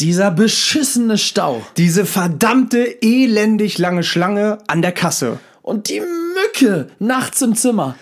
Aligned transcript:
Dieser 0.00 0.30
beschissene 0.30 1.18
Stau. 1.18 1.60
Diese 1.76 2.06
verdammte 2.06 3.02
elendig 3.02 3.76
lange 3.76 4.02
Schlange 4.02 4.58
an 4.66 4.80
der 4.80 4.92
Kasse. 4.92 5.38
Und 5.60 5.90
die 5.90 6.00
Mücke 6.00 6.88
nachts 6.98 7.42
im 7.42 7.54
Zimmer. 7.54 7.96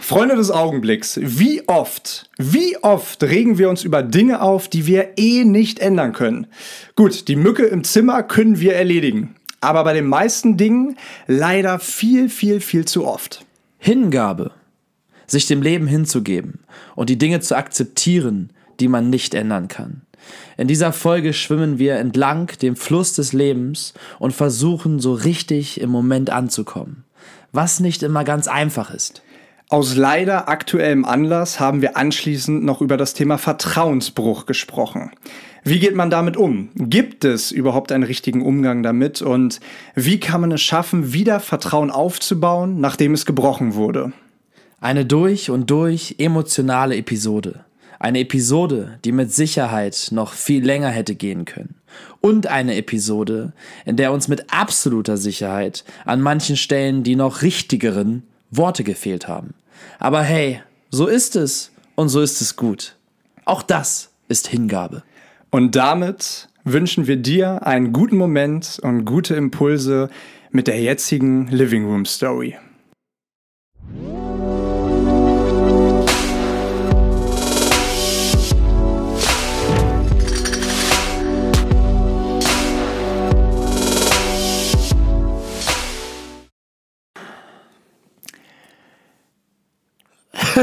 Freunde 0.00 0.36
des 0.36 0.52
Augenblicks, 0.52 1.18
wie 1.20 1.66
oft, 1.68 2.30
wie 2.38 2.76
oft 2.82 3.22
regen 3.24 3.58
wir 3.58 3.70
uns 3.70 3.82
über 3.82 4.02
Dinge 4.02 4.40
auf, 4.40 4.68
die 4.68 4.86
wir 4.86 5.12
eh 5.16 5.44
nicht 5.44 5.80
ändern 5.80 6.12
können. 6.12 6.46
Gut, 6.94 7.26
die 7.26 7.36
Mücke 7.36 7.64
im 7.64 7.82
Zimmer 7.82 8.22
können 8.22 8.60
wir 8.60 8.74
erledigen. 8.74 9.34
Aber 9.60 9.82
bei 9.82 9.94
den 9.94 10.06
meisten 10.06 10.56
Dingen 10.56 10.96
leider 11.26 11.78
viel, 11.78 12.28
viel, 12.28 12.60
viel 12.60 12.84
zu 12.84 13.06
oft. 13.06 13.44
Hingabe. 13.78 14.52
Sich 15.26 15.46
dem 15.46 15.62
Leben 15.62 15.86
hinzugeben 15.86 16.60
und 16.94 17.08
die 17.08 17.18
Dinge 17.18 17.40
zu 17.40 17.56
akzeptieren, 17.56 18.50
die 18.78 18.88
man 18.88 19.08
nicht 19.08 19.34
ändern 19.34 19.68
kann. 19.68 20.02
In 20.56 20.68
dieser 20.68 20.92
Folge 20.92 21.32
schwimmen 21.32 21.78
wir 21.78 21.96
entlang 21.96 22.50
dem 22.62 22.76
Fluss 22.76 23.12
des 23.14 23.32
Lebens 23.32 23.94
und 24.18 24.32
versuchen 24.32 25.00
so 25.00 25.12
richtig 25.12 25.80
im 25.80 25.90
Moment 25.90 26.30
anzukommen. 26.30 27.04
Was 27.52 27.80
nicht 27.80 28.02
immer 28.02 28.24
ganz 28.24 28.48
einfach 28.48 28.92
ist. 28.92 29.22
Aus 29.70 29.96
leider 29.96 30.48
aktuellem 30.48 31.04
Anlass 31.04 31.58
haben 31.58 31.80
wir 31.80 31.96
anschließend 31.96 32.64
noch 32.64 32.80
über 32.80 32.96
das 32.96 33.14
Thema 33.14 33.38
Vertrauensbruch 33.38 34.46
gesprochen. 34.46 35.10
Wie 35.64 35.78
geht 35.78 35.94
man 35.94 36.10
damit 36.10 36.36
um? 36.36 36.68
Gibt 36.74 37.24
es 37.24 37.50
überhaupt 37.50 37.90
einen 37.90 38.04
richtigen 38.04 38.42
Umgang 38.42 38.82
damit? 38.82 39.22
Und 39.22 39.60
wie 39.94 40.20
kann 40.20 40.42
man 40.42 40.52
es 40.52 40.60
schaffen, 40.60 41.14
wieder 41.14 41.40
Vertrauen 41.40 41.90
aufzubauen, 41.90 42.80
nachdem 42.80 43.14
es 43.14 43.24
gebrochen 43.24 43.74
wurde? 43.74 44.12
Eine 44.80 45.06
durch 45.06 45.48
und 45.48 45.70
durch 45.70 46.16
emotionale 46.18 46.96
Episode. 46.96 47.64
Eine 48.04 48.20
Episode, 48.20 48.98
die 49.02 49.12
mit 49.12 49.32
Sicherheit 49.32 50.08
noch 50.10 50.34
viel 50.34 50.62
länger 50.62 50.90
hätte 50.90 51.14
gehen 51.14 51.46
können. 51.46 51.76
Und 52.20 52.48
eine 52.48 52.76
Episode, 52.76 53.54
in 53.86 53.96
der 53.96 54.12
uns 54.12 54.28
mit 54.28 54.52
absoluter 54.52 55.16
Sicherheit 55.16 55.84
an 56.04 56.20
manchen 56.20 56.58
Stellen 56.58 57.02
die 57.02 57.16
noch 57.16 57.40
richtigeren 57.40 58.22
Worte 58.50 58.84
gefehlt 58.84 59.26
haben. 59.26 59.54
Aber 59.98 60.20
hey, 60.20 60.60
so 60.90 61.06
ist 61.06 61.34
es 61.34 61.70
und 61.94 62.10
so 62.10 62.20
ist 62.20 62.42
es 62.42 62.56
gut. 62.56 62.94
Auch 63.46 63.62
das 63.62 64.10
ist 64.28 64.48
Hingabe. 64.48 65.02
Und 65.48 65.74
damit 65.74 66.50
wünschen 66.62 67.06
wir 67.06 67.16
dir 67.16 67.66
einen 67.66 67.94
guten 67.94 68.18
Moment 68.18 68.80
und 68.82 69.06
gute 69.06 69.34
Impulse 69.34 70.10
mit 70.50 70.66
der 70.66 70.78
jetzigen 70.78 71.48
Living 71.48 71.86
Room 71.86 72.04
Story. 72.04 72.54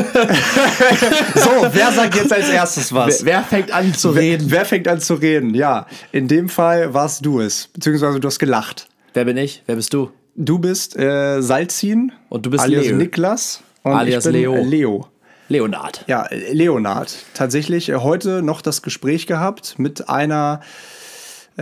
so, 1.36 1.68
wer 1.72 1.92
sagt 1.92 2.16
jetzt 2.16 2.34
als 2.34 2.50
erstes 2.50 2.94
was? 2.94 3.26
Wer, 3.26 3.36
wer 3.36 3.44
fängt 3.44 3.72
an 3.72 3.94
zu 3.94 4.16
wer, 4.16 4.22
reden? 4.22 4.46
Wer 4.50 4.66
fängt 4.66 4.88
an 4.88 5.00
zu 5.00 5.16
reden? 5.16 5.54
Ja, 5.54 5.88
in 6.12 6.28
dem 6.28 6.50
Fall 6.50 6.94
warst 6.94 7.26
du 7.26 7.42
es, 7.42 7.68
beziehungsweise 7.68 8.20
du 8.20 8.28
hast 8.28 8.40
gelacht. 8.40 8.88
Wer 9.14 9.26
bin 9.26 9.38
ich? 9.38 9.64
Wer 9.66 9.76
bist 9.76 9.94
du? 9.94 10.12
Du 10.36 10.60
bist 10.60 10.98
äh, 10.98 11.42
Salzin. 11.42 12.12
Und 12.30 12.46
du 12.46 12.50
bist 12.50 12.64
alias 12.64 12.86
Leo. 12.86 12.96
Niklas. 12.96 13.62
Und 13.84 13.94
Alias 13.94 14.26
ich 14.26 14.32
bin 14.32 14.42
Leo. 14.42 14.64
Leo. 14.64 15.08
Leonard. 15.50 16.06
Ja, 16.08 16.28
Leonard. 16.52 17.14
Tatsächlich 17.34 17.90
äh, 17.90 17.96
heute 17.98 18.42
noch 18.42 18.62
das 18.62 18.82
Gespräch 18.82 19.28
gehabt 19.28 19.78
mit 19.78 20.10
einer 20.10 20.62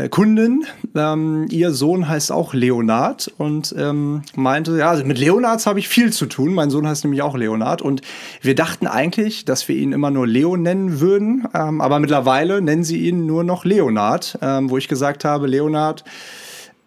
Kundin. 0.08 0.66
Ähm, 0.95 1.47
ihr 1.50 1.72
Sohn 1.72 2.08
heißt 2.08 2.31
auch 2.31 2.53
Leonard 2.53 3.33
und 3.38 3.75
ähm, 3.78 4.22
meinte, 4.36 4.78
ja, 4.78 4.89
also 4.92 5.03
mit 5.03 5.19
Leonards 5.19 5.66
habe 5.66 5.80
ich 5.80 5.89
viel 5.89 6.14
zu 6.14 6.27
tun. 6.27 6.54
Mein 6.54 6.70
Sohn 6.70 6.87
heißt 6.87 7.04
nämlich 7.04 7.21
auch 7.21 7.36
Leonard 7.36 7.82
und 7.82 8.02
wir 8.42 8.55
dachten 8.55 8.88
eigentlich, 8.88 9.45
dass 9.45 9.67
wir 9.67 9.76
ihn 9.76 9.92
immer 9.92 10.11
nur 10.11 10.27
Leo 10.27 10.55
nennen 10.55 11.02
würden, 11.02 11.48
ähm, 11.54 11.82
aber 11.82 11.99
mittlerweile 11.99 12.61
nennen 12.61 12.83
sie 12.83 13.08
ihn 13.08 13.26
nur 13.26 13.43
noch 13.43 13.65
Leonard, 13.65 14.39
ähm, 14.42 14.70
wo 14.70 14.77
ich 14.77 14.88
gesagt 14.88 15.26
habe, 15.26 15.48
Leonard 15.48 16.04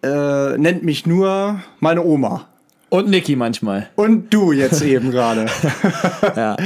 äh, 0.03 0.56
nennt 0.56 0.83
mich 0.83 1.05
nur 1.05 1.61
meine 1.81 2.05
Oma. 2.05 2.47
Und 2.93 3.09
Niki 3.09 3.37
manchmal. 3.37 3.89
Und 3.97 4.34
du 4.34 4.53
jetzt 4.53 4.83
eben 4.83 5.11
gerade. 5.11 5.47
Ja. 6.37 6.56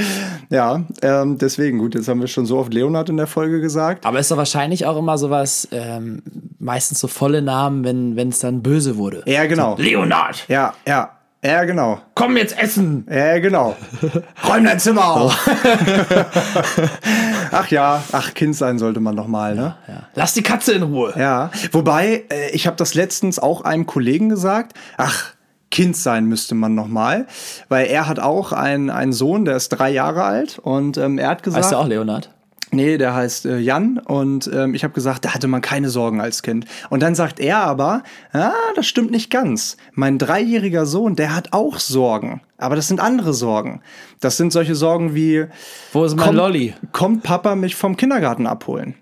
Ja, 0.49 0.83
ähm, 1.01 1.37
deswegen, 1.37 1.77
gut, 1.77 1.95
jetzt 1.95 2.07
haben 2.07 2.21
wir 2.21 2.27
schon 2.27 2.45
so 2.45 2.57
oft 2.57 2.73
Leonard 2.73 3.09
in 3.09 3.17
der 3.17 3.27
Folge 3.27 3.59
gesagt. 3.59 4.05
Aber 4.05 4.19
ist 4.19 4.31
doch 4.31 4.37
wahrscheinlich 4.37 4.85
auch 4.85 4.97
immer 4.97 5.17
sowas, 5.17 5.67
ähm, 5.71 6.21
meistens 6.59 6.99
so 6.99 7.07
volle 7.07 7.41
Namen, 7.41 7.83
wenn 8.15 8.29
es 8.29 8.39
dann 8.39 8.61
böse 8.63 8.97
wurde. 8.97 9.23
Ja, 9.25 9.45
genau. 9.45 9.75
Leonard, 9.77 10.45
Ja, 10.47 10.73
ja, 10.87 11.11
ja, 11.43 11.63
genau. 11.65 11.99
komm 12.15 12.35
jetzt 12.37 12.57
essen. 12.57 13.05
Ja, 13.09 13.39
genau. 13.39 13.75
Räum 14.47 14.63
dein 14.65 14.79
Zimmer 14.79 15.05
auf. 15.05 15.49
ach 17.51 17.67
ja, 17.69 18.03
ach, 18.11 18.33
Kind 18.33 18.55
sein 18.55 18.79
sollte 18.79 18.99
man 18.99 19.15
doch 19.15 19.27
mal, 19.27 19.55
ne? 19.55 19.75
Ja. 19.87 20.03
Lass 20.15 20.33
die 20.33 20.43
Katze 20.43 20.73
in 20.73 20.83
Ruhe. 20.83 21.13
Ja, 21.17 21.51
wobei, 21.71 22.25
äh, 22.31 22.49
ich 22.51 22.67
habe 22.67 22.77
das 22.77 22.93
letztens 22.95 23.39
auch 23.39 23.61
einem 23.61 23.85
Kollegen 23.85 24.29
gesagt, 24.29 24.75
ach, 24.97 25.33
Kind 25.69 25.95
sein 25.97 26.25
müsste 26.25 26.55
man 26.55 26.75
noch 26.75 26.87
mal, 26.87 27.27
weil 27.69 27.87
er 27.87 28.07
hat 28.07 28.19
auch 28.19 28.51
einen, 28.53 28.89
einen 28.89 29.13
Sohn, 29.13 29.45
der 29.45 29.57
ist 29.57 29.69
drei 29.69 29.89
Jahre 29.91 30.23
alt 30.23 30.59
und 30.59 30.97
ähm, 30.97 31.17
er 31.17 31.29
hat 31.29 31.43
gesagt, 31.43 31.63
Weißt 31.63 31.73
du 31.73 31.77
auch 31.77 31.87
Leonard? 31.87 32.29
Nee, 32.71 32.97
der 32.97 33.15
heißt 33.15 33.45
äh, 33.45 33.59
Jan 33.59 33.97
und 33.97 34.49
ähm, 34.53 34.73
ich 34.73 34.83
habe 34.83 34.93
gesagt, 34.93 35.23
da 35.23 35.33
hatte 35.33 35.47
man 35.47 35.61
keine 35.61 35.89
Sorgen 35.89 36.19
als 36.19 36.41
Kind. 36.43 36.65
Und 36.89 37.01
dann 37.01 37.15
sagt 37.15 37.39
er 37.39 37.59
aber, 37.59 38.03
ah, 38.33 38.51
das 38.75 38.85
stimmt 38.87 39.09
nicht 39.09 39.29
ganz. 39.31 39.77
Mein 39.93 40.17
dreijähriger 40.17 40.85
Sohn, 40.85 41.15
der 41.15 41.33
hat 41.33 41.53
auch 41.53 41.79
Sorgen. 41.79 42.41
Aber 42.57 42.75
das 42.75 42.89
sind 42.89 42.99
andere 42.99 43.33
Sorgen. 43.33 43.81
Das 44.19 44.35
sind 44.35 44.51
solche 44.51 44.75
Sorgen 44.75 45.15
wie, 45.15 45.45
Wo 45.93 46.03
ist 46.03 46.17
mein 46.17 46.25
kommt, 46.25 46.37
Lolli? 46.37 46.73
kommt 46.91 47.23
Papa 47.23 47.55
mich 47.55 47.75
vom 47.75 47.95
Kindergarten 47.95 48.45
abholen? 48.47 48.95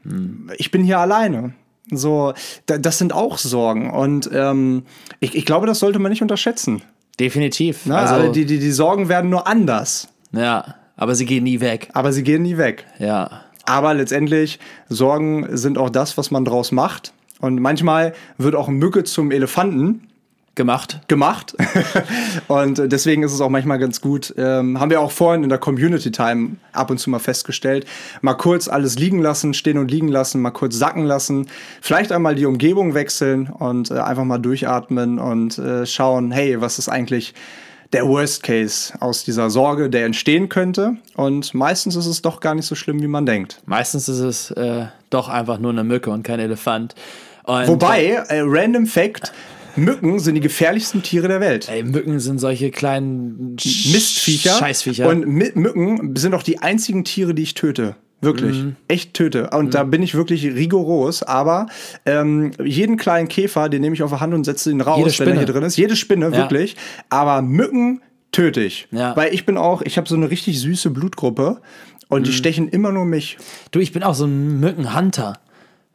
Ich 0.58 0.70
bin 0.70 0.84
hier 0.84 1.00
alleine. 1.00 1.54
So, 1.92 2.34
da, 2.66 2.78
das 2.78 2.98
sind 2.98 3.14
auch 3.14 3.38
Sorgen. 3.38 3.90
Und 3.92 4.30
ähm, 4.34 4.84
ich, 5.20 5.36
ich 5.36 5.46
glaube, 5.46 5.68
das 5.68 5.80
sollte 5.80 6.00
man 6.00 6.12
nicht 6.12 6.22
unterschätzen. 6.22 6.82
Definitiv. 7.20 7.86
Ne? 7.86 7.96
Also, 7.98 8.16
Also, 8.16 8.32
die, 8.32 8.46
die, 8.46 8.60
die 8.60 8.72
Sorgen 8.72 9.08
werden 9.10 9.30
nur 9.30 9.48
anders, 9.48 10.10
ja, 10.32 10.76
aber 10.98 11.16
sie 11.16 11.26
gehen 11.26 11.44
nie 11.44 11.62
weg. 11.62 11.90
aber 11.94 12.12
sie 12.12 12.24
gehen 12.24 12.42
nie 12.42 12.58
weg. 12.58 12.86
Ja. 13.00 13.42
Aber 13.66 13.94
letztendlich, 13.94 14.60
Sorgen 14.90 15.48
sind 15.58 15.78
auch 15.78 15.90
das, 15.90 16.18
was 16.18 16.30
man 16.32 16.44
draus 16.46 16.72
macht. 16.72 17.14
Und 17.40 17.60
manchmal 17.60 18.14
wird 18.38 18.56
auch 18.56 18.68
Mücke 18.68 19.04
zum 19.04 19.32
Elefanten 19.32 20.08
Gemacht. 20.56 21.02
gemacht. 21.10 21.54
und 22.48 22.80
äh, 22.80 22.88
deswegen 22.88 23.24
ist 23.24 23.34
es 23.34 23.42
auch 23.42 23.50
manchmal 23.50 23.78
ganz 23.78 24.00
gut, 24.00 24.34
ähm, 24.38 24.80
haben 24.80 24.90
wir 24.90 25.02
auch 25.02 25.12
vorhin 25.12 25.44
in 25.44 25.50
der 25.50 25.58
Community 25.58 26.12
Time 26.12 26.52
ab 26.72 26.90
und 26.90 26.98
zu 26.98 27.10
mal 27.10 27.20
festgestellt, 27.20 27.86
mal 28.22 28.36
kurz 28.36 28.70
alles 28.70 28.98
liegen 28.98 29.22
lassen, 29.22 29.54
stehen 29.54 29.78
und 29.78 29.92
liegen 29.92 30.08
lassen, 30.08 30.42
mal 30.42 30.52
kurz 30.52 30.78
sacken 30.78 31.04
lassen, 31.04 31.48
vielleicht 31.82 32.14
einmal 32.14 32.36
die 32.36 32.46
Umgebung 32.46 32.94
wechseln 32.94 33.48
und 33.48 33.92
äh, 33.92 33.96
einfach 33.96 34.24
mal 34.24 34.38
durchatmen 34.38 35.20
und 35.20 35.58
äh, 35.58 35.86
schauen, 35.86 36.32
hey, 36.32 36.62
was 36.62 36.80
ist 36.80 36.88
eigentlich 36.88 37.34
der 37.92 38.08
Worst 38.08 38.44
Case 38.44 38.94
aus 39.00 39.24
dieser 39.24 39.50
Sorge, 39.50 39.90
der 39.90 40.06
entstehen 40.06 40.50
könnte. 40.50 40.98
Und 41.16 41.54
meistens 41.54 41.96
ist 41.96 42.08
es 42.08 42.22
doch 42.22 42.40
gar 42.40 42.56
nicht 42.56 42.66
so 42.66 42.76
schlimm, 42.76 43.02
wie 43.02 43.08
man 43.08 43.26
denkt. 43.26 43.62
Meistens 43.66 44.10
ist 44.10 44.20
es 44.20 44.52
äh, 44.52 44.86
doch 45.10 45.30
einfach 45.30 45.60
nur 45.60 45.72
eine 45.72 45.84
Mücke 45.84 46.10
und 46.10 46.24
kein 46.24 46.40
Elefant. 46.40 46.96
Und, 47.44 47.68
Wobei, 47.68 48.06
äh, 48.06 48.42
random 48.44 48.88
Fact, 48.88 49.32
Mücken 49.76 50.20
sind 50.20 50.36
die 50.36 50.42
gefährlichsten 50.42 51.04
Tiere 51.04 51.28
der 51.28 51.40
Welt. 51.42 51.68
Ey, 51.70 51.84
Mücken 51.84 52.20
sind 52.20 52.40
solche 52.40 52.72
kleinen 52.72 53.56
Sch- 53.58 53.92
Mistviecher. 53.92 54.52
Scheißviecher. 54.58 55.08
Und 55.10 55.26
Mi- 55.26 55.52
Mücken 55.56 56.16
sind 56.16 56.34
auch 56.34 56.44
die 56.44 56.60
einzigen 56.60 57.04
Tiere, 57.04 57.34
die 57.34 57.44
ich 57.44 57.54
töte. 57.54 57.96
Wirklich. 58.22 58.58
Mhm. 58.58 58.76
Echt 58.88 59.14
töte. 59.14 59.50
Und 59.52 59.74
da 59.74 59.84
bin 59.84 60.02
ich 60.02 60.16
wirklich 60.16 60.46
rigoros. 60.46 61.22
Aber 61.22 61.68
ähm, 62.06 62.52
jeden 62.64 62.98
kleinen 62.98 63.28
Käfer, 63.28 63.70
den 63.70 63.82
nehme 63.82 63.94
ich 63.94 64.02
auf 64.04 64.12
die 64.12 64.20
Hand 64.20 64.34
und 64.34 64.46
setze 64.46 64.72
ihn 64.72 64.82
raus, 64.82 65.20
wenn 65.20 65.28
er 65.30 65.36
hier 65.38 65.46
drin 65.46 65.64
ist. 65.64 65.78
Jede 65.78 65.96
Spinne, 65.96 66.26
Ja. 66.28 66.32
wirklich. 66.38 66.76
Aber 67.10 67.42
Mücken 67.42 68.02
töte 68.32 68.62
ich. 68.62 68.88
Ja. 68.92 69.16
Weil 69.16 69.34
ich 69.34 69.46
bin 69.46 69.58
auch, 69.58 69.82
ich 69.82 69.98
habe 69.98 70.08
so 70.08 70.16
eine 70.16 70.30
richtig 70.32 70.60
süße 70.60 70.90
Blutgruppe. 70.90 71.62
Und 72.08 72.22
Mhm. 72.22 72.24
die 72.26 72.34
stechen 72.34 72.70
immer 72.70 72.92
nur 72.92 73.06
mich. 73.06 73.38
Du, 73.72 73.80
ich 73.80 73.92
bin 73.92 74.02
auch 74.04 74.16
so 74.16 74.26
ein 74.26 74.60
Mückenhunter. 74.60 75.40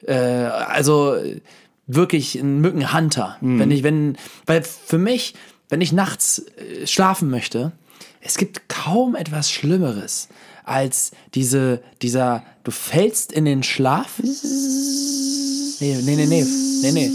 Äh, 0.06 0.15
also 0.15 1.17
wirklich 1.95 2.37
ein 2.37 2.61
Mückenhunter. 2.61 3.37
Wenn 3.41 3.71
ich, 3.71 3.83
wenn, 3.83 4.17
weil 4.47 4.63
für 4.63 4.99
mich, 4.99 5.35
wenn 5.69 5.81
ich 5.81 5.93
nachts 5.93 6.45
äh, 6.57 6.87
schlafen 6.87 7.31
möchte, 7.31 7.73
es 8.21 8.37
gibt 8.37 8.69
kaum 8.69 9.15
etwas 9.15 9.51
Schlimmeres 9.51 10.29
als 10.65 11.13
diese, 11.35 11.83
dieser, 12.03 12.45
du 12.65 12.71
fällst 12.71 13.33
in 13.33 13.45
den 13.45 13.63
Schlaf. 13.63 14.21
Nee, 15.81 15.99
nee, 16.03 16.17
nee, 16.17 16.27
nee, 16.27 16.47
nee, 16.83 16.93
nee. 16.93 17.11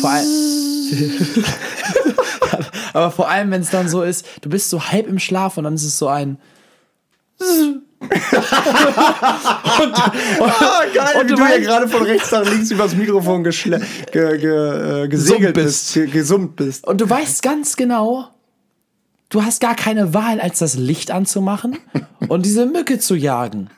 Vor 0.00 0.10
allem. 0.10 0.26
Aber 2.92 3.10
vor 3.10 3.28
allem, 3.28 3.50
wenn 3.50 3.60
es 3.60 3.70
dann 3.70 3.88
so 3.88 4.02
ist, 4.02 4.24
du 4.40 4.48
bist 4.48 4.70
so 4.70 4.88
halb 4.88 5.08
im 5.08 5.18
Schlaf 5.18 5.58
und 5.58 5.64
dann 5.64 5.74
ist 5.74 5.84
es 5.84 5.98
so 5.98 6.08
ein. 6.08 6.38
Und, 8.04 9.94
ah, 9.94 10.82
geil, 10.94 11.20
und 11.20 11.24
wie 11.24 11.28
du, 11.28 11.36
du 11.36 11.42
ja 11.42 11.58
gerade 11.58 11.88
von 11.88 12.02
rechts 12.02 12.30
nach 12.30 12.44
links 12.44 12.70
übers 12.70 12.94
Mikrofon 12.94 13.44
ge, 13.44 13.52
ge, 14.12 15.04
äh, 15.04 15.08
gesegelt 15.08 15.54
bist, 15.54 15.94
ge 15.94 16.06
gesummt 16.06 16.56
bist. 16.56 16.86
Und 16.86 17.00
du 17.00 17.08
weißt 17.08 17.42
ganz 17.42 17.76
genau, 17.76 18.28
du 19.28 19.42
hast 19.42 19.60
gar 19.60 19.74
keine 19.74 20.14
Wahl, 20.14 20.40
als 20.40 20.58
das 20.58 20.74
Licht 20.74 21.10
anzumachen 21.10 21.78
und 22.28 22.46
diese 22.46 22.66
Mücke 22.66 22.98
zu 22.98 23.14
jagen. 23.14 23.70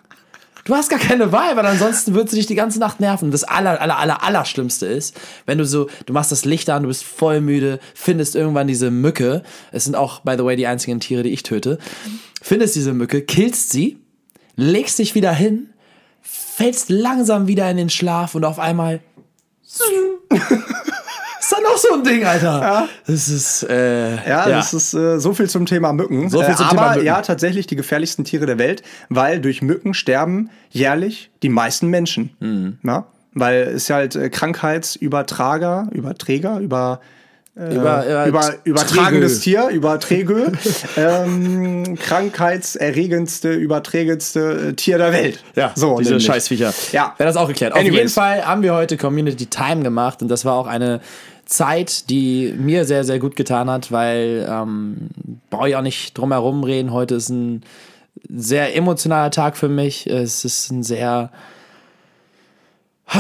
Du 0.67 0.75
hast 0.75 0.91
gar 0.91 0.99
keine 0.99 1.31
Wahl, 1.31 1.57
weil 1.57 1.65
ansonsten 1.65 2.15
würdest 2.15 2.33
du 2.33 2.39
dich 2.39 2.47
die 2.47 2.57
ganze 2.57 2.81
Nacht 2.81 2.99
nerven. 2.99 3.31
Das 3.31 3.45
aller, 3.45 3.81
aller, 3.81 3.99
aller, 3.99 4.25
aller 4.25 4.45
Schlimmste 4.45 4.87
ist, 4.87 5.17
wenn 5.47 5.59
du 5.59 5.65
so, 5.65 5.89
du 6.07 6.13
machst 6.13 6.33
das 6.33 6.45
Licht 6.45 6.69
an, 6.71 6.83
du 6.83 6.89
bist 6.89 7.05
voll 7.05 7.41
müde, 7.41 7.79
findest 7.95 8.35
irgendwann 8.35 8.67
diese 8.67 8.91
Mücke. 8.91 9.45
Es 9.71 9.85
sind 9.85 9.95
auch, 9.95 10.21
by 10.21 10.35
the 10.37 10.45
way, 10.45 10.57
die 10.57 10.67
einzigen 10.67 10.99
Tiere, 10.99 11.23
die 11.23 11.31
ich 11.31 11.45
töte. 11.45 11.79
Findest 12.43 12.75
diese 12.75 12.95
Mücke, 12.95 13.23
killst 13.23 13.71
sie, 13.71 13.99
legst 14.57 14.99
dich 14.99 15.15
wieder 15.15 15.33
hin, 15.33 15.71
fällst 16.23 16.89
langsam 16.89 17.47
wieder 17.47 17.71
in 17.71 17.77
den 17.77 17.91
Schlaf 17.91 18.35
und 18.35 18.45
auf 18.45 18.59
einmal 18.59 19.01
ist 21.47 21.53
dann 21.53 21.63
noch 21.63 21.77
so 21.77 21.95
ein 21.95 22.03
Ding, 22.03 22.25
Alter. 22.25 22.61
Ja. 22.61 22.89
Das 23.07 23.29
ist, 23.29 23.63
äh, 23.65 24.17
ja, 24.17 24.49
ja, 24.49 24.49
das 24.49 24.75
ist 24.75 24.95
äh, 24.95 25.19
so 25.21 25.35
viel 25.35 25.49
zum 25.49 25.67
Thema 25.67 25.93
Mücken. 25.93 26.31
So 26.31 26.43
viel 26.43 26.57
zum 26.57 26.67
äh, 26.67 26.71
Thema 26.71 26.83
aber 26.83 26.95
Mücken. 26.95 27.07
ja, 27.07 27.21
tatsächlich 27.21 27.67
die 27.67 27.77
gefährlichsten 27.77 28.25
Tiere 28.25 28.47
der 28.47 28.59
Welt, 28.59 28.83
weil 29.09 29.41
durch 29.41 29.63
Mücken 29.63 29.95
sterben 29.95 30.51
jährlich 30.71 31.31
die 31.43 31.49
meisten 31.49 31.89
Menschen. 31.89 32.35
Mhm. 32.41 32.79
Ja? 32.83 33.07
Weil 33.33 33.63
es 33.75 33.89
ja 33.89 33.97
halt 33.97 34.17
äh, 34.17 34.31
Krankheitsübertrager, 34.31 35.89
Überträger, 35.93 36.59
über 36.59 37.01
über, 37.57 38.05
über, 38.05 38.27
über 38.27 38.55
übertragendes 38.65 39.41
Tier, 39.41 39.69
Überträge, 39.69 40.53
ähm, 40.99 41.97
krankheitserregendste, 41.99 43.55
überträgendste 43.55 44.69
äh, 44.69 44.73
Tier 44.75 44.99
der 44.99 45.13
Welt. 45.13 45.43
Ja, 45.55 45.73
so 45.75 45.97
diese 45.97 46.11
nämlich. 46.11 46.27
Scheißviecher. 46.27 46.75
Ja. 46.93 47.15
Wäre 47.17 47.29
das 47.29 47.37
auch 47.39 47.49
geklärt. 47.49 47.73
Auf 47.73 47.81
Anyways. 47.81 47.97
jeden 47.97 48.11
Fall 48.11 48.45
haben 48.45 48.63
wir 48.63 48.75
heute 48.75 48.99
Community 48.99 49.47
Time 49.47 49.83
gemacht 49.83 50.21
und 50.21 50.29
das 50.29 50.45
war 50.45 50.53
auch 50.53 50.67
eine 50.67 51.01
Zeit, 51.47 52.11
die 52.11 52.55
mir 52.59 52.85
sehr, 52.85 53.05
sehr 53.05 53.19
gut 53.19 53.37
getan 53.37 53.71
hat, 53.71 53.91
weil 53.91 54.47
ähm, 54.51 55.09
brauche 55.49 55.71
ich 55.71 55.77
auch 55.77 55.83
nicht 55.83 56.13
drum 56.19 56.33
herum 56.33 56.63
reden. 56.63 56.93
Heute 56.93 57.15
ist 57.15 57.31
ein 57.31 57.63
sehr 58.29 58.77
emotionaler 58.77 59.31
Tag 59.31 59.57
für 59.57 59.71
mich. 59.71 60.07
Es 60.07 60.45
ist 60.45 60.71
ein 60.71 60.83
sehr 60.83 61.31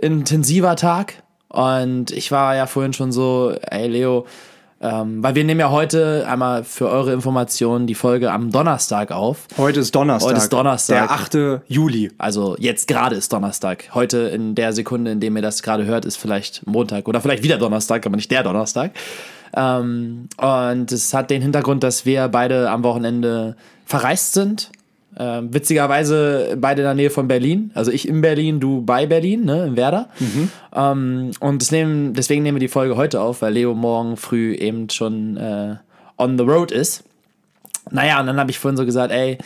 intensiver 0.00 0.74
Tag. 0.74 1.14
Und 1.58 2.12
ich 2.12 2.30
war 2.30 2.54
ja 2.54 2.66
vorhin 2.66 2.92
schon 2.92 3.10
so, 3.10 3.52
ey 3.68 3.88
Leo, 3.88 4.26
ähm, 4.80 5.24
weil 5.24 5.34
wir 5.34 5.42
nehmen 5.42 5.58
ja 5.58 5.72
heute 5.72 6.24
einmal 6.28 6.62
für 6.62 6.88
eure 6.88 7.12
Informationen 7.12 7.88
die 7.88 7.96
Folge 7.96 8.30
am 8.30 8.52
Donnerstag 8.52 9.10
auf. 9.10 9.48
Heute 9.56 9.80
ist 9.80 9.92
Donnerstag. 9.92 10.30
Heute 10.30 10.38
ist 10.38 10.52
Donnerstag. 10.52 11.08
Der 11.32 11.50
8. 11.56 11.62
Juli. 11.66 12.12
Also 12.16 12.54
jetzt 12.60 12.86
gerade 12.86 13.16
ist 13.16 13.32
Donnerstag. 13.32 13.92
Heute 13.92 14.18
in 14.18 14.54
der 14.54 14.72
Sekunde, 14.72 15.10
in 15.10 15.18
dem 15.18 15.34
ihr 15.34 15.42
das 15.42 15.64
gerade 15.64 15.84
hört, 15.84 16.04
ist 16.04 16.14
vielleicht 16.14 16.64
Montag 16.64 17.08
oder 17.08 17.20
vielleicht 17.20 17.42
wieder 17.42 17.58
Donnerstag, 17.58 18.06
aber 18.06 18.14
nicht 18.14 18.30
der 18.30 18.44
Donnerstag. 18.44 18.92
Ähm, 19.52 20.28
und 20.36 20.92
es 20.92 21.12
hat 21.12 21.28
den 21.28 21.42
Hintergrund, 21.42 21.82
dass 21.82 22.06
wir 22.06 22.28
beide 22.28 22.70
am 22.70 22.84
Wochenende 22.84 23.56
verreist 23.84 24.34
sind. 24.34 24.70
Ähm, 25.20 25.52
witzigerweise 25.52 26.56
beide 26.60 26.82
in 26.82 26.86
der 26.86 26.94
Nähe 26.94 27.10
von 27.10 27.26
Berlin. 27.26 27.72
Also 27.74 27.90
ich 27.90 28.06
in 28.06 28.20
Berlin, 28.20 28.60
du 28.60 28.82
bei 28.82 29.06
Berlin, 29.06 29.44
ne, 29.44 29.66
in 29.66 29.76
Werder. 29.76 30.08
Ähm, 30.72 31.32
und 31.40 31.72
nehmen, 31.72 32.14
deswegen 32.14 32.44
nehmen 32.44 32.56
wir 32.56 32.60
die 32.60 32.68
Folge 32.68 32.96
heute 32.96 33.20
auf, 33.20 33.42
weil 33.42 33.54
Leo 33.54 33.74
morgen 33.74 34.16
früh 34.16 34.54
eben 34.54 34.88
schon 34.90 35.36
äh, 35.36 35.74
on 36.18 36.38
the 36.38 36.44
road 36.44 36.70
ist. 36.70 37.02
Naja, 37.90 38.20
und 38.20 38.26
dann 38.26 38.38
habe 38.38 38.52
ich 38.52 38.60
vorhin 38.60 38.76
so 38.76 38.84
gesagt, 38.84 39.12
ey, 39.12 39.38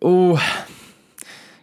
oh, 0.00 0.38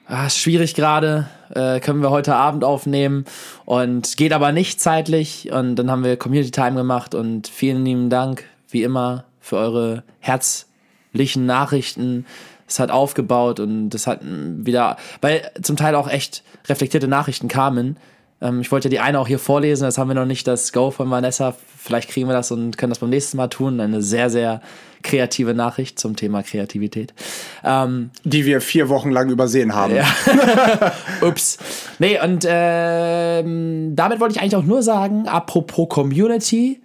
ah, 0.07 0.29
schwierig 0.29 0.73
gerade, 0.73 1.27
äh, 1.53 1.81
können 1.81 2.01
wir 2.01 2.11
heute 2.11 2.35
Abend 2.35 2.63
aufnehmen 2.63 3.25
und 3.65 4.15
geht 4.15 4.31
aber 4.31 4.53
nicht 4.53 4.79
zeitlich. 4.79 5.51
Und 5.51 5.75
dann 5.75 5.91
haben 5.91 6.05
wir 6.05 6.15
Community 6.15 6.51
Time 6.51 6.75
gemacht 6.75 7.13
und 7.13 7.49
vielen 7.49 7.83
lieben 7.83 8.09
Dank, 8.09 8.45
wie 8.69 8.83
immer, 8.83 9.25
für 9.41 9.57
eure 9.57 10.03
herzlichen 10.19 11.45
Nachrichten. 11.45 12.25
Es 12.67 12.79
hat 12.79 12.91
aufgebaut 12.91 13.59
und 13.59 13.95
es 13.95 14.07
hat 14.07 14.23
mm, 14.23 14.65
wieder, 14.65 14.97
weil 15.21 15.49
zum 15.61 15.77
Teil 15.77 15.95
auch 15.95 16.09
echt 16.09 16.43
reflektierte 16.67 17.07
Nachrichten 17.07 17.47
kamen. 17.47 17.97
Ähm, 18.41 18.61
ich 18.61 18.71
wollte 18.71 18.89
die 18.89 18.99
eine 18.99 19.19
auch 19.19 19.27
hier 19.27 19.39
vorlesen, 19.39 19.83
das 19.83 19.97
haben 19.97 20.09
wir 20.09 20.15
noch 20.15 20.25
nicht, 20.25 20.47
das 20.47 20.73
Go 20.73 20.91
von 20.91 21.09
Vanessa. 21.09 21.55
Vielleicht 21.77 22.09
kriegen 22.09 22.27
wir 22.27 22.33
das 22.33 22.51
und 22.51 22.77
können 22.77 22.91
das 22.91 22.99
beim 22.99 23.09
nächsten 23.09 23.37
Mal 23.37 23.47
tun. 23.47 23.79
Eine 23.79 24.01
sehr, 24.01 24.29
sehr 24.29 24.61
kreative 25.03 25.53
Nachricht 25.53 25.99
zum 25.99 26.15
Thema 26.15 26.43
Kreativität. 26.43 27.13
Ähm, 27.63 28.11
Die 28.23 28.45
wir 28.45 28.61
vier 28.61 28.89
Wochen 28.89 29.11
lang 29.11 29.29
übersehen 29.29 29.73
haben. 29.73 29.95
ja. 29.95 30.05
Ups. 31.21 31.57
Nee, 31.99 32.19
und 32.21 32.45
ähm, 32.47 33.95
damit 33.95 34.19
wollte 34.19 34.35
ich 34.35 34.41
eigentlich 34.41 34.55
auch 34.55 34.63
nur 34.63 34.83
sagen, 34.83 35.27
apropos 35.27 35.87
Community, 35.87 36.81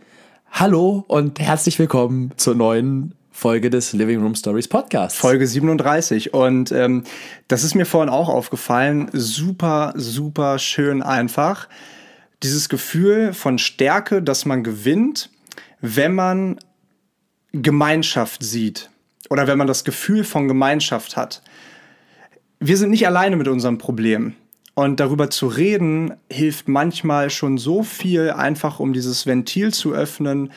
hallo 0.53 1.05
und 1.09 1.41
herzlich 1.41 1.79
willkommen 1.79 2.33
zur 2.37 2.55
neuen 2.55 3.15
Folge 3.33 3.71
des 3.71 3.93
Living 3.95 4.21
Room 4.21 4.35
Stories 4.35 4.69
Podcasts. 4.69 5.19
Folge 5.19 5.47
37. 5.47 6.35
Und 6.35 6.71
ähm, 6.71 7.05
das 7.49 7.65
ist 7.65 7.75
mir 7.75 7.87
vorhin 7.87 8.11
auch 8.11 8.29
aufgefallen. 8.29 9.09
Super, 9.13 9.95
super 9.97 10.59
schön 10.59 11.03
einfach. 11.03 11.69
Dieses 12.43 12.69
Gefühl 12.69 13.33
von 13.33 13.59
Stärke, 13.59 14.23
dass 14.23 14.45
man 14.45 14.63
gewinnt, 14.63 15.31
wenn 15.81 16.15
man 16.15 16.59
Gemeinschaft 17.53 18.43
sieht. 18.43 18.91
Oder 19.31 19.47
wenn 19.47 19.59
man 19.59 19.67
das 19.67 19.85
Gefühl 19.85 20.25
von 20.25 20.47
Gemeinschaft 20.47 21.17
hat. 21.17 21.43
Wir 22.61 22.77
sind 22.77 22.91
nicht 22.91 23.07
alleine 23.07 23.37
mit 23.37 23.49
unserem 23.49 23.79
Problem. 23.79 24.35
Und 24.75 25.01
darüber 25.01 25.31
zu 25.31 25.49
reden, 25.49 26.15
hilft 26.31 26.69
manchmal 26.69 27.31
schon 27.31 27.59
so 27.59 27.83
viel, 27.83 28.31
einfach 28.31 28.79
um 28.79 28.93
dieses 28.93 29.27
Ventil 29.27 29.73
zu 29.73 29.93
öffnen 29.93 30.51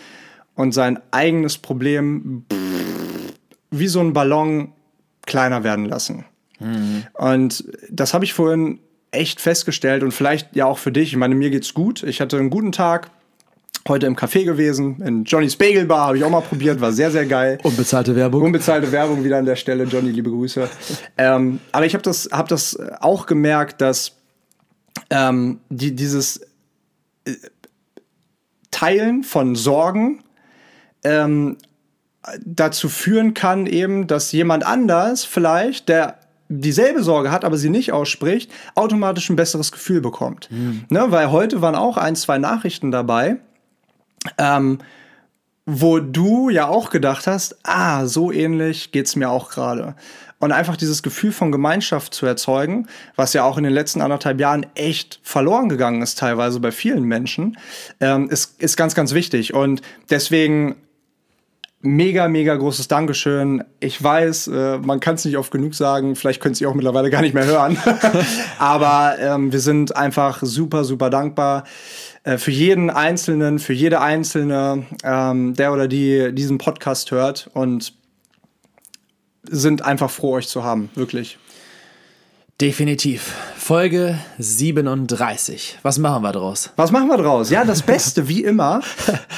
und 0.55 0.73
sein 0.73 0.99
eigenes 1.11 1.57
Problem 1.57 2.45
wie 3.71 3.87
so 3.87 3.99
ein 3.99 4.13
Ballon 4.13 4.73
kleiner 5.25 5.63
werden 5.63 5.85
lassen. 5.85 6.25
Und 7.13 7.65
das 7.89 8.13
habe 8.13 8.25
ich 8.25 8.33
vorhin 8.33 8.79
echt 9.11 9.41
festgestellt 9.41 10.03
und 10.03 10.11
vielleicht 10.11 10.55
ja 10.55 10.65
auch 10.65 10.77
für 10.77 10.91
dich. 10.91 11.09
Ich 11.11 11.17
meine, 11.17 11.35
mir 11.35 11.49
geht's 11.49 11.73
gut. 11.73 12.03
Ich 12.03 12.21
hatte 12.21 12.37
einen 12.37 12.49
guten 12.49 12.71
Tag. 12.71 13.11
Heute 13.87 14.07
im 14.07 14.15
Café 14.15 14.45
gewesen, 14.45 14.99
in 15.05 15.25
Johnny's 15.25 15.55
Bagel 15.55 15.85
Bar 15.85 16.07
habe 16.07 16.17
ich 16.17 16.23
auch 16.23 16.29
mal 16.31 16.41
probiert, 16.41 16.81
war 16.81 16.91
sehr, 16.91 17.11
sehr 17.11 17.27
geil. 17.27 17.59
Unbezahlte 17.61 18.15
Werbung. 18.15 18.41
Unbezahlte 18.41 18.91
Werbung 18.91 19.23
wieder 19.23 19.37
an 19.37 19.45
der 19.45 19.55
Stelle, 19.55 19.83
Johnny, 19.83 20.09
liebe 20.09 20.31
Grüße. 20.31 20.67
ähm, 21.19 21.59
aber 21.71 21.85
ich 21.85 21.93
habe 21.93 22.01
das, 22.01 22.27
hab 22.31 22.47
das 22.47 22.79
auch 22.99 23.27
gemerkt, 23.27 23.81
dass 23.81 24.13
ähm, 25.11 25.59
die, 25.69 25.95
dieses 25.95 26.41
äh, 27.25 27.33
Teilen 28.71 29.23
von 29.23 29.53
Sorgen 29.53 30.23
ähm, 31.03 31.57
dazu 32.43 32.89
führen 32.89 33.33
kann, 33.33 33.65
eben, 33.65 34.07
dass 34.07 34.31
jemand 34.31 34.65
anders 34.65 35.25
vielleicht, 35.25 35.89
der 35.89 36.19
dieselbe 36.47 37.03
Sorge 37.03 37.31
hat, 37.31 37.43
aber 37.43 37.57
sie 37.57 37.69
nicht 37.69 37.91
ausspricht, 37.91 38.51
automatisch 38.75 39.29
ein 39.29 39.35
besseres 39.35 39.71
Gefühl 39.71 40.01
bekommt. 40.01 40.47
Ne, 40.89 41.05
weil 41.09 41.31
heute 41.31 41.61
waren 41.61 41.75
auch 41.75 41.97
ein, 41.97 42.15
zwei 42.15 42.37
Nachrichten 42.37 42.91
dabei, 42.91 43.37
ähm, 44.37 44.79
wo 45.65 45.99
du 45.99 46.49
ja 46.49 46.67
auch 46.67 46.91
gedacht 46.91 47.25
hast, 47.25 47.57
ah, 47.63 48.05
so 48.05 48.31
ähnlich 48.31 48.91
geht's 48.91 49.15
mir 49.15 49.29
auch 49.29 49.49
gerade. 49.49 49.95
Und 50.37 50.51
einfach 50.51 50.77
dieses 50.77 51.01
Gefühl 51.01 51.31
von 51.31 51.51
Gemeinschaft 51.51 52.13
zu 52.13 52.25
erzeugen, 52.27 52.87
was 53.15 53.33
ja 53.33 53.43
auch 53.43 53.57
in 53.57 53.63
den 53.63 53.73
letzten 53.73 54.01
anderthalb 54.01 54.39
Jahren 54.39 54.65
echt 54.75 55.19
verloren 55.23 55.69
gegangen 55.69 56.03
ist, 56.03 56.19
teilweise 56.19 56.59
bei 56.59 56.71
vielen 56.71 57.03
Menschen, 57.03 57.57
ähm, 57.99 58.29
ist, 58.29 58.61
ist 58.61 58.77
ganz, 58.77 58.93
ganz 58.93 59.13
wichtig. 59.13 59.55
Und 59.55 59.81
deswegen 60.09 60.75
mega, 61.85 62.27
mega 62.27 62.55
großes 62.55 62.87
Dankeschön. 62.87 63.63
Ich 63.79 64.01
weiß, 64.03 64.47
äh, 64.47 64.77
man 64.79 64.99
kann 64.99 65.15
es 65.15 65.25
nicht 65.25 65.37
oft 65.37 65.51
genug 65.51 65.75
sagen, 65.75 66.15
vielleicht 66.15 66.41
könnt 66.41 66.59
ihr 66.59 66.69
auch 66.69 66.73
mittlerweile 66.73 67.09
gar 67.09 67.21
nicht 67.21 67.33
mehr 67.33 67.45
hören. 67.45 67.77
Aber 68.59 69.15
ähm, 69.19 69.51
wir 69.51 69.59
sind 69.59 69.95
einfach 69.95 70.39
super, 70.41 70.83
super 70.83 71.09
dankbar 71.09 71.63
äh, 72.23 72.37
für 72.37 72.51
jeden 72.51 72.89
Einzelnen, 72.89 73.59
für 73.59 73.73
jede 73.73 74.01
Einzelne, 74.01 74.85
ähm, 75.03 75.53
der 75.53 75.71
oder 75.71 75.87
die 75.87 76.33
diesen 76.33 76.57
Podcast 76.57 77.11
hört 77.11 77.49
und 77.53 77.93
sind 79.43 79.83
einfach 79.83 80.09
froh, 80.09 80.33
euch 80.33 80.47
zu 80.47 80.63
haben, 80.63 80.89
wirklich. 80.95 81.37
Definitiv. 82.59 83.33
Folge 83.65 84.19
37. 84.37 85.79
Was 85.81 85.97
machen 85.97 86.21
wir 86.21 86.31
draus? 86.31 86.69
Was 86.75 86.91
machen 86.91 87.07
wir 87.07 87.17
draus? 87.17 87.49
Ja, 87.49 87.65
das 87.65 87.81
Beste, 87.81 88.27
wie 88.27 88.43
immer. 88.43 88.81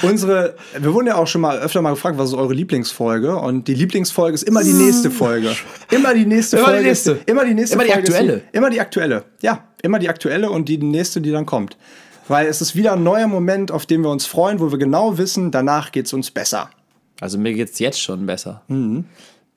Unsere, 0.01 0.57
wir 0.77 0.93
wurden 0.93 1.07
ja 1.07 1.15
auch 1.15 1.27
schon 1.27 1.39
mal 1.39 1.57
öfter 1.59 1.81
mal 1.81 1.91
gefragt, 1.91 2.17
was 2.17 2.31
ist 2.31 2.35
eure 2.35 2.53
Lieblingsfolge? 2.53 3.37
Und 3.37 3.69
die 3.69 3.73
Lieblingsfolge 3.73 4.35
ist 4.35 4.43
immer 4.43 4.65
die 4.65 4.73
nächste 4.73 5.11
Folge. 5.11 5.55
Immer 5.91 6.13
die 6.13 6.25
nächste 6.25 6.57
Immer 6.57 6.65
die 6.65 6.71
Folge. 6.73 6.87
nächste. 6.89 7.11
Ist, 7.13 7.29
immer 7.29 7.45
die 7.45 7.53
nächste 7.53 7.75
Immer 7.75 7.83
die 7.85 7.91
Folge. 7.93 8.07
ist 8.09 8.15
aktuelle. 8.15 8.41
immer 8.51 8.69
die 8.69 8.81
aktuelle. 8.81 9.23
Ja, 9.41 9.63
immer 9.81 9.99
die 9.99 10.09
aktuelle 10.09 10.49
und 10.51 10.67
die 10.67 10.77
nächste, 10.77 11.21
die 11.21 11.31
dann 11.31 11.45
kommt. 11.45 11.77
Weil 12.27 12.47
es 12.47 12.59
ist 12.59 12.75
wieder 12.75 12.91
ein 12.91 13.03
neuer 13.03 13.27
Moment, 13.27 13.71
auf 13.71 13.85
den 13.85 14.01
wir 14.01 14.09
uns 14.09 14.25
freuen, 14.25 14.59
wo 14.59 14.69
wir 14.71 14.77
genau 14.77 15.17
wissen, 15.17 15.51
danach 15.51 15.93
geht's 15.93 16.11
uns 16.11 16.31
besser. 16.31 16.69
Also 17.21 17.37
mir 17.37 17.53
geht's 17.53 17.79
jetzt 17.79 18.01
schon 18.01 18.25
besser. 18.25 18.61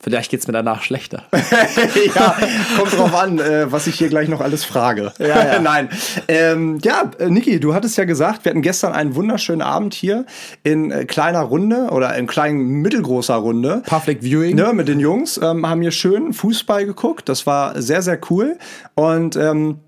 Vielleicht 0.02 0.30
geht's 0.30 0.46
mir 0.46 0.54
danach 0.54 0.82
schlechter. 0.82 1.24
ja, 2.14 2.34
kommt 2.78 2.96
drauf 2.96 3.14
an, 3.14 3.38
äh, 3.38 3.70
was 3.70 3.86
ich 3.86 3.96
hier 3.96 4.08
gleich 4.08 4.30
noch 4.30 4.40
alles 4.40 4.64
frage. 4.64 5.12
Ja, 5.18 5.26
ja. 5.26 5.58
Nein. 5.60 5.90
Ähm, 6.26 6.78
ja, 6.82 7.10
äh, 7.18 7.28
Niki, 7.28 7.60
du 7.60 7.74
hattest 7.74 7.98
ja 7.98 8.04
gesagt, 8.04 8.46
wir 8.46 8.50
hatten 8.50 8.62
gestern 8.62 8.94
einen 8.94 9.14
wunderschönen 9.14 9.60
Abend 9.60 9.92
hier 9.92 10.24
in 10.62 10.90
äh, 10.90 11.04
kleiner 11.04 11.42
Runde 11.42 11.88
oder 11.90 12.16
in 12.16 12.26
kleinen 12.26 12.80
mittelgroßer 12.80 13.34
Runde. 13.34 13.82
Public 13.84 14.22
Viewing. 14.22 14.56
Ne, 14.56 14.72
mit 14.72 14.88
den 14.88 15.00
Jungs 15.00 15.38
ähm, 15.42 15.68
haben 15.68 15.82
hier 15.82 15.90
schön 15.90 16.32
Fußball 16.32 16.86
geguckt. 16.86 17.28
Das 17.28 17.46
war 17.46 17.80
sehr, 17.82 18.00
sehr 18.00 18.18
cool. 18.30 18.56
Und 18.94 19.36
ähm, 19.36 19.80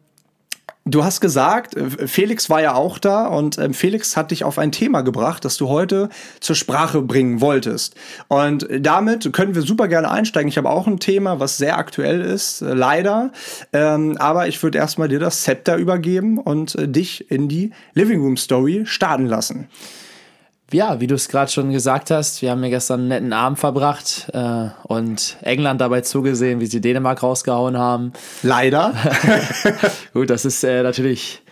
Du 0.84 1.04
hast 1.04 1.20
gesagt, 1.20 1.76
äh, 1.76 2.08
Felix 2.08 2.50
war 2.50 2.60
ja 2.60 2.74
auch 2.74 2.98
da 2.98 3.26
und 3.26 3.56
ähm, 3.58 3.72
Felix 3.72 4.16
hat 4.16 4.32
dich 4.32 4.42
auf 4.42 4.58
ein 4.58 4.72
Thema 4.72 5.02
gebracht, 5.02 5.44
das 5.44 5.56
du 5.56 5.68
heute 5.68 6.08
zur 6.40 6.56
Sprache 6.56 7.02
bringen 7.02 7.40
wolltest. 7.40 7.94
Und 8.26 8.66
damit 8.80 9.32
können 9.32 9.54
wir 9.54 9.62
super 9.62 9.86
gerne 9.86 10.10
einsteigen. 10.10 10.48
Ich 10.48 10.58
habe 10.58 10.70
auch 10.70 10.88
ein 10.88 10.98
Thema, 10.98 11.38
was 11.38 11.56
sehr 11.56 11.78
aktuell 11.78 12.20
ist, 12.20 12.62
äh, 12.62 12.74
leider. 12.74 13.30
Ähm, 13.72 14.16
aber 14.18 14.48
ich 14.48 14.60
würde 14.62 14.78
erstmal 14.78 15.08
dir 15.08 15.20
das 15.20 15.42
Zepter 15.42 15.76
übergeben 15.76 16.38
und 16.38 16.74
äh, 16.74 16.88
dich 16.88 17.30
in 17.30 17.48
die 17.48 17.70
Living 17.94 18.20
Room 18.20 18.36
Story 18.36 18.82
starten 18.84 19.26
lassen 19.26 19.68
ja, 20.74 21.00
wie 21.00 21.06
du 21.06 21.14
es 21.14 21.28
gerade 21.28 21.50
schon 21.50 21.72
gesagt 21.72 22.10
hast, 22.10 22.42
wir 22.42 22.50
haben 22.50 22.62
ja 22.64 22.70
gestern 22.70 23.00
einen 23.00 23.08
netten 23.08 23.32
Abend 23.32 23.58
verbracht 23.58 24.30
äh, 24.32 24.68
und 24.84 25.36
England 25.42 25.80
dabei 25.80 26.00
zugesehen, 26.02 26.60
wie 26.60 26.66
sie 26.66 26.80
Dänemark 26.80 27.22
rausgehauen 27.22 27.76
haben. 27.76 28.12
Leider. 28.42 28.94
Gut, 30.12 30.30
das 30.30 30.44
ist 30.44 30.64
äh, 30.64 30.82
natürlich 30.82 31.42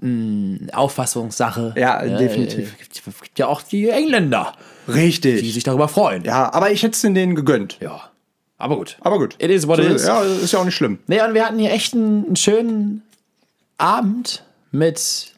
mh, 0.00 0.72
Auffassungssache. 0.72 1.74
Ja, 1.76 2.04
ja 2.04 2.18
definitiv. 2.18 2.74
Äh, 2.74 2.76
gibt, 2.78 3.22
gibt 3.22 3.38
ja 3.38 3.46
auch 3.46 3.62
die 3.62 3.88
Engländer. 3.88 4.52
Richtig. 4.88 5.40
Die 5.40 5.50
sich 5.50 5.64
darüber 5.64 5.88
freuen. 5.88 6.24
Ja, 6.24 6.52
aber 6.52 6.70
ich 6.70 6.82
hätte 6.82 6.92
es 6.92 7.00
denen 7.02 7.34
gegönnt. 7.34 7.78
Ja. 7.80 8.10
Aber 8.58 8.76
gut. 8.76 8.96
Aber 9.00 9.18
gut. 9.18 9.34
It 9.38 9.50
is 9.50 9.66
what 9.66 9.78
it 9.78 9.90
is. 9.90 10.06
Ja, 10.06 10.22
ist 10.22 10.52
ja 10.52 10.60
auch 10.60 10.64
nicht 10.64 10.74
schlimm. 10.76 10.98
Nee, 11.06 11.20
und 11.22 11.34
wir 11.34 11.44
hatten 11.44 11.58
hier 11.58 11.72
echt 11.72 11.94
einen, 11.94 12.26
einen 12.26 12.36
schönen 12.36 13.02
Abend 13.78 14.44
mit 14.70 15.32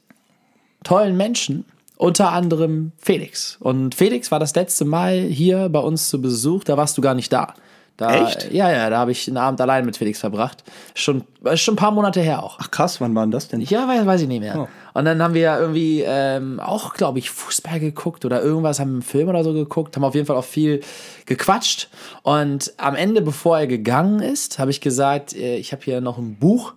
tollen 0.84 1.16
Menschen. 1.16 1.64
Unter 1.99 2.31
anderem 2.31 2.93
Felix. 2.97 3.57
Und 3.59 3.97
Felix 3.97 4.31
war 4.31 4.38
das 4.38 4.55
letzte 4.55 4.85
Mal 4.85 5.19
hier 5.19 5.69
bei 5.69 5.81
uns 5.81 6.09
zu 6.09 6.23
Besuch, 6.23 6.62
da 6.62 6.76
warst 6.76 6.97
du 6.97 7.02
gar 7.02 7.14
nicht 7.14 7.33
da. 7.33 7.55
Da, 7.97 8.28
Echt? 8.28 8.52
Ja, 8.52 8.71
ja, 8.71 8.88
da 8.88 8.99
habe 8.99 9.11
ich 9.11 9.26
einen 9.26 9.38
Abend 9.38 9.61
allein 9.61 9.85
mit 9.85 9.97
Felix 9.97 10.21
verbracht. 10.21 10.62
Schon, 10.95 11.25
schon 11.57 11.75
ein 11.75 11.76
paar 11.76 11.90
Monate 11.90 12.21
her 12.21 12.45
auch. 12.45 12.59
Ach 12.61 12.71
krass, 12.71 13.00
wann 13.00 13.12
war 13.17 13.26
denn 13.26 13.33
das 13.33 13.49
denn? 13.49 13.61
Ja, 13.61 13.88
weiß, 13.88 14.07
weiß 14.07 14.23
ich 14.23 14.28
nicht 14.28 14.38
mehr. 14.38 14.57
Oh. 14.57 14.69
Und 14.97 15.05
dann 15.07 15.21
haben 15.21 15.35
wir 15.35 15.59
irgendwie 15.59 16.05
ähm, 16.07 16.61
auch, 16.61 16.95
glaube 16.95 17.19
ich, 17.19 17.31
Fußball 17.31 17.81
geguckt 17.81 18.25
oder 18.25 18.40
irgendwas, 18.40 18.78
haben 18.78 18.93
einen 18.93 19.02
Film 19.02 19.28
oder 19.28 19.43
so 19.43 19.52
geguckt, 19.52 19.97
haben 19.97 20.05
auf 20.05 20.14
jeden 20.14 20.28
Fall 20.28 20.37
auch 20.37 20.45
viel 20.45 20.81
gequatscht. 21.26 21.88
Und 22.23 22.73
am 22.76 22.95
Ende, 22.95 23.21
bevor 23.21 23.59
er 23.59 23.67
gegangen 23.67 24.21
ist, 24.21 24.61
habe 24.61 24.71
ich 24.71 24.81
gesagt, 24.81 25.35
äh, 25.35 25.57
ich 25.57 25.73
habe 25.73 25.83
hier 25.83 26.00
noch 26.00 26.19
ein 26.19 26.37
Buch 26.37 26.75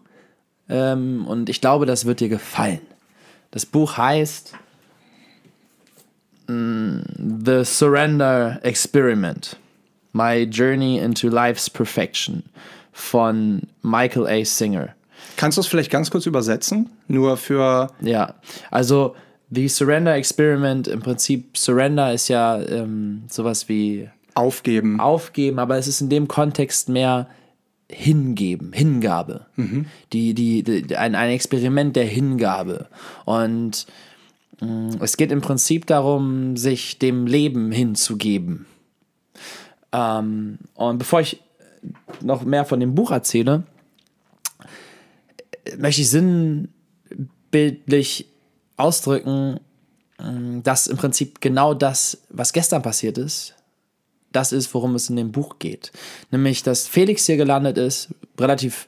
ähm, 0.68 1.28
und 1.28 1.50
ich 1.50 1.62
glaube, 1.62 1.86
das 1.86 2.06
wird 2.06 2.20
dir 2.20 2.30
gefallen. 2.30 2.82
Das 3.51 3.68
Buch 3.68 3.98
heißt 3.98 4.56
The 7.17 7.63
Surrender 7.63 8.60
Experiment. 8.63 9.58
My 10.13 10.46
Journey 10.46 11.00
into 11.00 11.29
Life's 11.29 11.70
Perfection 11.70 12.43
von 12.91 13.62
Michael 13.81 14.27
A. 14.27 14.43
Singer. 14.43 14.96
Kannst 15.38 15.58
du 15.58 15.62
es 15.62 15.67
vielleicht 15.67 15.91
ganz 15.91 16.12
kurz 16.12 16.25
übersetzen? 16.25 16.89
Nur 17.08 17.38
für. 17.38 17.91
Ja, 18.01 18.36
also 18.70 19.15
The 19.50 19.67
Surrender 19.67 20.15
Experiment, 20.15 20.88
im 20.88 21.01
Prinzip, 21.01 21.58
Surrender 21.58 22.13
ist 22.13 22.27
ja 22.29 22.62
ähm, 22.62 23.24
sowas 23.29 23.70
wie. 23.70 24.10
Aufgeben. 24.34 25.00
Aufgeben, 25.00 25.60
aber 25.60 25.77
es 25.77 25.88
ist 25.88 26.00
in 26.00 26.10
dem 26.10 26.27
Kontext 26.29 26.88
mehr 26.88 27.27
hingeben, 27.89 28.72
Hingabe. 28.72 29.46
Mhm. 29.58 29.86
Die, 30.13 30.34
die, 30.34 30.63
die, 30.63 30.96
ein, 30.96 31.15
ein 31.15 31.29
Experiment 31.31 31.98
der 31.98 32.05
Hingabe. 32.05 32.88
Und 33.25 33.88
es 35.00 35.18
geht 35.18 35.32
im 35.32 35.41
Prinzip 35.41 35.88
darum, 35.88 36.56
sich 36.56 37.00
dem 37.00 37.25
Leben 37.25 37.72
hinzugeben. 37.72 38.68
Ähm, 39.91 40.60
und 40.75 41.00
bevor 41.00 41.22
ich 41.22 41.41
noch 42.22 42.44
mehr 42.44 42.65
von 42.65 42.80
dem 42.80 42.94
Buch 42.94 43.10
erzähle, 43.12 43.63
möchte 45.77 46.01
ich 46.01 46.10
sinnbildlich 46.10 48.27
ausdrücken, 48.77 49.60
mm, 50.20 50.62
dass 50.62 50.86
im 50.88 50.98
Prinzip 50.98 51.41
genau 51.41 51.74
das, 51.74 52.20
was 52.30 52.53
gestern 52.53 52.84
passiert 52.84 53.18
ist, 53.18 53.56
das 54.32 54.51
ist, 54.51 54.74
worum 54.74 54.96
es 54.96 55.10
in 55.10 55.15
dem 55.15 55.32
Buch 55.32 55.60
geht. 55.60 55.91
Nämlich, 56.30 56.63
dass 56.63 56.88
Felix 56.88 57.25
hier 57.25 57.38
gelandet 57.38 57.77
ist, 57.77 58.10
relativ, 58.39 58.88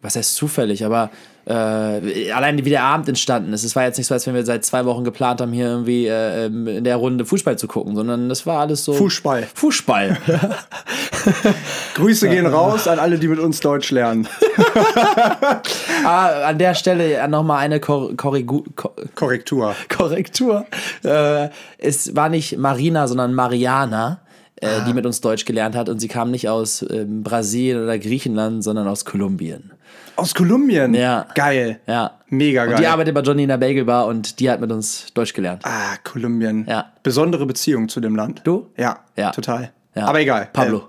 was 0.00 0.16
heißt 0.16 0.34
zufällig, 0.34 0.84
aber 0.84 1.10
äh, 1.46 2.32
allein 2.32 2.64
wie 2.64 2.70
der 2.70 2.84
Abend 2.84 3.08
entstanden 3.08 3.52
ist. 3.52 3.64
Es 3.64 3.76
war 3.76 3.84
jetzt 3.84 3.98
nicht 3.98 4.06
so, 4.06 4.14
als 4.14 4.26
wenn 4.26 4.34
wir 4.34 4.44
seit 4.44 4.64
zwei 4.64 4.84
Wochen 4.86 5.04
geplant 5.04 5.40
haben, 5.40 5.52
hier 5.52 5.66
irgendwie 5.66 6.06
äh, 6.06 6.46
ähm, 6.46 6.66
in 6.66 6.84
der 6.84 6.96
Runde 6.96 7.24
Fußball 7.24 7.58
zu 7.58 7.68
gucken, 7.68 7.94
sondern 7.94 8.28
das 8.28 8.46
war 8.46 8.60
alles 8.60 8.84
so. 8.84 8.94
Fußball. 8.94 9.46
Fußball. 9.54 10.16
Grüße 11.94 12.28
gehen 12.28 12.46
raus 12.46 12.88
an 12.88 12.98
alle, 12.98 13.18
die 13.18 13.28
mit 13.28 13.38
uns 13.38 13.60
Deutsch 13.60 13.90
lernen. 13.90 14.26
ah, 16.04 16.48
an 16.48 16.58
der 16.58 16.74
Stelle 16.74 17.26
nochmal 17.28 17.58
eine 17.58 17.80
Kor 17.80 18.16
Korrigu 18.16 18.64
Kor 18.74 18.94
Korrektur. 19.14 19.74
Korrektur. 19.88 20.66
Äh, 21.02 21.48
es 21.78 22.16
war 22.16 22.28
nicht 22.28 22.56
Marina, 22.58 23.06
sondern 23.06 23.34
Mariana. 23.34 24.20
Äh, 24.60 24.66
ah. 24.68 24.84
die 24.86 24.92
mit 24.92 25.04
uns 25.04 25.20
Deutsch 25.20 25.44
gelernt 25.46 25.74
hat 25.74 25.88
und 25.88 25.98
sie 25.98 26.06
kam 26.06 26.30
nicht 26.30 26.48
aus 26.48 26.86
ähm, 26.88 27.24
Brasilien 27.24 27.82
oder 27.82 27.98
Griechenland, 27.98 28.62
sondern 28.62 28.86
aus 28.86 29.04
Kolumbien. 29.04 29.72
Aus 30.16 30.34
Kolumbien? 30.34 30.94
Ja. 30.94 31.26
Geil. 31.34 31.80
Ja. 31.86 32.18
Mega 32.28 32.64
geil. 32.64 32.74
Und 32.74 32.80
die 32.80 32.86
arbeitet 32.86 33.14
bei 33.14 33.20
Johnny 33.20 33.42
in 33.42 33.48
der 33.48 33.58
Bagel 33.58 33.84
Bar 33.84 34.06
und 34.06 34.40
die 34.40 34.50
hat 34.50 34.60
mit 34.60 34.70
uns 34.70 35.12
Deutsch 35.14 35.32
gelernt. 35.32 35.62
Ah, 35.64 35.96
Kolumbien. 36.02 36.66
Ja. 36.68 36.92
Besondere 37.02 37.46
Beziehung 37.46 37.88
zu 37.88 38.00
dem 38.00 38.16
Land. 38.16 38.42
Du? 38.44 38.68
Ja. 38.76 39.00
Ja. 39.16 39.30
Total. 39.30 39.72
Ja. 39.94 40.06
Aber 40.06 40.20
egal. 40.20 40.48
Pablo. 40.52 40.84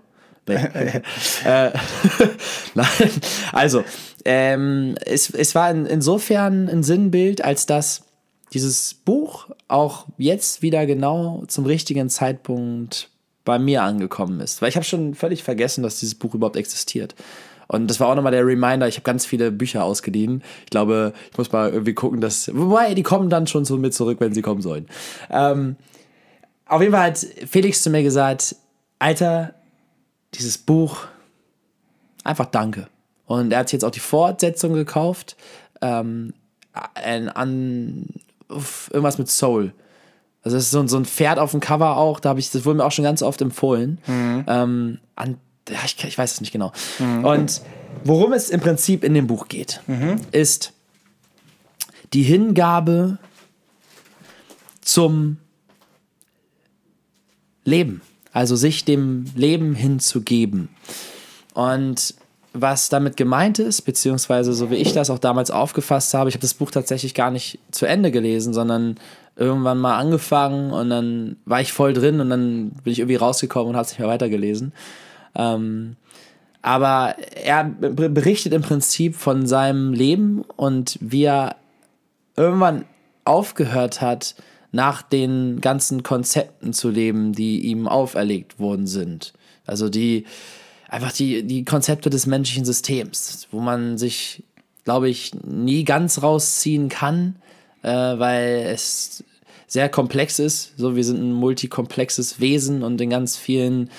äh, 0.48 1.00
Nein, 2.75 3.12
also, 3.51 3.84
ähm, 4.25 4.96
es, 5.05 5.29
es 5.29 5.55
war 5.55 5.72
in, 5.72 5.86
insofern 5.86 6.67
ein 6.67 6.84
Sinnbild, 6.84 7.44
als 7.44 7.65
dass 7.65 8.03
dieses 8.53 8.94
Buch 8.94 9.50
auch 9.67 10.05
jetzt 10.17 10.62
wieder 10.62 10.86
genau 10.86 11.44
zum 11.48 11.65
richtigen 11.65 12.10
Zeitpunkt 12.10 13.10
bei 13.44 13.60
mir 13.60 13.84
angekommen 13.84 14.39
ist. 14.39 14.62
Weil 14.62 14.70
ich 14.70 14.75
habe 14.75 14.86
schon 14.86 15.13
völlig 15.13 15.44
vergessen, 15.44 15.84
dass 15.84 16.00
dieses 16.00 16.15
Buch 16.15 16.34
überhaupt 16.34 16.58
existiert. 16.58 17.15
Und 17.68 17.88
das 17.88 18.00
war 18.00 18.10
auch 18.10 18.16
nochmal 18.16 18.32
der 18.32 18.46
Reminder, 18.46 18.88
ich 18.88 18.96
habe 18.96 19.04
ganz 19.04 19.26
viele 19.26 19.52
Bücher 19.52 19.84
ausgeliehen. 19.84 20.44
Ich 20.66 20.70
glaube, 20.70 21.14
ich 21.32 21.38
muss 21.38 21.52
mal 21.52 21.72
irgendwie 21.72 21.94
gucken, 21.94 22.22
dass. 22.22 22.50
Wobei, 22.54 22.94
die 22.94 23.04
kommen 23.04 23.30
dann 23.30 23.48
schon 23.48 23.66
so 23.66 23.78
mit 23.78 23.94
zurück, 23.94 24.20
wenn 24.20 24.34
sie 24.34 24.42
kommen 24.42 24.62
sollen. 24.62 24.88
Ähm, 25.30 25.76
auf 26.68 26.82
jeden 26.82 26.94
Fall 26.94 27.04
hat 27.04 27.26
Felix 27.48 27.82
zu 27.84 27.90
mir 27.90 28.04
gesagt: 28.04 28.56
Alter, 29.00 29.54
dieses 30.34 30.58
Buch, 30.58 30.98
einfach 32.24 32.48
danke. 32.48 32.88
Und 33.26 33.52
er 33.52 33.60
hat 33.60 33.72
jetzt 33.72 33.84
auch 33.84 33.92
die 33.92 34.00
Fortsetzung 34.00 34.74
gekauft. 34.74 35.36
Ähm, 35.82 36.34
an, 36.74 38.08
irgendwas 38.92 39.18
mit 39.18 39.30
Soul. 39.30 39.74
Also 40.44 40.58
das 40.58 40.66
ist 40.66 40.72
so, 40.72 40.86
so 40.88 40.98
ein 40.98 41.06
Pferd 41.06 41.40
auf 41.40 41.52
dem 41.52 41.60
Cover 41.60 41.98
auch, 41.98 42.20
da 42.20 42.30
habe 42.30 42.40
ich, 42.40 42.52
das 42.52 42.66
wurde 42.66 42.78
mir 42.78 42.86
auch 42.86 42.92
schon 42.92 43.04
ganz 43.04 43.24
oft 43.24 43.42
empfohlen. 43.42 43.98
Mhm. 44.06 44.46
Ähm, 44.48 45.00
an 45.16 45.38
ja, 45.70 45.80
ich, 45.86 46.04
ich 46.04 46.18
weiß 46.18 46.34
es 46.34 46.42
nicht 46.42 46.52
genau. 46.52 46.72
Mhm. 47.00 47.26
Und 47.26 47.62
worum 48.04 48.34
es 48.34 48.50
im 48.50 48.60
Prinzip 48.60 49.04
in 49.04 49.14
dem 49.14 49.28
Buch 49.28 49.48
geht, 49.48 49.82
mhm. 49.88 50.18
ist 50.32 50.74
die 52.14 52.24
Hingabe 52.24 53.18
zum 54.82 55.38
Leben. 57.64 58.02
Also 58.32 58.56
sich 58.56 58.86
dem 58.86 59.26
Leben 59.36 59.76
hinzugeben. 59.76 60.70
Und 61.54 62.16
was 62.54 62.90
damit 62.90 63.18
gemeint 63.18 63.60
ist, 63.60 63.82
beziehungsweise 63.82 64.54
so 64.54 64.72
wie 64.72 64.76
ich 64.76 64.94
das 64.94 65.10
auch 65.10 65.20
damals 65.20 65.52
aufgefasst 65.52 66.14
habe, 66.14 66.30
ich 66.30 66.36
habe 66.36 66.42
das 66.42 66.54
Buch 66.54 66.72
tatsächlich 66.72 67.14
gar 67.14 67.32
nicht 67.32 67.60
zu 67.72 67.86
Ende 67.86 68.12
gelesen, 68.12 68.54
sondern 68.54 68.98
irgendwann 69.36 69.78
mal 69.78 69.98
angefangen 69.98 70.72
und 70.72 70.90
dann 70.90 71.36
war 71.46 71.60
ich 71.60 71.74
voll 71.74 71.94
drin 71.94 72.22
und 72.22 72.30
dann 72.30 72.72
bin 72.84 72.94
ich 72.94 73.00
irgendwie 73.00 73.18
rausgekommen 73.18 73.70
und 73.70 73.76
habe 73.76 73.86
es 73.86 73.92
nicht 73.92 74.00
mehr 74.00 74.08
weitergelesen. 74.08 74.72
Ähm, 75.36 75.96
aber 76.62 77.15
er 77.36 77.63
berichtet 77.63 78.54
im 78.54 78.63
Prinzip 78.63 79.15
von 79.15 79.46
seinem 79.46 79.94
Leben 79.94 80.42
und 80.56 80.98
wie 81.00 81.25
er 81.25 81.58
irgendwann 82.36 82.86
aufgehört 83.24 84.01
hat, 84.01 84.36
nach 84.72 85.01
den 85.01 85.62
ganzen 85.62 86.04
Konzepten 86.04 86.74
zu 86.74 86.89
leben, 86.89 87.34
die 87.34 87.68
ihm 87.68 87.88
auferlegt 87.88 88.60
worden 88.60 88.88
sind. 88.88 89.34
Also 89.65 89.89
die, 89.89 90.25
einfach 90.89 91.12
die, 91.12 91.44
die 91.44 91.63
Konzepte 91.65 92.10
des 92.10 92.25
menschlichen 92.25 92.65
Systems, 92.65 93.48
wo 93.51 93.60
man 93.60 93.98
sich, 93.98 94.44
glaube 94.84 95.08
ich, 95.08 95.34
nie 95.34 95.86
ganz 95.86 96.22
rausziehen 96.22 96.89
kann, 96.89 97.36
äh, 97.84 97.89
weil 97.89 98.65
es 98.74 99.24
sehr 99.68 99.88
komplex 99.88 100.39
ist. 100.39 100.74
So, 100.77 100.96
wir 100.96 101.04
sind 101.04 101.22
ein 101.22 101.34
multikomplexes 101.34 102.39
Wesen 102.39 102.84
und 102.84 103.00
in 103.00 103.10
ganz 103.10 103.38
vielen 103.38 103.89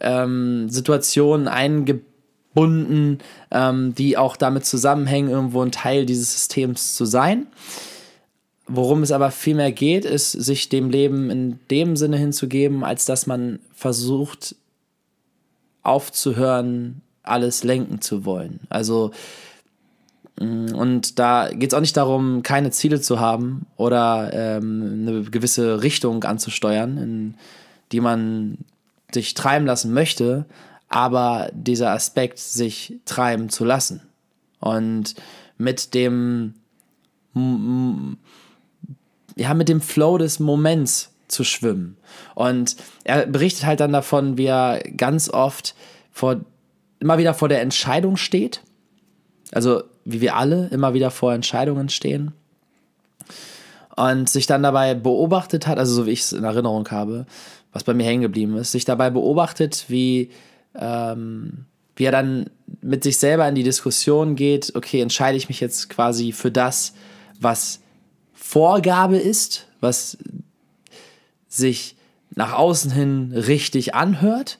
ähm, 0.00 0.68
Situationen 0.68 1.48
eingebunden, 1.48 3.18
ähm, 3.50 3.94
die 3.94 4.16
auch 4.16 4.36
damit 4.36 4.64
zusammenhängen, 4.66 5.30
irgendwo 5.30 5.62
ein 5.62 5.72
Teil 5.72 6.06
dieses 6.06 6.32
Systems 6.32 6.94
zu 6.94 7.04
sein. 7.04 7.46
Worum 8.68 9.02
es 9.02 9.12
aber 9.12 9.30
vielmehr 9.30 9.70
geht, 9.70 10.04
ist, 10.04 10.32
sich 10.32 10.68
dem 10.68 10.90
Leben 10.90 11.30
in 11.30 11.60
dem 11.70 11.96
Sinne 11.96 12.16
hinzugeben, 12.16 12.82
als 12.82 13.04
dass 13.04 13.26
man 13.26 13.60
versucht, 13.72 14.56
aufzuhören, 15.82 17.00
alles 17.22 17.62
lenken 17.62 18.00
zu 18.00 18.24
wollen. 18.24 18.60
Also, 18.68 19.12
mm, 20.40 20.74
und 20.74 21.18
da 21.20 21.48
geht 21.52 21.72
es 21.72 21.74
auch 21.74 21.80
nicht 21.80 21.96
darum, 21.96 22.42
keine 22.42 22.72
Ziele 22.72 23.00
zu 23.00 23.20
haben 23.20 23.66
oder 23.76 24.30
ähm, 24.32 25.06
eine 25.06 25.22
gewisse 25.22 25.82
Richtung 25.82 26.24
anzusteuern, 26.24 26.98
in 26.98 27.34
die 27.92 28.00
man 28.00 28.58
sich 29.12 29.34
treiben 29.34 29.66
lassen 29.66 29.92
möchte, 29.92 30.46
aber 30.88 31.50
dieser 31.52 31.90
Aspekt, 31.90 32.38
sich 32.38 33.00
treiben 33.04 33.48
zu 33.48 33.64
lassen. 33.64 34.02
Und 34.60 35.14
mit 35.58 35.94
dem 35.94 36.54
ja, 39.36 39.52
mit 39.54 39.68
dem 39.68 39.80
Flow 39.80 40.16
des 40.16 40.40
Moments 40.40 41.12
zu 41.28 41.44
schwimmen. 41.44 41.98
Und 42.34 42.76
er 43.04 43.26
berichtet 43.26 43.66
halt 43.66 43.80
dann 43.80 43.92
davon, 43.92 44.38
wie 44.38 44.46
er 44.46 44.82
ganz 44.96 45.28
oft 45.28 45.74
vor, 46.10 46.40
immer 46.98 47.18
wieder 47.18 47.34
vor 47.34 47.48
der 47.48 47.60
Entscheidung 47.60 48.16
steht. 48.16 48.62
Also, 49.52 49.82
wie 50.04 50.20
wir 50.20 50.36
alle 50.36 50.68
immer 50.68 50.94
wieder 50.94 51.10
vor 51.10 51.34
Entscheidungen 51.34 51.88
stehen. 51.88 52.32
Und 53.96 54.28
sich 54.28 54.46
dann 54.46 54.62
dabei 54.62 54.94
beobachtet 54.94 55.66
hat, 55.66 55.78
also 55.78 55.94
so 55.94 56.06
wie 56.06 56.10
ich 56.10 56.20
es 56.20 56.32
in 56.32 56.44
Erinnerung 56.44 56.88
habe, 56.90 57.26
was 57.76 57.84
bei 57.84 57.92
mir 57.92 58.06
hängen 58.06 58.22
geblieben 58.22 58.56
ist, 58.56 58.72
sich 58.72 58.86
dabei 58.86 59.10
beobachtet, 59.10 59.84
wie, 59.88 60.30
ähm, 60.74 61.66
wie 61.94 62.04
er 62.04 62.12
dann 62.12 62.48
mit 62.80 63.04
sich 63.04 63.18
selber 63.18 63.46
in 63.46 63.54
die 63.54 63.62
Diskussion 63.62 64.34
geht, 64.34 64.74
okay, 64.74 65.02
entscheide 65.02 65.36
ich 65.36 65.50
mich 65.50 65.60
jetzt 65.60 65.90
quasi 65.90 66.32
für 66.32 66.50
das, 66.50 66.94
was 67.38 67.80
Vorgabe 68.32 69.18
ist, 69.18 69.68
was 69.80 70.16
sich 71.48 71.96
nach 72.34 72.54
außen 72.54 72.90
hin 72.90 73.32
richtig 73.34 73.94
anhört 73.94 74.58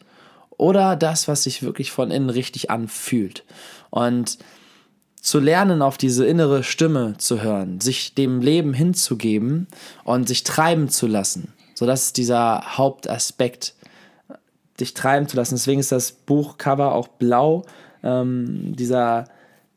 oder 0.51 0.95
das, 0.95 1.27
was 1.27 1.45
sich 1.45 1.63
wirklich 1.63 1.91
von 1.93 2.11
innen 2.11 2.29
richtig 2.29 2.71
anfühlt. 2.71 3.45
Und 3.89 4.37
zu 5.23 5.41
lernen, 5.41 5.81
auf 5.81 5.97
diese 5.97 6.27
innere 6.27 6.63
Stimme 6.63 7.15
zu 7.17 7.41
hören, 7.41 7.81
sich 7.81 8.15
dem 8.15 8.43
Leben 8.43 8.75
hinzugeben 8.75 9.69
und 10.05 10.29
sich 10.29 10.45
treiben 10.45 10.91
zu 10.91 11.07
lassen. 11.07 11.55
So, 11.79 11.87
das 11.87 12.05
ist 12.05 12.17
dieser 12.17 12.77
Hauptaspekt, 12.77 13.75
dich 14.81 14.95
treiben 14.95 15.29
zu 15.29 15.37
lassen. 15.37 15.55
Deswegen 15.55 15.81
ist 15.81 15.93
das 15.93 16.13
Buchcover 16.13 16.95
auch 16.95 17.09
blau, 17.09 17.65
ähm, 18.03 18.75
dieser, 18.75 19.27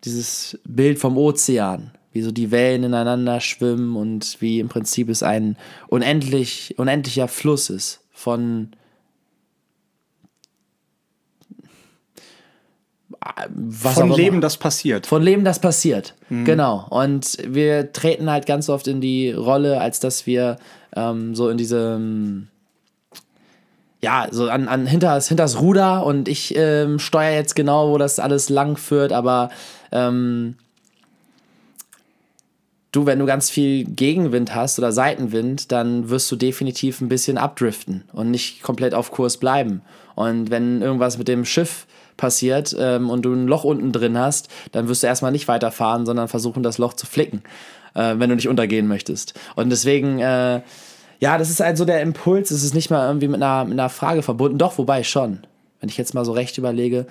dieses 0.04 0.58
Bild 0.66 0.98
vom 0.98 1.18
Ozean 1.18 1.92
wie 2.12 2.22
so 2.22 2.32
die 2.32 2.52
Wellen 2.52 2.84
ineinander 2.84 3.40
schwimmen 3.40 3.96
und 3.96 4.42
wie 4.42 4.60
im 4.60 4.68
Prinzip 4.68 5.10
es 5.10 5.22
ein 5.22 5.58
unendlich, 5.88 6.74
unendlicher 6.78 7.28
Fluss 7.28 7.70
ist 7.70 8.02
von 8.12 8.72
was 13.50 13.96
von 13.96 14.12
Leben, 14.12 14.42
das 14.42 14.58
passiert. 14.58 15.06
Von 15.06 15.22
Leben, 15.22 15.44
das 15.44 15.60
passiert. 15.60 16.16
Mhm. 16.30 16.46
Genau. 16.46 16.88
Und 16.90 17.38
wir 17.46 17.92
treten 17.92 18.30
halt 18.30 18.46
ganz 18.46 18.70
oft 18.70 18.88
in 18.88 19.02
die 19.02 19.32
Rolle, 19.32 19.82
als 19.82 20.00
dass 20.00 20.26
wir 20.26 20.58
ähm, 20.96 21.36
so 21.36 21.50
in 21.50 21.58
diesem 21.58 22.48
ja, 24.02 24.28
so 24.32 24.50
an, 24.50 24.68
an 24.68 24.86
hinter, 24.86 25.20
hinter 25.20 25.44
das 25.44 25.60
Ruder 25.60 26.06
und 26.06 26.30
ich 26.30 26.56
ähm, 26.56 27.00
steuere 27.00 27.36
jetzt 27.36 27.56
genau, 27.56 27.92
wo 27.92 27.98
das 27.98 28.20
alles 28.20 28.50
lang 28.50 28.78
führt, 28.78 29.12
aber 29.12 29.50
ähm, 29.92 30.56
du, 32.92 33.06
wenn 33.06 33.20
du 33.20 33.26
ganz 33.26 33.50
viel 33.50 33.84
Gegenwind 33.86 34.56
hast 34.56 34.80
oder 34.80 34.92
Seitenwind, 34.92 35.72
dann 35.72 36.10
wirst 36.10 36.32
du 36.32 36.36
definitiv 36.36 37.02
ein 37.02 37.10
bisschen 37.10 37.38
abdriften 37.38 38.06
und 38.14 38.32
nicht 38.32 38.64
komplett 38.64 38.94
auf 38.94 39.12
Kurs 39.12 39.38
bleiben. 39.38 39.82
Und 40.16 40.50
wenn 40.50 40.82
irgendwas 40.82 41.18
mit 41.18 41.28
dem 41.28 41.46
Schiff 41.46 41.86
passiert 42.18 42.76
ähm, 42.78 43.10
und 43.10 43.24
du 43.24 43.34
ein 43.34 43.48
Loch 43.48 43.64
unten 43.64 43.92
drin 43.92 44.18
hast, 44.18 44.50
dann 44.72 44.88
wirst 44.88 45.04
du 45.04 45.08
erstmal 45.08 45.32
nicht 45.32 45.48
weiterfahren, 45.48 46.06
sondern 46.06 46.28
versuchen, 46.28 46.64
das 46.64 46.78
Loch 46.78 46.94
zu 46.94 47.06
flicken, 47.06 47.44
äh, 48.00 48.20
wenn 48.20 48.30
du 48.30 48.36
nicht 48.36 48.48
untergehen 48.48 48.88
möchtest. 48.88 49.34
Und 49.56 49.70
deswegen, 49.70 50.20
äh, 50.20 50.62
ja, 51.20 51.38
das 51.38 51.50
ist 51.50 51.60
halt 51.60 51.78
so 51.78 51.86
der 51.86 52.02
Impuls, 52.02 52.50
es 52.52 52.64
ist 52.64 52.74
nicht 52.74 52.90
mal 52.90 53.08
irgendwie 53.08 53.28
mit 53.28 53.42
einer, 53.42 53.66
mit 53.66 53.74
einer 53.74 53.90
Frage 53.90 54.22
verbunden. 54.22 54.58
Doch, 54.58 54.78
wobei 54.78 55.04
schon. 55.04 55.40
Wenn 55.80 55.90
ich 55.90 55.98
jetzt 55.98 56.14
mal 56.14 56.26
so 56.26 56.32
recht 56.32 56.58
überlege, 56.58 57.08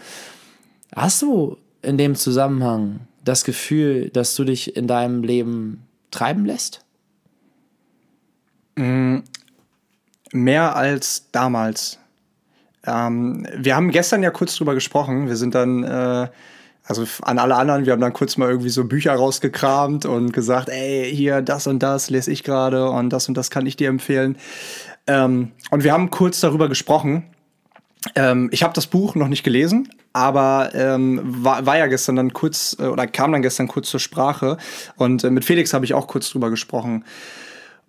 hast 0.94 1.20
du 1.22 1.58
in 1.82 1.98
dem 1.98 2.14
Zusammenhang 2.14 3.00
das 3.24 3.44
Gefühl, 3.44 4.08
dass 4.10 4.34
du 4.34 4.44
dich 4.44 4.76
in 4.76 4.86
deinem 4.86 5.22
Leben 5.22 5.86
treiben 6.10 6.46
lässt? 6.46 6.84
Mm, 8.76 9.18
mehr 10.32 10.76
als 10.76 11.26
damals. 11.32 11.98
Ähm, 12.86 13.46
wir 13.56 13.76
haben 13.76 13.90
gestern 13.90 14.22
ja 14.22 14.30
kurz 14.30 14.56
drüber 14.56 14.74
gesprochen. 14.74 15.28
Wir 15.28 15.36
sind 15.36 15.54
dann, 15.54 15.82
äh, 15.82 16.28
also 16.88 17.04
an 17.22 17.38
alle 17.38 17.54
anderen, 17.54 17.84
wir 17.84 17.92
haben 17.92 18.00
dann 18.00 18.14
kurz 18.14 18.36
mal 18.36 18.48
irgendwie 18.48 18.70
so 18.70 18.84
Bücher 18.84 19.14
rausgekramt 19.14 20.06
und 20.06 20.32
gesagt, 20.32 20.70
ey, 20.70 21.10
hier 21.14 21.42
das 21.42 21.66
und 21.66 21.80
das 21.82 22.08
lese 22.08 22.32
ich 22.32 22.42
gerade 22.44 22.90
und 22.90 23.10
das 23.10 23.28
und 23.28 23.36
das 23.36 23.50
kann 23.50 23.66
ich 23.66 23.76
dir 23.76 23.88
empfehlen. 23.88 24.36
Ähm, 25.06 25.52
und 25.70 25.84
wir 25.84 25.92
haben 25.92 26.10
kurz 26.10 26.40
darüber 26.40 26.68
gesprochen. 26.68 27.24
Ähm, 28.14 28.48
ich 28.52 28.62
habe 28.62 28.72
das 28.72 28.86
Buch 28.86 29.14
noch 29.16 29.28
nicht 29.28 29.42
gelesen, 29.42 29.90
aber 30.12 30.70
ähm, 30.74 31.20
war, 31.24 31.66
war 31.66 31.76
ja 31.76 31.86
gestern 31.86 32.16
dann 32.16 32.32
kurz 32.32 32.76
äh, 32.78 32.86
oder 32.86 33.06
kam 33.06 33.32
dann 33.32 33.42
gestern 33.42 33.68
kurz 33.68 33.90
zur 33.90 34.00
Sprache 34.00 34.56
und 34.96 35.24
äh, 35.24 35.30
mit 35.30 35.44
Felix 35.44 35.74
habe 35.74 35.84
ich 35.84 35.94
auch 35.94 36.06
kurz 36.06 36.30
drüber 36.30 36.48
gesprochen. 36.48 37.04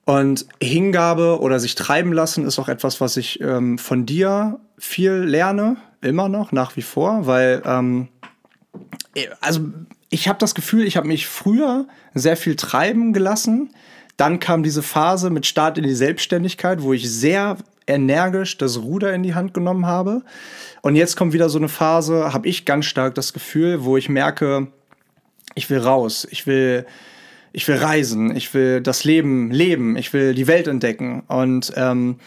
Und 0.05 0.47
Hingabe 0.59 1.39
oder 1.39 1.59
sich 1.59 1.75
treiben 1.75 2.11
lassen 2.11 2.45
ist 2.45 2.57
auch 2.57 2.67
etwas, 2.67 2.99
was 2.99 3.15
ich 3.15 3.39
ähm, 3.41 3.77
von 3.77 4.07
dir 4.07 4.59
viel 4.79 5.11
lerne, 5.11 5.77
immer 6.01 6.29
noch, 6.29 6.51
nach 6.51 6.75
wie 6.75 6.81
vor, 6.81 7.27
weil, 7.27 7.61
ähm, 7.63 8.07
äh, 8.18 8.18
also 9.41 9.61
ich 10.09 10.27
habe 10.27 10.39
das 10.39 10.55
Gefühl, 10.55 10.85
ich 10.85 10.97
habe 10.97 11.07
mich 11.07 11.27
früher 11.27 11.87
sehr 12.13 12.37
viel 12.37 12.55
treiben 12.55 13.13
gelassen. 13.13 13.71
Dann 14.17 14.39
kam 14.39 14.63
diese 14.63 14.83
Phase 14.83 15.29
mit 15.29 15.45
Start 15.45 15.77
in 15.77 15.83
die 15.83 15.93
Selbstständigkeit, 15.93 16.81
wo 16.81 16.93
ich 16.93 17.09
sehr 17.09 17.57
energisch 17.87 18.57
das 18.57 18.81
Ruder 18.81 19.13
in 19.13 19.23
die 19.23 19.33
Hand 19.33 19.53
genommen 19.53 19.85
habe. 19.85 20.23
Und 20.81 20.95
jetzt 20.95 21.15
kommt 21.15 21.33
wieder 21.33 21.49
so 21.49 21.57
eine 21.57 21.69
Phase, 21.69 22.33
habe 22.33 22.47
ich 22.47 22.65
ganz 22.65 22.85
stark 22.85 23.15
das 23.15 23.33
Gefühl, 23.33 23.83
wo 23.83 23.97
ich 23.97 24.09
merke, 24.09 24.67
ich 25.55 25.69
will 25.69 25.79
raus, 25.79 26.27
ich 26.29 26.47
will, 26.47 26.85
ich 27.51 27.67
will 27.67 27.77
reisen, 27.77 28.35
ich 28.35 28.53
will 28.53 28.81
das 28.81 29.03
Leben 29.03 29.51
leben, 29.51 29.95
ich 29.97 30.13
will 30.13 30.33
die 30.33 30.47
Welt 30.47 30.67
entdecken. 30.67 31.23
Und 31.27 31.73
ähm, 31.75 32.19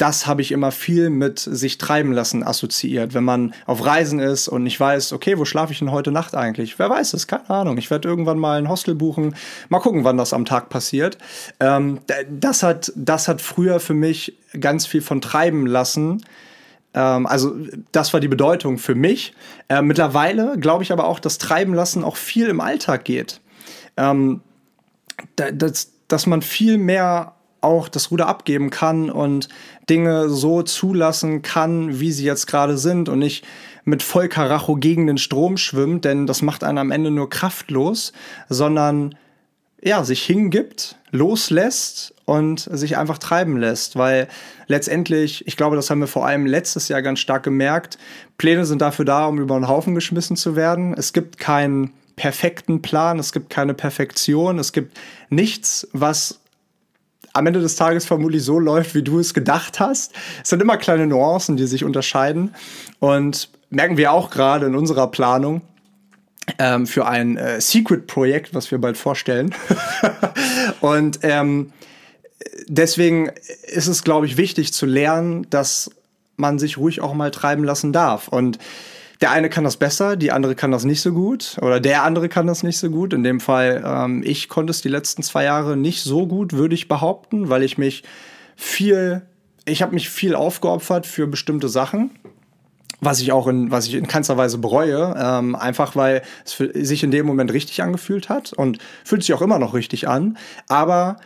das 0.00 0.26
habe 0.26 0.40
ich 0.40 0.50
immer 0.50 0.72
viel 0.72 1.10
mit 1.10 1.38
sich 1.38 1.76
treiben 1.76 2.12
lassen 2.12 2.42
assoziiert. 2.42 3.12
Wenn 3.12 3.24
man 3.24 3.52
auf 3.66 3.84
Reisen 3.84 4.18
ist 4.18 4.48
und 4.48 4.62
nicht 4.62 4.80
weiß, 4.80 5.12
okay, 5.12 5.36
wo 5.36 5.44
schlafe 5.44 5.74
ich 5.74 5.80
denn 5.80 5.92
heute 5.92 6.10
Nacht 6.10 6.34
eigentlich? 6.34 6.78
Wer 6.78 6.88
weiß 6.88 7.12
es? 7.12 7.26
Keine 7.26 7.50
Ahnung. 7.50 7.76
Ich 7.76 7.90
werde 7.90 8.08
irgendwann 8.08 8.38
mal 8.38 8.58
ein 8.58 8.70
Hostel 8.70 8.94
buchen. 8.94 9.36
Mal 9.68 9.80
gucken, 9.80 10.02
wann 10.02 10.16
das 10.16 10.32
am 10.32 10.46
Tag 10.46 10.70
passiert. 10.70 11.18
Ähm, 11.60 12.00
das, 12.30 12.62
hat, 12.62 12.92
das 12.96 13.28
hat 13.28 13.42
früher 13.42 13.78
für 13.78 13.92
mich 13.92 14.38
ganz 14.58 14.86
viel 14.86 15.02
von 15.02 15.20
treiben 15.20 15.66
lassen. 15.66 16.24
Ähm, 16.94 17.26
also 17.26 17.54
das 17.92 18.14
war 18.14 18.20
die 18.20 18.28
Bedeutung 18.28 18.78
für 18.78 18.94
mich. 18.94 19.34
Äh, 19.68 19.82
mittlerweile 19.82 20.56
glaube 20.58 20.82
ich 20.82 20.92
aber 20.92 21.04
auch, 21.04 21.20
dass 21.20 21.36
treiben 21.36 21.74
lassen 21.74 22.04
auch 22.04 22.16
viel 22.16 22.46
im 22.46 22.62
Alltag 22.62 23.04
geht. 23.04 23.42
Ähm, 23.98 24.40
dass, 25.36 25.92
dass 26.08 26.26
man 26.26 26.40
viel 26.40 26.78
mehr 26.78 27.34
auch 27.60 27.88
das 27.88 28.10
Ruder 28.10 28.26
abgeben 28.26 28.70
kann 28.70 29.10
und 29.10 29.48
Dinge 29.88 30.28
so 30.28 30.62
zulassen 30.62 31.42
kann, 31.42 32.00
wie 32.00 32.12
sie 32.12 32.24
jetzt 32.24 32.46
gerade 32.46 32.78
sind 32.78 33.08
und 33.08 33.18
nicht 33.18 33.44
mit 33.84 34.02
Vollkaracho 34.02 34.76
gegen 34.76 35.06
den 35.06 35.18
Strom 35.18 35.56
schwimmt, 35.56 36.04
denn 36.04 36.26
das 36.26 36.42
macht 36.42 36.64
einen 36.64 36.78
am 36.78 36.90
Ende 36.90 37.10
nur 37.10 37.30
kraftlos, 37.30 38.12
sondern 38.48 39.16
ja, 39.82 40.04
sich 40.04 40.22
hingibt, 40.22 40.96
loslässt 41.10 42.14
und 42.26 42.68
sich 42.70 42.98
einfach 42.98 43.18
treiben 43.18 43.56
lässt, 43.56 43.96
weil 43.96 44.28
letztendlich, 44.66 45.46
ich 45.46 45.56
glaube, 45.56 45.76
das 45.76 45.90
haben 45.90 46.00
wir 46.00 46.06
vor 46.06 46.26
allem 46.26 46.46
letztes 46.46 46.88
Jahr 46.88 47.02
ganz 47.02 47.18
stark 47.18 47.42
gemerkt, 47.42 47.98
Pläne 48.36 48.66
sind 48.66 48.82
dafür 48.82 49.04
da, 49.04 49.26
um 49.26 49.38
über 49.38 49.58
den 49.58 49.68
Haufen 49.68 49.94
geschmissen 49.94 50.36
zu 50.36 50.54
werden. 50.54 50.94
Es 50.94 51.12
gibt 51.12 51.38
keinen 51.38 51.92
perfekten 52.16 52.82
Plan, 52.82 53.18
es 53.18 53.32
gibt 53.32 53.48
keine 53.48 53.72
Perfektion, 53.72 54.58
es 54.58 54.72
gibt 54.72 54.98
nichts, 55.30 55.88
was 55.92 56.39
am 57.32 57.46
Ende 57.46 57.60
des 57.60 57.76
Tages 57.76 58.06
vermutlich 58.06 58.42
so 58.42 58.58
läuft, 58.58 58.94
wie 58.94 59.02
du 59.02 59.18
es 59.18 59.34
gedacht 59.34 59.80
hast. 59.80 60.12
Es 60.42 60.48
sind 60.48 60.60
immer 60.62 60.76
kleine 60.76 61.06
Nuancen, 61.06 61.56
die 61.56 61.66
sich 61.66 61.84
unterscheiden. 61.84 62.54
Und 62.98 63.50
merken 63.70 63.96
wir 63.96 64.12
auch 64.12 64.30
gerade 64.30 64.66
in 64.66 64.74
unserer 64.74 65.10
Planung 65.10 65.62
ähm, 66.58 66.86
für 66.86 67.06
ein 67.06 67.36
äh, 67.36 67.60
Secret-Projekt, 67.60 68.54
was 68.54 68.70
wir 68.70 68.78
bald 68.78 68.96
vorstellen. 68.96 69.54
und 70.80 71.20
ähm, 71.22 71.72
deswegen 72.66 73.30
ist 73.64 73.86
es, 73.86 74.02
glaube 74.02 74.26
ich, 74.26 74.36
wichtig 74.36 74.72
zu 74.72 74.86
lernen, 74.86 75.46
dass 75.50 75.90
man 76.36 76.58
sich 76.58 76.78
ruhig 76.78 77.00
auch 77.00 77.14
mal 77.14 77.30
treiben 77.30 77.64
lassen 77.64 77.92
darf. 77.92 78.28
Und 78.28 78.58
der 79.20 79.30
eine 79.30 79.50
kann 79.50 79.64
das 79.64 79.76
besser, 79.76 80.16
die 80.16 80.32
andere 80.32 80.54
kann 80.54 80.70
das 80.70 80.84
nicht 80.84 81.02
so 81.02 81.12
gut 81.12 81.58
oder 81.60 81.80
der 81.80 82.04
andere 82.04 82.28
kann 82.28 82.46
das 82.46 82.62
nicht 82.62 82.78
so 82.78 82.90
gut. 82.90 83.12
In 83.12 83.22
dem 83.22 83.40
Fall, 83.40 83.82
ähm, 83.84 84.22
ich 84.24 84.48
konnte 84.48 84.70
es 84.70 84.80
die 84.80 84.88
letzten 84.88 85.22
zwei 85.22 85.44
Jahre 85.44 85.76
nicht 85.76 86.02
so 86.02 86.26
gut, 86.26 86.54
würde 86.54 86.74
ich 86.74 86.88
behaupten, 86.88 87.48
weil 87.48 87.62
ich 87.62 87.76
mich 87.76 88.02
viel, 88.56 89.22
ich 89.66 89.82
habe 89.82 89.94
mich 89.94 90.08
viel 90.08 90.34
aufgeopfert 90.34 91.06
für 91.06 91.26
bestimmte 91.26 91.68
Sachen 91.68 92.10
was 93.00 93.20
ich 93.20 93.32
auch 93.32 93.46
in, 93.46 93.70
was 93.70 93.86
ich 93.86 93.94
in 93.94 94.06
keinster 94.06 94.36
Weise 94.36 94.58
bereue, 94.58 95.14
ähm, 95.18 95.56
einfach 95.56 95.96
weil 95.96 96.22
es 96.44 96.52
für, 96.52 96.70
sich 96.84 97.02
in 97.02 97.10
dem 97.10 97.26
Moment 97.26 97.52
richtig 97.52 97.82
angefühlt 97.82 98.28
hat 98.28 98.52
und 98.52 98.78
fühlt 99.04 99.22
sich 99.22 99.34
auch 99.34 99.42
immer 99.42 99.58
noch 99.58 99.74
richtig 99.74 100.08
an. 100.08 100.36
Aber 100.68 101.16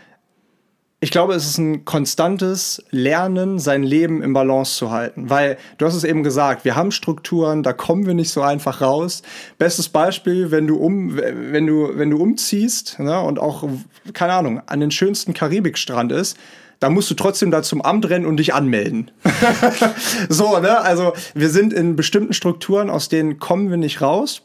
ich 1.04 1.10
glaube, 1.10 1.34
es 1.34 1.44
ist 1.44 1.58
ein 1.58 1.84
konstantes 1.84 2.82
Lernen, 2.90 3.58
sein 3.58 3.82
Leben 3.82 4.22
im 4.22 4.32
Balance 4.32 4.78
zu 4.78 4.90
halten. 4.90 5.28
Weil, 5.28 5.58
du 5.76 5.84
hast 5.84 5.96
es 5.96 6.02
eben 6.02 6.22
gesagt, 6.22 6.64
wir 6.64 6.76
haben 6.76 6.92
Strukturen, 6.92 7.62
da 7.62 7.74
kommen 7.74 8.06
wir 8.06 8.14
nicht 8.14 8.30
so 8.30 8.40
einfach 8.40 8.80
raus. 8.80 9.20
Bestes 9.58 9.90
Beispiel, 9.90 10.50
wenn 10.50 10.66
du 10.66 10.76
um, 10.76 11.14
wenn 11.14 11.66
du, 11.66 11.90
wenn 11.92 12.08
du 12.08 12.16
umziehst 12.16 12.98
ne, 13.00 13.20
und 13.20 13.38
auch, 13.38 13.68
keine 14.14 14.32
Ahnung, 14.32 14.62
an 14.64 14.80
den 14.80 14.90
schönsten 14.90 15.34
Karibikstrand 15.34 16.10
ist, 16.10 16.38
da 16.80 16.88
musst 16.88 17.10
du 17.10 17.14
trotzdem 17.14 17.50
da 17.50 17.62
zum 17.62 17.82
Amt 17.82 18.08
rennen 18.08 18.24
und 18.24 18.38
dich 18.38 18.54
anmelden. 18.54 19.10
so, 20.30 20.58
ne? 20.58 20.80
Also 20.80 21.12
wir 21.34 21.50
sind 21.50 21.74
in 21.74 21.96
bestimmten 21.96 22.32
Strukturen, 22.32 22.88
aus 22.88 23.10
denen 23.10 23.38
kommen 23.38 23.68
wir 23.68 23.76
nicht 23.76 24.00
raus. 24.00 24.40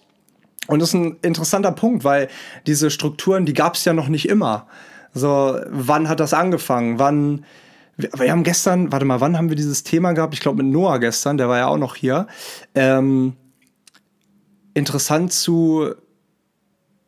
Und 0.68 0.82
das 0.82 0.90
ist 0.90 0.96
ein 0.96 1.16
interessanter 1.22 1.72
Punkt, 1.72 2.04
weil 2.04 2.28
diese 2.68 2.92
Strukturen, 2.92 3.46
die 3.46 3.54
gab 3.54 3.76
es 3.76 3.86
ja 3.86 3.94
noch 3.94 4.10
nicht 4.10 4.28
immer. 4.28 4.68
So, 5.14 5.60
wann 5.70 6.10
hat 6.10 6.20
das 6.20 6.34
angefangen? 6.34 7.00
Wann. 7.00 7.46
Wir 7.98 8.32
haben 8.32 8.44
gestern, 8.44 8.94
warte 8.94 9.06
mal, 9.06 9.20
wann 9.20 9.38
haben 9.38 9.50
wir 9.50 9.58
dieses 9.58 9.84
Thema 9.84 10.14
gehabt? 10.14 10.34
Ich 10.34 10.40
glaube 10.40 10.64
mit 10.64 10.72
Noah 10.72 11.00
gestern, 11.00 11.38
der 11.38 11.50
war 11.50 11.58
ja 11.58 11.68
auch 11.68 11.78
noch 11.78 11.96
hier. 11.96 12.28
Ähm, 12.74 13.34
interessant 14.74 15.34
zu, 15.34 15.94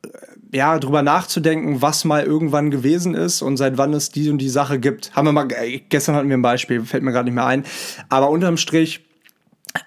äh, 0.03 0.09
ja, 0.51 0.77
drüber 0.79 1.01
nachzudenken, 1.01 1.81
was 1.81 2.03
mal 2.03 2.23
irgendwann 2.23 2.71
gewesen 2.71 3.15
ist 3.15 3.41
und 3.41 3.55
seit 3.55 3.77
wann 3.77 3.93
es 3.93 4.09
die 4.09 4.29
und 4.29 4.39
die 4.39 4.49
Sache 4.49 4.79
gibt. 4.79 5.15
Haben 5.15 5.27
wir 5.27 5.31
mal, 5.31 5.47
äh, 5.53 5.79
gestern 5.79 6.15
hatten 6.15 6.27
wir 6.27 6.35
ein 6.35 6.41
Beispiel, 6.41 6.83
fällt 6.83 7.03
mir 7.03 7.13
gerade 7.13 7.25
nicht 7.25 7.35
mehr 7.35 7.45
ein. 7.45 7.63
Aber 8.09 8.29
unterm 8.29 8.57
Strich, 8.57 9.05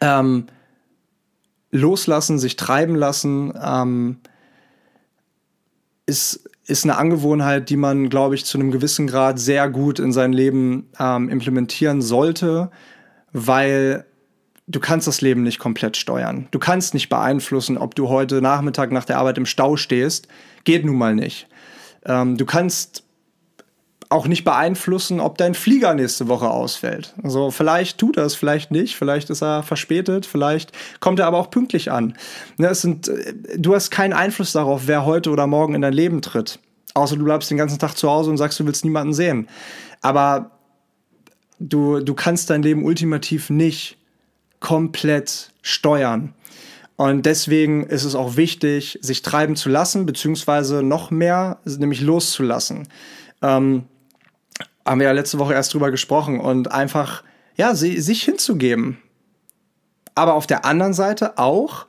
ähm, 0.01 0.47
loslassen, 1.71 2.39
sich 2.39 2.57
treiben 2.57 2.95
lassen, 2.95 3.53
ähm, 3.63 4.21
ist 6.07 6.49
ist 6.67 6.85
eine 6.85 6.97
Angewohnheit, 6.97 7.69
die 7.69 7.77
man, 7.77 8.09
glaube 8.09 8.35
ich, 8.35 8.45
zu 8.45 8.59
einem 8.59 8.71
gewissen 8.71 9.07
Grad 9.07 9.39
sehr 9.39 9.69
gut 9.69 9.99
in 9.99 10.13
sein 10.13 10.33
Leben 10.33 10.89
ähm, 10.99 11.29
implementieren 11.29 12.01
sollte, 12.01 12.71
weil 13.33 14.05
du 14.67 14.81
kannst 14.81 15.07
das 15.07 15.21
Leben 15.21 15.43
nicht 15.43 15.59
komplett 15.59 15.97
steuern. 15.97 16.49
Du 16.51 16.59
kannst 16.59 16.95
nicht 16.95 17.09
beeinflussen, 17.09 17.77
ob 17.77 17.95
du 17.95 18.09
heute 18.09 18.41
Nachmittag 18.41 18.93
nach 18.93 19.05
der 19.05 19.19
Arbeit 19.19 19.37
im 19.37 19.47
Stau 19.47 19.77
stehst. 19.77 20.29
Geht 20.65 20.85
nun 20.85 20.97
mal 20.97 21.15
nicht. 21.15 21.49
Ähm, 22.07 22.37
du 22.37 22.47
kannst 22.47 23.04
auch 24.15 24.29
nicht 24.29 24.45
beeinflussen, 24.45 25.19
ob 25.19 25.39
dein 25.39 25.55
Flieger 25.55 25.93
nächste 25.93 26.29
Woche 26.29 26.49
ausfällt. 26.49 27.13
Also 27.23 27.51
vielleicht 27.51 27.99
tut 27.99 28.17
er 28.17 28.25
es, 28.25 28.37
vielleicht 28.37 28.71
nicht, 28.71 28.95
vielleicht 28.97 29.29
ist 29.29 29.43
er 29.43 29.65
verspätet, 29.65 30.25
vielleicht 30.25 30.71
kommt 31.01 31.19
er 31.19 31.27
aber 31.27 31.39
auch 31.39 31.51
pünktlich 31.51 31.91
an. 31.91 32.15
Ne, 32.57 32.69
es 32.69 32.81
sind, 32.81 33.09
äh, 33.09 33.35
du 33.59 33.75
hast 33.75 33.91
keinen 33.91 34.13
Einfluss 34.13 34.53
darauf, 34.53 34.83
wer 34.87 35.05
heute 35.05 35.31
oder 35.31 35.49
morgen 35.49 35.75
in 35.75 35.83
dein 35.83 35.93
Leben 35.93 36.23
tritt. 36.23 36.61
Außer 36.95 37.17
du 37.17 37.25
bleibst 37.25 37.51
den 37.51 37.59
ganzen 37.59 37.81
Tag 37.81 37.97
zu 37.97 38.09
Hause 38.09 38.31
und 38.31 38.37
sagst, 38.37 38.61
du 38.61 38.67
willst 38.67 38.85
niemanden 38.85 39.15
sehen. 39.15 39.49
Aber 40.01 40.53
du, 41.59 41.99
du 41.99 42.15
kannst 42.15 42.51
dein 42.51 42.63
Leben 42.63 42.85
ultimativ 42.85 43.51
nicht 43.51 43.99
komplett 44.61 45.51
steuern. 45.61 46.35
Und 46.95 47.27
deswegen 47.27 47.85
ist 47.85 48.05
es 48.05 48.15
auch 48.15 48.37
wichtig, 48.37 49.01
sich 49.03 49.23
treiben 49.23 49.57
zu 49.57 49.69
lassen, 49.69 50.07
beziehungsweise 50.07 50.85
noch 50.85 51.11
mehr, 51.11 51.59
nämlich 51.65 52.01
loszulassen. 52.01 52.87
Ähm, 53.43 53.87
haben 54.87 55.01
wir 55.01 55.07
ja 55.07 55.13
letzte 55.13 55.39
Woche 55.39 55.55
erst 55.55 55.73
drüber 55.75 55.91
gesprochen 55.91 56.41
und 56.41 56.73
einfach, 56.73 57.23
ja, 57.57 57.75
sich 57.75 58.23
hinzugeben. 58.23 58.99
Aber 60.15 60.35
auf 60.35 60.47
der 60.47 60.65
anderen 60.65 60.95
Seite 60.95 61.39
auch, 61.39 61.87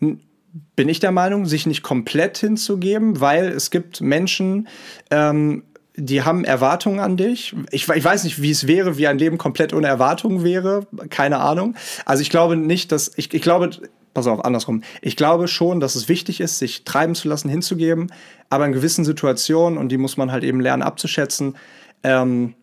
bin 0.00 0.88
ich 0.88 1.00
der 1.00 1.12
Meinung, 1.12 1.46
sich 1.46 1.66
nicht 1.66 1.82
komplett 1.82 2.38
hinzugeben, 2.38 3.20
weil 3.20 3.48
es 3.48 3.70
gibt 3.70 4.00
Menschen, 4.00 4.68
ähm, 5.10 5.64
die 5.96 6.22
haben 6.22 6.44
Erwartungen 6.44 6.98
an 6.98 7.16
dich. 7.16 7.54
Ich, 7.70 7.88
ich, 7.88 8.04
weiß 8.04 8.24
nicht, 8.24 8.40
wie 8.40 8.50
es 8.50 8.66
wäre, 8.66 8.96
wie 8.96 9.06
ein 9.06 9.18
Leben 9.18 9.38
komplett 9.38 9.74
ohne 9.74 9.86
Erwartungen 9.86 10.44
wäre. 10.44 10.86
Keine 11.10 11.38
Ahnung. 11.38 11.76
Also 12.06 12.22
ich 12.22 12.30
glaube 12.30 12.56
nicht, 12.56 12.90
dass 12.90 13.12
ich, 13.16 13.32
ich 13.34 13.42
glaube, 13.42 13.70
pass 14.14 14.26
auf, 14.26 14.44
andersrum. 14.44 14.82
Ich 15.02 15.16
glaube 15.16 15.46
schon, 15.46 15.80
dass 15.80 15.94
es 15.94 16.08
wichtig 16.08 16.40
ist, 16.40 16.58
sich 16.58 16.84
treiben 16.84 17.14
zu 17.14 17.28
lassen, 17.28 17.48
hinzugeben, 17.48 18.12
aber 18.48 18.66
in 18.66 18.72
gewissen 18.72 19.04
Situationen, 19.04 19.78
und 19.78 19.90
die 19.90 19.98
muss 19.98 20.16
man 20.16 20.32
halt 20.32 20.44
eben 20.44 20.60
lernen 20.60 20.82
abzuschätzen, 20.82 21.56
ähm, 22.02 22.54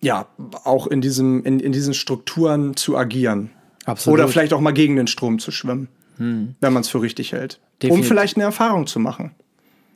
ja, 0.00 0.26
auch 0.64 0.86
in, 0.86 1.00
diesem, 1.00 1.44
in, 1.44 1.60
in 1.60 1.72
diesen 1.72 1.94
Strukturen 1.94 2.76
zu 2.76 2.96
agieren. 2.96 3.50
Absolut. 3.84 4.18
Oder 4.18 4.28
vielleicht 4.28 4.52
auch 4.52 4.60
mal 4.60 4.72
gegen 4.72 4.96
den 4.96 5.06
Strom 5.06 5.38
zu 5.38 5.50
schwimmen, 5.50 5.88
hm. 6.16 6.54
wenn 6.60 6.72
man 6.72 6.82
es 6.82 6.88
für 6.88 7.00
richtig 7.00 7.32
hält. 7.32 7.60
Definitiv. 7.82 8.04
Um 8.04 8.08
vielleicht 8.08 8.36
eine 8.36 8.44
Erfahrung 8.44 8.86
zu 8.86 8.98
machen. 9.00 9.32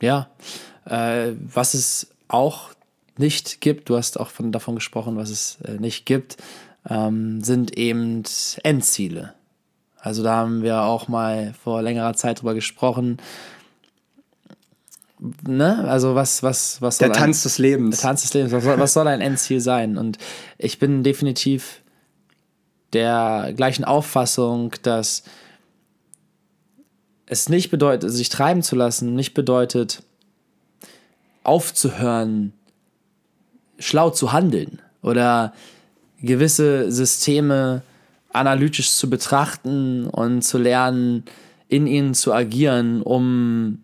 Ja, 0.01 0.29
äh, 0.85 1.31
was 1.53 1.73
es 1.73 2.07
auch 2.27 2.69
nicht 3.17 3.61
gibt, 3.61 3.89
du 3.89 3.97
hast 3.97 4.19
auch 4.19 4.29
von, 4.29 4.51
davon 4.51 4.75
gesprochen, 4.75 5.17
was 5.17 5.29
es 5.29 5.57
äh, 5.63 5.73
nicht 5.73 6.05
gibt, 6.05 6.37
ähm, 6.89 7.41
sind 7.41 7.77
eben 7.77 8.23
Endziele. 8.63 9.33
Also 9.99 10.23
da 10.23 10.35
haben 10.35 10.61
wir 10.61 10.83
auch 10.83 11.07
mal 11.07 11.53
vor 11.61 11.81
längerer 11.81 12.13
Zeit 12.13 12.41
drüber 12.41 12.53
gesprochen 12.53 13.17
ne, 15.19 15.87
also 15.87 16.15
was, 16.15 16.43
was, 16.43 16.81
was 16.81 16.97
soll 16.97 17.09
Der 17.09 17.17
Tanz 17.17 17.39
ein, 17.39 17.43
des 17.43 17.57
Lebens. 17.57 17.97
Der 17.97 18.09
Tanz 18.09 18.21
des 18.21 18.33
Lebens. 18.33 18.51
Was 18.51 18.63
soll, 18.63 18.79
was 18.79 18.93
soll 18.93 19.07
ein 19.07 19.21
Endziel 19.21 19.59
sein? 19.59 19.97
Und 19.97 20.17
ich 20.57 20.79
bin 20.79 21.03
definitiv 21.03 21.81
der 22.93 23.53
gleichen 23.55 23.83
Auffassung, 23.83 24.73
dass 24.83 25.23
es 27.25 27.49
nicht 27.49 27.69
bedeutet, 27.69 28.11
sich 28.11 28.29
treiben 28.29 28.63
zu 28.63 28.75
lassen, 28.75 29.15
nicht 29.15 29.33
bedeutet, 29.33 30.03
aufzuhören, 31.43 32.53
schlau 33.79 34.09
zu 34.09 34.31
handeln 34.31 34.81
oder 35.01 35.53
gewisse 36.21 36.91
Systeme 36.91 37.83
analytisch 38.33 38.91
zu 38.91 39.09
betrachten 39.09 40.07
und 40.07 40.41
zu 40.41 40.57
lernen, 40.57 41.23
in 41.67 41.87
ihnen 41.87 42.13
zu 42.13 42.33
agieren, 42.33 43.01
um 43.01 43.83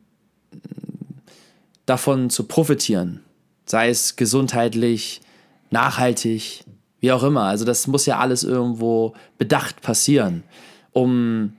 davon 1.86 2.30
zu 2.30 2.46
profitieren. 2.46 3.22
Sei 3.65 3.89
es 3.89 4.15
gesundheitlich, 4.15 5.22
nachhaltig, 5.69 6.63
wie 7.00 7.12
auch 7.12 7.24
immer. 7.24 7.43
Also 7.43 7.65
das 7.65 7.88
muss 7.88 8.06
ja 8.06 8.19
alles 8.19 8.43
irgendwo 8.43 9.13
bedacht 9.38 9.82
passieren, 9.82 10.43
um 10.91 11.54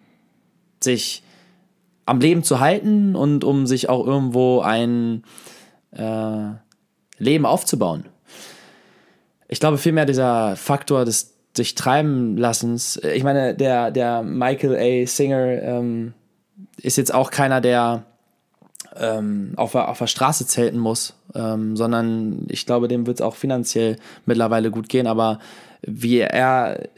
sich 0.80 1.22
am 2.06 2.20
Leben 2.20 2.42
zu 2.42 2.60
halten 2.60 3.16
und 3.16 3.44
um 3.44 3.66
sich 3.66 3.88
auch 3.88 4.06
irgendwo 4.06 4.60
ein 4.60 5.24
äh, 5.92 6.50
Leben 7.18 7.46
aufzubauen. 7.46 8.06
Ich 9.48 9.60
glaube 9.60 9.78
vielmehr 9.78 10.06
dieser 10.06 10.56
Faktor 10.56 11.04
des 11.04 11.34
sich 11.56 11.74
treiben 11.74 12.36
lassens. 12.36 12.96
Ich 12.96 13.22
meine, 13.22 13.54
der, 13.54 13.90
der 13.90 14.22
Michael 14.22 14.76
A. 14.76 15.06
Singer 15.06 15.62
ähm, 15.62 16.12
ist 16.80 16.96
jetzt 16.96 17.14
auch 17.14 17.30
keiner, 17.30 17.60
der 17.60 18.04
ähm, 18.96 19.52
auf, 19.56 19.72
der, 19.72 19.88
auf 19.88 19.98
der 19.98 20.06
Straße 20.06 20.46
zelten 20.46 20.78
muss, 20.78 21.14
ähm, 21.34 21.76
sondern 21.76 22.46
ich 22.48 22.66
glaube, 22.66 22.88
dem 22.88 23.06
wird 23.06 23.18
es 23.18 23.22
auch 23.22 23.34
finanziell 23.34 23.96
mittlerweile 24.26 24.70
gut 24.70 24.88
gehen. 24.88 25.06
Aber 25.06 25.38
wie 25.82 26.18
er 26.18 26.88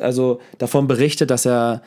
also 0.00 0.40
davon 0.58 0.86
berichtet, 0.86 1.30
dass 1.30 1.46
er 1.46 1.82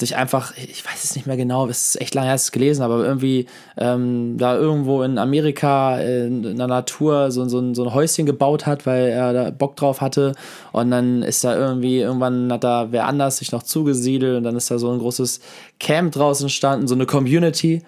sich 0.00 0.16
einfach, 0.16 0.52
ich 0.56 0.84
weiß 0.84 1.04
es 1.04 1.14
nicht 1.14 1.26
mehr 1.26 1.36
genau, 1.36 1.68
es 1.68 1.90
ist 1.94 2.00
echt 2.00 2.16
lange 2.16 2.28
erst 2.28 2.52
gelesen, 2.52 2.82
aber 2.82 3.04
irgendwie 3.04 3.46
ähm, 3.76 4.36
da 4.38 4.56
irgendwo 4.56 5.04
in 5.04 5.18
Amerika 5.18 6.00
in, 6.00 6.42
der 6.42 6.66
Natur 6.66 7.30
so, 7.30 7.48
so, 7.48 7.60
ein, 7.60 7.76
so 7.76 7.84
ein 7.84 7.94
Häuschen 7.94 8.26
gebaut 8.26 8.66
hat, 8.66 8.86
weil 8.86 9.10
er 9.10 9.32
da 9.32 9.50
Bock 9.50 9.76
drauf 9.76 10.00
hatte 10.00 10.34
und 10.72 10.90
dann 10.90 11.22
ist 11.22 11.44
da 11.44 11.56
irgendwie, 11.56 12.00
irgendwann 12.00 12.52
hat 12.52 12.64
da 12.64 12.88
wer 12.90 13.06
anders 13.06 13.36
sich 13.36 13.52
noch 13.52 13.62
zugesiedelt 13.62 14.36
und 14.36 14.42
dann 14.42 14.56
ist 14.56 14.68
da 14.68 14.78
so 14.78 14.90
ein 14.90 14.98
großes 14.98 15.40
Camp 15.78 16.12
draußen 16.12 16.46
entstanden, 16.46 16.88
so 16.88 16.96
eine 16.96 17.06
Community 17.06 17.82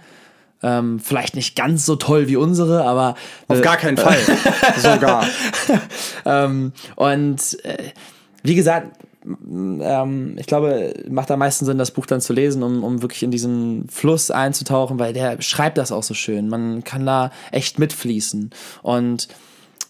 ähm, 0.62 1.00
vielleicht 1.00 1.36
nicht 1.36 1.56
ganz 1.56 1.84
so 1.86 1.96
toll 1.96 2.28
wie 2.28 2.36
unsere, 2.36 2.84
aber. 2.84 3.14
Auf 3.48 3.58
äh, 3.58 3.62
gar 3.62 3.76
keinen 3.76 3.96
Fall. 3.96 4.18
Sogar. 4.78 5.26
ähm, 6.24 6.72
und 6.96 7.64
äh, 7.64 7.92
wie 8.42 8.54
gesagt, 8.54 8.98
ähm, 9.24 10.36
ich 10.38 10.46
glaube, 10.46 10.94
macht 11.08 11.30
am 11.30 11.40
meisten 11.40 11.66
Sinn, 11.66 11.78
das 11.78 11.90
Buch 11.90 12.06
dann 12.06 12.20
zu 12.20 12.32
lesen, 12.32 12.62
um, 12.62 12.84
um 12.84 13.02
wirklich 13.02 13.22
in 13.22 13.30
diesen 13.30 13.88
Fluss 13.88 14.30
einzutauchen, 14.30 14.98
weil 14.98 15.12
der 15.12 15.40
schreibt 15.42 15.78
das 15.78 15.92
auch 15.92 16.04
so 16.04 16.14
schön. 16.14 16.48
Man 16.48 16.84
kann 16.84 17.04
da 17.04 17.30
echt 17.50 17.78
mitfließen. 17.78 18.50
Und 18.82 19.28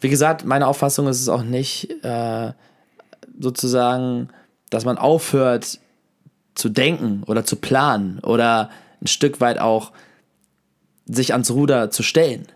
wie 0.00 0.09
gesagt, 0.09 0.44
meine 0.44 0.66
Auffassung 0.66 1.07
ist 1.07 1.20
es 1.20 1.29
auch 1.29 1.42
nicht, 1.42 1.90
äh, 2.02 2.52
sozusagen 3.38 4.31
dass 4.70 4.85
man 4.85 4.98
aufhört 4.98 5.79
zu 6.55 6.68
denken 6.68 7.22
oder 7.26 7.44
zu 7.44 7.57
planen 7.57 8.18
oder 8.20 8.70
ein 9.02 9.07
Stück 9.07 9.40
weit 9.40 9.59
auch 9.59 9.92
sich 11.07 11.33
ans 11.33 11.51
Ruder 11.51 11.90
zu 11.90 12.03
stellen. 12.03 12.47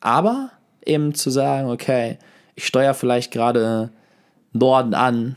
Aber 0.00 0.50
eben 0.84 1.14
zu 1.14 1.30
sagen, 1.30 1.68
okay, 1.70 2.18
ich 2.54 2.66
steuere 2.66 2.94
vielleicht 2.94 3.32
gerade 3.32 3.90
Norden 4.52 4.94
an, 4.94 5.36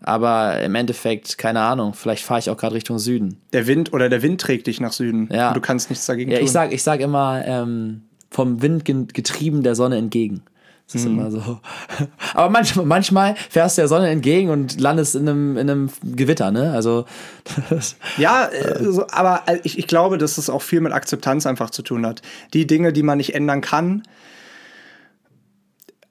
aber 0.00 0.60
im 0.62 0.74
Endeffekt, 0.74 1.38
keine 1.38 1.60
Ahnung, 1.60 1.94
vielleicht 1.94 2.22
fahre 2.24 2.40
ich 2.40 2.50
auch 2.50 2.56
gerade 2.56 2.74
Richtung 2.74 2.98
Süden. 2.98 3.40
Der 3.52 3.66
Wind 3.66 3.92
oder 3.92 4.08
der 4.08 4.22
Wind 4.22 4.40
trägt 4.40 4.66
dich 4.66 4.80
nach 4.80 4.92
Süden. 4.92 5.28
Ja. 5.32 5.48
Und 5.48 5.56
du 5.56 5.60
kannst 5.60 5.90
nichts 5.90 6.06
dagegen 6.06 6.30
Ja, 6.30 6.38
tun. 6.38 6.44
ich 6.46 6.52
sag, 6.52 6.72
ich 6.72 6.82
sag 6.82 7.00
immer, 7.00 7.42
ähm, 7.44 8.02
vom 8.30 8.60
Wind 8.62 8.84
ge- 8.84 9.06
getrieben 9.12 9.62
der 9.62 9.74
Sonne 9.74 9.96
entgegen. 9.96 10.42
Das 10.86 11.02
ist 11.02 11.06
immer 11.06 11.32
so. 11.32 11.42
Aber 12.34 12.48
manchmal, 12.48 12.86
manchmal 12.86 13.34
fährst 13.50 13.76
du 13.76 13.82
der 13.82 13.88
Sonne 13.88 14.08
entgegen 14.08 14.50
und 14.50 14.80
landest 14.80 15.16
in 15.16 15.28
einem, 15.28 15.56
in 15.56 15.68
einem 15.68 15.90
Gewitter, 16.04 16.52
ne? 16.52 16.72
Also, 16.72 17.06
das, 17.70 17.96
Ja, 18.18 18.46
äh, 18.46 18.84
so, 18.84 19.04
aber 19.10 19.42
äh, 19.46 19.58
ich, 19.64 19.78
ich 19.78 19.88
glaube, 19.88 20.16
dass 20.16 20.38
es 20.38 20.48
auch 20.48 20.62
viel 20.62 20.80
mit 20.80 20.92
Akzeptanz 20.92 21.44
einfach 21.44 21.70
zu 21.70 21.82
tun 21.82 22.06
hat. 22.06 22.22
Die 22.54 22.68
Dinge, 22.68 22.92
die 22.92 23.02
man 23.02 23.18
nicht 23.18 23.34
ändern 23.34 23.62
kann, 23.62 24.04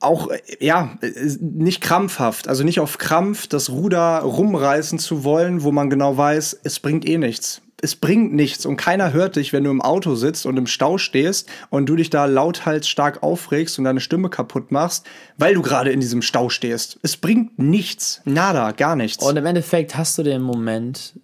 auch, 0.02 0.30
äh, 0.30 0.40
ja, 0.60 0.98
äh, 1.02 1.10
nicht 1.40 1.80
krampfhaft, 1.80 2.50
also 2.50 2.66
nicht 2.66 2.82
auf 2.82 2.98
Krampf 2.98 3.48
das 3.48 3.70
Ruder 3.70 4.20
rumreißen 4.20 5.00
zu 5.00 5.24
wollen, 5.24 5.64
wo 5.64 5.72
man 5.72 5.90
genau 5.90 6.18
weiß, 6.18 6.60
es 6.64 6.80
bringt 6.80 7.08
eh 7.08 7.18
nichts. 7.18 7.62
Es 7.82 7.96
bringt 7.96 8.34
nichts 8.34 8.66
und 8.66 8.78
keiner 8.78 9.12
hört 9.12 9.36
dich, 9.36 9.52
wenn 9.52 9.66
du 9.66 9.70
im 9.70 9.82
Auto 9.82 10.16
sitzt 10.16 10.46
und 10.46 10.58
im 10.58 10.66
Stau 10.66 10.98
stehst 10.98 11.50
und 11.70 11.88
du 11.88 11.96
dich 11.96 12.10
da 12.10 12.26
lauthals 12.26 12.88
stark 12.88 13.22
aufregst 13.22 13.78
und 13.78 13.86
deine 13.86 14.00
Stimme 14.00 14.30
kaputt 14.30 14.72
machst, 14.72 15.06
weil 15.38 15.56
du 15.56 15.62
gerade 15.62 15.92
in 15.92 16.00
diesem 16.00 16.22
Stau 16.22 16.50
stehst. 16.50 17.00
Es 17.04 17.18
bringt 17.18 17.60
nichts. 17.60 18.22
Nada, 18.24 18.72
gar 18.72 18.96
nichts. 18.96 19.24
Und 19.24 19.36
im 19.36 19.46
Endeffekt 19.46 19.98
hast 19.98 20.18
du 20.18 20.24
den 20.24 20.42
Moment 20.42 21.20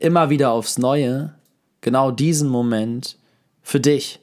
immer 0.00 0.30
wieder 0.30 0.50
aufs 0.50 0.78
Neue, 0.78 1.34
genau 1.80 2.10
diesen 2.10 2.48
Moment 2.48 3.16
für 3.62 3.80
dich. 3.80 4.20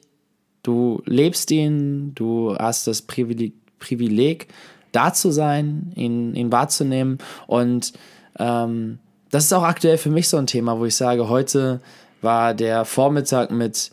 Du 0.62 1.02
lebst 1.06 1.50
ihn, 1.50 2.14
du 2.14 2.54
hast 2.58 2.86
das 2.86 3.02
Privileg, 3.02 3.54
Privileg 3.78 4.48
da 4.92 5.12
zu 5.12 5.30
sein, 5.30 5.92
ihn, 5.94 6.34
ihn 6.34 6.50
wahrzunehmen. 6.50 7.18
Und 7.46 7.92
ähm, 8.38 8.98
das 9.36 9.44
ist 9.44 9.52
auch 9.52 9.64
aktuell 9.64 9.98
für 9.98 10.08
mich 10.08 10.30
so 10.30 10.38
ein 10.38 10.46
Thema, 10.46 10.78
wo 10.78 10.86
ich 10.86 10.96
sage, 10.96 11.28
heute 11.28 11.82
war 12.22 12.54
der 12.54 12.86
Vormittag 12.86 13.50
mit 13.50 13.90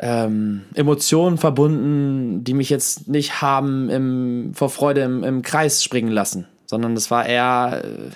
ähm, 0.00 0.64
Emotionen 0.74 1.38
verbunden, 1.38 2.42
die 2.42 2.52
mich 2.52 2.68
jetzt 2.68 3.06
nicht 3.06 3.40
haben 3.40 3.88
im, 3.90 4.50
vor 4.54 4.70
Freude 4.70 5.02
im, 5.02 5.22
im 5.22 5.42
Kreis 5.42 5.84
springen 5.84 6.10
lassen, 6.10 6.48
sondern 6.66 6.96
das 6.96 7.08
war 7.12 7.24
eher 7.24 7.84
äh, 7.84 8.10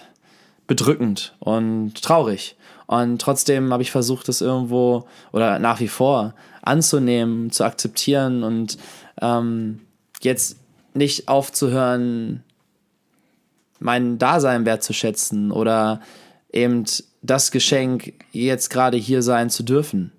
bedrückend 0.66 1.36
und 1.38 2.02
traurig. 2.02 2.56
Und 2.88 3.22
trotzdem 3.22 3.72
habe 3.72 3.84
ich 3.84 3.92
versucht, 3.92 4.26
das 4.26 4.40
irgendwo 4.40 5.06
oder 5.30 5.60
nach 5.60 5.78
wie 5.78 5.86
vor 5.86 6.34
anzunehmen, 6.62 7.52
zu 7.52 7.62
akzeptieren 7.62 8.42
und 8.42 8.76
ähm, 9.22 9.82
jetzt 10.20 10.56
nicht 10.94 11.28
aufzuhören, 11.28 12.42
mein 13.80 14.18
Dasein 14.18 14.64
wertzuschätzen 14.64 15.50
oder 15.50 16.00
eben 16.52 16.84
das 17.22 17.50
Geschenk, 17.50 18.12
jetzt 18.32 18.70
gerade 18.70 18.96
hier 18.96 19.22
sein 19.22 19.50
zu 19.50 19.62
dürfen 19.62 20.12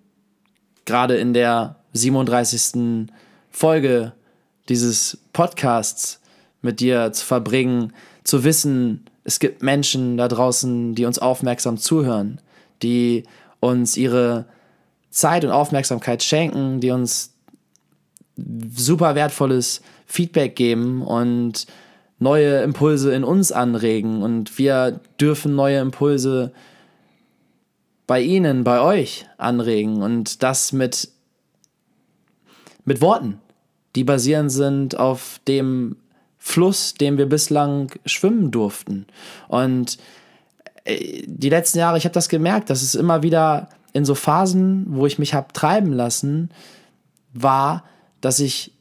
gerade 0.86 1.18
in 1.18 1.34
der 1.34 1.78
37. 1.94 3.08
Folge 3.50 4.14
dieses 4.70 5.18
Podcasts 5.34 6.20
mit 6.62 6.80
dir 6.80 7.12
zu 7.12 7.26
verbringen, 7.26 7.94
zu 8.24 8.44
wissen, 8.44 9.06
es 9.24 9.40
gibt 9.40 9.62
Menschen 9.62 10.18
da 10.18 10.28
draußen, 10.28 10.96
die 10.96 11.06
uns 11.06 11.20
aufmerksam 11.20 11.78
zuhören, 11.78 12.42
die 12.82 13.24
uns 13.60 13.98
ihre 13.98 14.46
Zeit 15.10 15.44
und 15.44 15.52
Aufmerksamkeit 15.52 16.24
schenken, 16.24 16.80
die 16.80 16.92
uns 16.92 17.34
super 18.36 19.16
wertvolles 19.16 19.82
Feedback 20.06 20.56
geben 20.56 21.02
und 21.02 21.68
neue 22.22 22.62
Impulse 22.62 23.14
in 23.14 23.24
uns 23.24 23.52
anregen 23.52 24.22
und 24.22 24.58
wir 24.58 25.00
dürfen 25.20 25.56
neue 25.56 25.80
Impulse 25.80 26.52
bei 28.06 28.22
Ihnen, 28.22 28.64
bei 28.64 28.80
euch 28.80 29.26
anregen 29.38 30.04
und 30.04 30.44
das 30.44 30.72
mit, 30.72 31.10
mit 32.86 33.02
Worten, 33.02 33.40
die 33.96 34.04
basierend 34.04 34.52
sind 34.52 35.00
auf 35.00 35.42
dem 35.48 35.98
Fluss, 36.38 36.94
dem 36.94 37.18
wir 37.18 37.28
bislang 37.28 37.92
schwimmen 38.06 38.52
durften. 38.52 39.08
Und 39.48 39.98
äh, 40.84 41.24
die 41.26 41.50
letzten 41.50 41.80
Jahre, 41.80 41.98
ich 41.98 42.06
habe 42.06 42.14
das 42.14 42.30
gemerkt, 42.30 42.70
dass 42.70 42.84
es 42.84 42.94
immer 42.94 43.24
wieder 43.24 43.70
in 43.94 44.06
so 44.06 44.14
Phasen, 44.14 44.86
wo 44.90 45.08
ich 45.08 45.18
mich 45.18 45.34
habe 45.34 45.54
treiben 45.54 45.92
lassen, 45.92 46.50
war, 47.34 47.84
dass 48.22 48.40
ich 48.40 48.74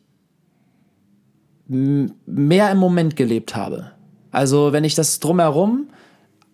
mehr 1.71 2.73
im 2.73 2.79
Moment 2.79 3.15
gelebt 3.15 3.55
habe. 3.55 3.93
Also 4.33 4.73
wenn 4.73 4.85
ich 4.85 4.97
das 4.97 5.21
drumherum 5.21 5.89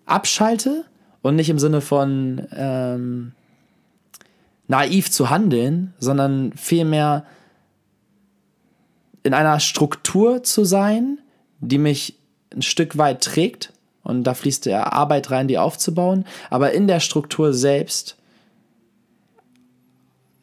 abschalte 0.04 0.84
und 1.22 1.36
nicht 1.36 1.48
im 1.48 1.58
Sinne 1.58 1.80
von 1.80 2.46
ähm, 2.52 3.32
naiv 4.68 5.10
zu 5.10 5.30
handeln, 5.30 5.94
sondern 5.98 6.52
vielmehr 6.52 7.24
in 9.22 9.32
einer 9.32 9.58
Struktur 9.58 10.42
zu 10.42 10.64
sein, 10.64 11.18
die 11.60 11.78
mich 11.78 12.18
ein 12.54 12.62
Stück 12.62 12.98
weit 12.98 13.22
trägt. 13.22 13.72
Und 14.02 14.24
da 14.24 14.34
fließt 14.34 14.66
ja 14.66 14.92
Arbeit 14.92 15.30
rein, 15.30 15.48
die 15.48 15.58
aufzubauen. 15.58 16.24
Aber 16.50 16.72
in 16.72 16.86
der 16.86 17.00
Struktur 17.00 17.54
selbst 17.54 18.16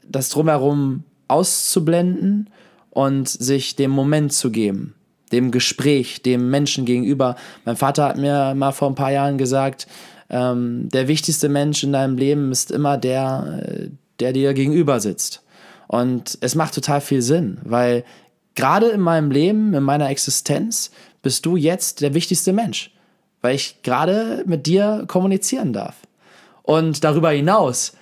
das 0.06 0.30
drumherum 0.30 1.04
auszublenden 1.28 2.50
und 2.94 3.28
sich 3.28 3.76
dem 3.76 3.90
Moment 3.90 4.34
zu 4.34 4.52
geben, 4.52 4.94
dem 5.32 5.50
Gespräch, 5.50 6.22
dem 6.22 6.52
Menschen 6.52 6.86
gegenüber. 6.86 7.36
Mein 7.66 7.76
Vater 7.76 8.06
hat 8.06 8.18
mir 8.18 8.54
mal 8.54 8.72
vor 8.72 8.88
ein 8.88 8.96
paar 8.96 9.12
Jahren 9.12 9.40
gesagt, 9.40 9.88
ähm, 10.30 10.90
der 10.90 11.08
wichtigste 11.08 11.50
Mensch 11.50 11.84
in 11.84 11.92
deinem 11.92 12.18
Leben 12.18 12.52
ist 12.52 12.70
immer 12.70 12.98
der, 12.98 13.64
äh, 13.68 13.90
der 14.20 14.32
dir 14.32 14.54
gegenüber 14.54 15.00
sitzt. 15.00 15.42
Und 15.88 16.38
es 16.42 16.54
macht 16.54 16.76
total 16.76 17.02
viel 17.02 17.24
Sinn, 17.24 17.58
weil 17.64 18.04
gerade 18.54 18.90
in 18.90 19.02
meinem 19.02 19.32
Leben, 19.32 19.74
in 19.74 19.84
meiner 19.84 20.10
Existenz, 20.10 20.92
bist 21.24 21.48
du 21.48 21.56
jetzt 21.56 22.02
der 22.02 22.14
wichtigste 22.14 22.54
Mensch, 22.54 22.92
weil 23.42 23.56
ich 23.56 23.82
gerade 23.82 24.44
mit 24.46 24.68
dir 24.68 25.06
kommunizieren 25.08 25.74
darf. 25.74 25.96
Und 26.62 27.04
darüber 27.04 27.32
hinaus, 27.32 27.94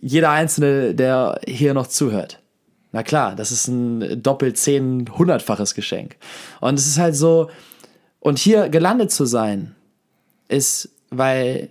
jeder 0.00 0.30
Einzelne, 0.30 0.94
der 0.94 1.38
hier 1.46 1.74
noch 1.74 1.86
zuhört. 1.86 2.40
Na 2.96 3.02
klar, 3.02 3.36
das 3.36 3.52
ist 3.52 3.68
ein 3.68 4.22
doppelt 4.22 4.56
zehn, 4.56 5.04
hundertfaches 5.18 5.74
Geschenk. 5.74 6.16
Und 6.62 6.78
es 6.78 6.86
ist 6.86 6.96
halt 6.96 7.14
so, 7.14 7.50
und 8.20 8.38
hier 8.38 8.70
gelandet 8.70 9.10
zu 9.10 9.26
sein, 9.26 9.76
ist, 10.48 10.88
weil 11.10 11.68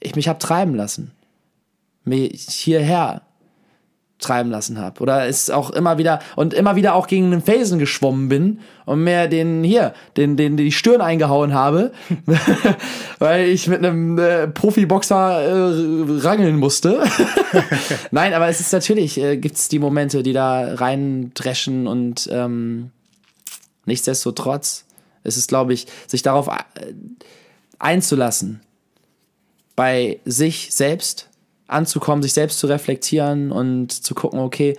ich 0.00 0.16
mich 0.16 0.28
hab 0.28 0.40
treiben 0.40 0.74
lassen. 0.74 1.10
Mich 2.04 2.48
hierher 2.48 3.20
treiben 4.22 4.50
lassen 4.50 4.78
habe. 4.78 5.00
Oder 5.00 5.26
ist 5.26 5.50
auch 5.50 5.70
immer 5.70 5.98
wieder 5.98 6.20
und 6.36 6.54
immer 6.54 6.76
wieder 6.76 6.94
auch 6.94 7.06
gegen 7.06 7.26
einen 7.26 7.42
Felsen 7.42 7.78
geschwommen 7.78 8.28
bin 8.28 8.60
und 8.84 9.04
mir 9.04 9.28
den 9.28 9.62
hier, 9.64 9.94
den, 10.16 10.36
den, 10.36 10.56
die 10.56 10.72
Stirn 10.72 11.00
eingehauen 11.00 11.52
habe, 11.52 11.92
weil 13.18 13.48
ich 13.48 13.68
mit 13.68 13.78
einem 13.78 14.18
äh, 14.18 14.48
Profiboxer 14.48 15.42
äh, 15.42 16.18
rangeln 16.20 16.56
musste. 16.56 17.02
Nein, 18.10 18.34
aber 18.34 18.48
es 18.48 18.60
ist 18.60 18.72
natürlich, 18.72 19.18
äh, 19.18 19.36
gibt 19.36 19.56
es 19.56 19.68
die 19.68 19.78
Momente, 19.78 20.22
die 20.22 20.32
da 20.32 20.74
reindreschen 20.74 21.86
und 21.86 22.28
ähm, 22.32 22.90
nichtsdestotrotz 23.84 24.84
ist 25.24 25.36
es, 25.36 25.46
glaube 25.46 25.72
ich, 25.72 25.86
sich 26.06 26.22
darauf 26.22 26.48
äh, 26.48 26.52
einzulassen, 27.78 28.60
bei 29.76 30.20
sich 30.24 30.68
selbst 30.72 31.28
anzukommen, 31.66 32.22
sich 32.22 32.32
selbst 32.32 32.58
zu 32.58 32.66
reflektieren 32.66 33.52
und 33.52 33.92
zu 33.92 34.14
gucken, 34.14 34.38
okay, 34.40 34.76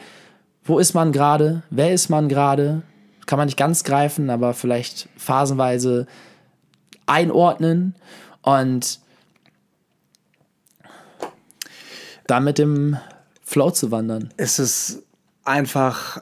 wo 0.64 0.80
ist 0.80 0.94
man 0.94 1.12
gerade? 1.12 1.64
Wer 1.70 1.94
ist 1.94 2.10
man 2.10 2.30
gerade? 2.30 2.84
Kann 3.26 3.38
man 3.38 3.48
nicht 3.48 3.58
ganz 3.58 3.84
greifen, 3.84 4.30
aber 4.30 4.54
vielleicht 4.54 5.10
phasenweise 5.18 6.08
einordnen 7.06 7.96
und 8.42 9.00
dann 12.28 12.44
mit 12.44 12.58
dem 12.58 12.98
Flow 13.44 13.72
zu 13.72 13.92
wandern. 13.92 14.34
es 14.38 14.60
ist 14.60 15.04
einfach 15.44 16.22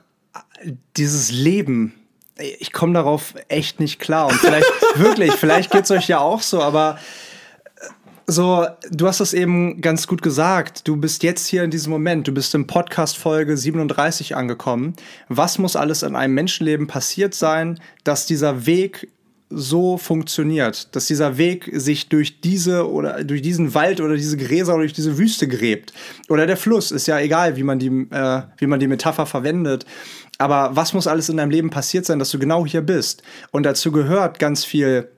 dieses 0.98 1.32
Leben. 1.32 1.94
Ich 2.38 2.72
komme 2.72 2.94
darauf 2.94 3.36
echt 3.48 3.80
nicht 3.80 4.00
klar. 4.00 4.28
Und 4.28 4.36
vielleicht, 4.36 4.68
wirklich, 4.96 5.32
vielleicht 5.34 5.72
geht 5.72 5.86
es 5.86 5.92
euch 5.92 6.08
ja 6.08 6.20
auch 6.20 6.42
so, 6.42 6.62
aber 6.62 6.98
so, 8.32 8.66
du 8.90 9.08
hast 9.08 9.20
das 9.20 9.34
eben 9.34 9.82
ganz 9.82 10.08
gut 10.08 10.22
gesagt. 10.22 10.88
Du 10.88 10.98
bist 10.98 11.24
jetzt 11.24 11.48
hier 11.48 11.64
in 11.64 11.72
diesem 11.72 11.92
Moment. 11.92 12.28
Du 12.28 12.32
bist 12.32 12.56
im 12.56 12.66
Podcast 12.66 13.18
Folge 13.18 13.58
37 13.58 14.36
angekommen. 14.36 14.96
Was 15.30 15.58
muss 15.58 15.76
alles 15.76 16.04
in 16.04 16.16
einem 16.16 16.34
Menschenleben 16.34 16.88
passiert 16.88 17.34
sein, 17.34 17.80
dass 18.04 18.26
dieser 18.26 18.66
Weg 18.66 19.10
so 19.54 19.98
funktioniert, 19.98 20.96
dass 20.96 21.08
dieser 21.08 21.38
Weg 21.38 21.70
sich 21.74 22.08
durch 22.08 22.40
diese 22.40 22.90
oder 22.90 23.24
durch 23.24 23.42
diesen 23.42 23.74
Wald 23.74 24.00
oder 24.00 24.16
diese 24.16 24.38
Gräser 24.38 24.74
oder 24.74 24.84
durch 24.84 24.94
diese 24.94 25.18
Wüste 25.18 25.48
gräbt. 25.48 25.92
Oder 26.30 26.48
der 26.48 26.56
Fluss, 26.56 26.92
ist 26.92 27.08
ja 27.08 27.20
egal, 27.20 27.58
wie 27.58 27.64
man 27.64 27.78
die, 27.78 28.08
äh, 28.12 28.44
wie 28.58 28.68
man 28.68 28.80
die 28.80 28.88
Metapher 28.88 29.26
verwendet. 29.26 29.86
Aber 30.38 30.76
was 30.76 30.94
muss 30.94 31.06
alles 31.06 31.28
in 31.28 31.38
deinem 31.38 31.52
Leben 31.52 31.70
passiert 31.70 32.06
sein, 32.06 32.18
dass 32.18 32.32
du 32.32 32.40
genau 32.40 32.66
hier 32.66 32.82
bist? 32.82 33.24
Und 33.52 33.64
dazu 33.64 33.92
gehört 33.92 34.40
ganz 34.40 34.64
viel 34.64 35.10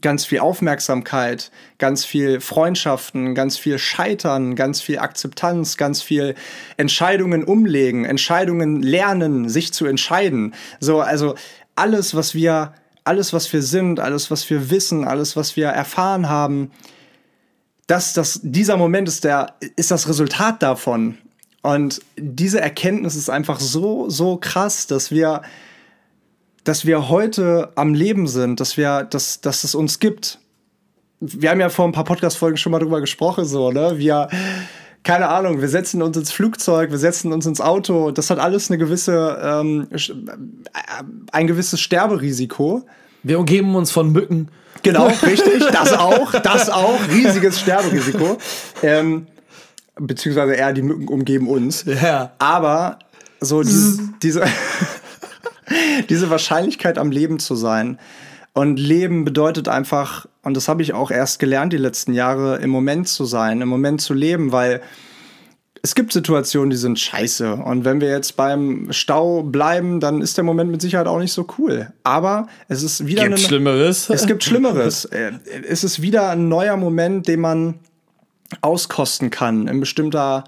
ganz 0.00 0.24
viel 0.24 0.40
Aufmerksamkeit, 0.40 1.50
ganz 1.78 2.04
viel 2.04 2.40
Freundschaften, 2.40 3.34
ganz 3.34 3.58
viel 3.58 3.78
Scheitern, 3.78 4.54
ganz 4.56 4.80
viel 4.80 4.98
Akzeptanz, 4.98 5.76
ganz 5.76 6.02
viel 6.02 6.34
Entscheidungen 6.76 7.44
umlegen, 7.44 8.04
Entscheidungen 8.04 8.82
lernen, 8.82 9.48
sich 9.48 9.72
zu 9.72 9.86
entscheiden. 9.86 10.54
So, 10.80 11.00
also 11.00 11.34
alles, 11.74 12.14
was 12.14 12.34
wir, 12.34 12.72
alles, 13.04 13.32
was 13.32 13.52
wir 13.52 13.62
sind, 13.62 14.00
alles, 14.00 14.30
was 14.30 14.48
wir 14.50 14.70
wissen, 14.70 15.04
alles, 15.04 15.36
was 15.36 15.56
wir 15.56 15.68
erfahren 15.68 16.28
haben, 16.28 16.70
dass 17.86 18.14
das, 18.14 18.40
dieser 18.42 18.76
Moment 18.76 19.08
ist 19.08 19.24
der, 19.24 19.54
ist 19.76 19.90
das 19.90 20.08
Resultat 20.08 20.62
davon. 20.62 21.18
Und 21.62 22.00
diese 22.16 22.60
Erkenntnis 22.60 23.16
ist 23.16 23.28
einfach 23.28 23.60
so, 23.60 24.08
so 24.08 24.36
krass, 24.36 24.86
dass 24.86 25.10
wir, 25.10 25.42
dass 26.66 26.84
wir 26.84 27.08
heute 27.08 27.70
am 27.76 27.94
Leben 27.94 28.26
sind, 28.26 28.58
dass 28.58 28.76
wir, 28.76 29.04
dass, 29.04 29.40
dass 29.40 29.62
es 29.62 29.76
uns 29.76 30.00
gibt. 30.00 30.40
Wir 31.20 31.50
haben 31.50 31.60
ja 31.60 31.68
vor 31.68 31.86
ein 31.86 31.92
paar 31.92 32.04
Podcast-Folgen 32.04 32.56
schon 32.56 32.72
mal 32.72 32.80
drüber 32.80 33.00
gesprochen, 33.00 33.44
so, 33.44 33.70
ne? 33.70 33.94
Wir, 33.98 34.28
keine 35.04 35.28
Ahnung, 35.28 35.60
wir 35.60 35.68
setzen 35.68 36.02
uns 36.02 36.16
ins 36.16 36.32
Flugzeug, 36.32 36.90
wir 36.90 36.98
setzen 36.98 37.32
uns 37.32 37.46
ins 37.46 37.60
Auto. 37.60 38.10
Das 38.10 38.30
hat 38.30 38.40
alles 38.40 38.68
eine 38.68 38.78
gewisse, 38.78 39.38
ähm, 39.40 39.86
äh, 39.92 39.98
ein 41.30 41.46
gewisses 41.46 41.80
Sterberisiko. 41.80 42.84
Wir 43.22 43.38
umgeben 43.38 43.76
uns 43.76 43.92
von 43.92 44.10
Mücken. 44.10 44.48
Genau, 44.82 45.06
richtig. 45.22 45.64
Das 45.70 45.92
auch, 45.92 46.32
das 46.32 46.68
auch. 46.68 46.98
Riesiges 47.12 47.60
Sterberisiko. 47.60 48.38
Ähm, 48.82 49.28
beziehungsweise 49.94 50.54
eher 50.54 50.72
die 50.72 50.82
Mücken 50.82 51.06
umgeben 51.06 51.48
uns. 51.48 51.84
Ja. 51.84 52.32
Aber 52.40 52.98
so 53.40 53.62
diese, 53.62 54.00
diese 54.20 54.42
diese 56.08 56.30
Wahrscheinlichkeit 56.30 56.98
am 56.98 57.10
Leben 57.10 57.38
zu 57.38 57.54
sein. 57.54 57.98
Und 58.52 58.78
Leben 58.78 59.24
bedeutet 59.24 59.68
einfach, 59.68 60.26
und 60.42 60.56
das 60.56 60.68
habe 60.68 60.80
ich 60.80 60.94
auch 60.94 61.10
erst 61.10 61.38
gelernt 61.38 61.72
die 61.72 61.78
letzten 61.78 62.14
Jahre, 62.14 62.56
im 62.56 62.70
Moment 62.70 63.08
zu 63.08 63.26
sein, 63.26 63.60
im 63.60 63.68
Moment 63.68 64.00
zu 64.00 64.14
leben, 64.14 64.50
weil 64.50 64.80
es 65.82 65.94
gibt 65.94 66.12
Situationen, 66.12 66.70
die 66.70 66.76
sind 66.76 66.98
scheiße. 66.98 67.54
Und 67.54 67.84
wenn 67.84 68.00
wir 68.00 68.08
jetzt 68.08 68.36
beim 68.36 68.88
Stau 68.92 69.42
bleiben, 69.42 70.00
dann 70.00 70.20
ist 70.20 70.36
der 70.36 70.42
Moment 70.42 70.70
mit 70.70 70.80
Sicherheit 70.80 71.06
auch 71.06 71.18
nicht 71.18 71.32
so 71.32 71.46
cool. 71.58 71.92
Aber 72.02 72.48
es 72.66 72.82
ist 72.82 73.06
wieder 73.06 73.28
Gibt 73.28 73.40
Schlimmeres. 73.40 74.10
Es 74.10 74.26
gibt 74.26 74.42
Schlimmeres. 74.42 75.04
Äh, 75.16 75.32
es 75.68 75.84
ist 75.84 76.02
wieder 76.02 76.30
ein 76.30 76.48
neuer 76.48 76.76
Moment, 76.76 77.28
den 77.28 77.40
man 77.40 77.74
auskosten 78.60 79.30
kann 79.30 79.68
in 79.68 79.78
bestimmter, 79.78 80.44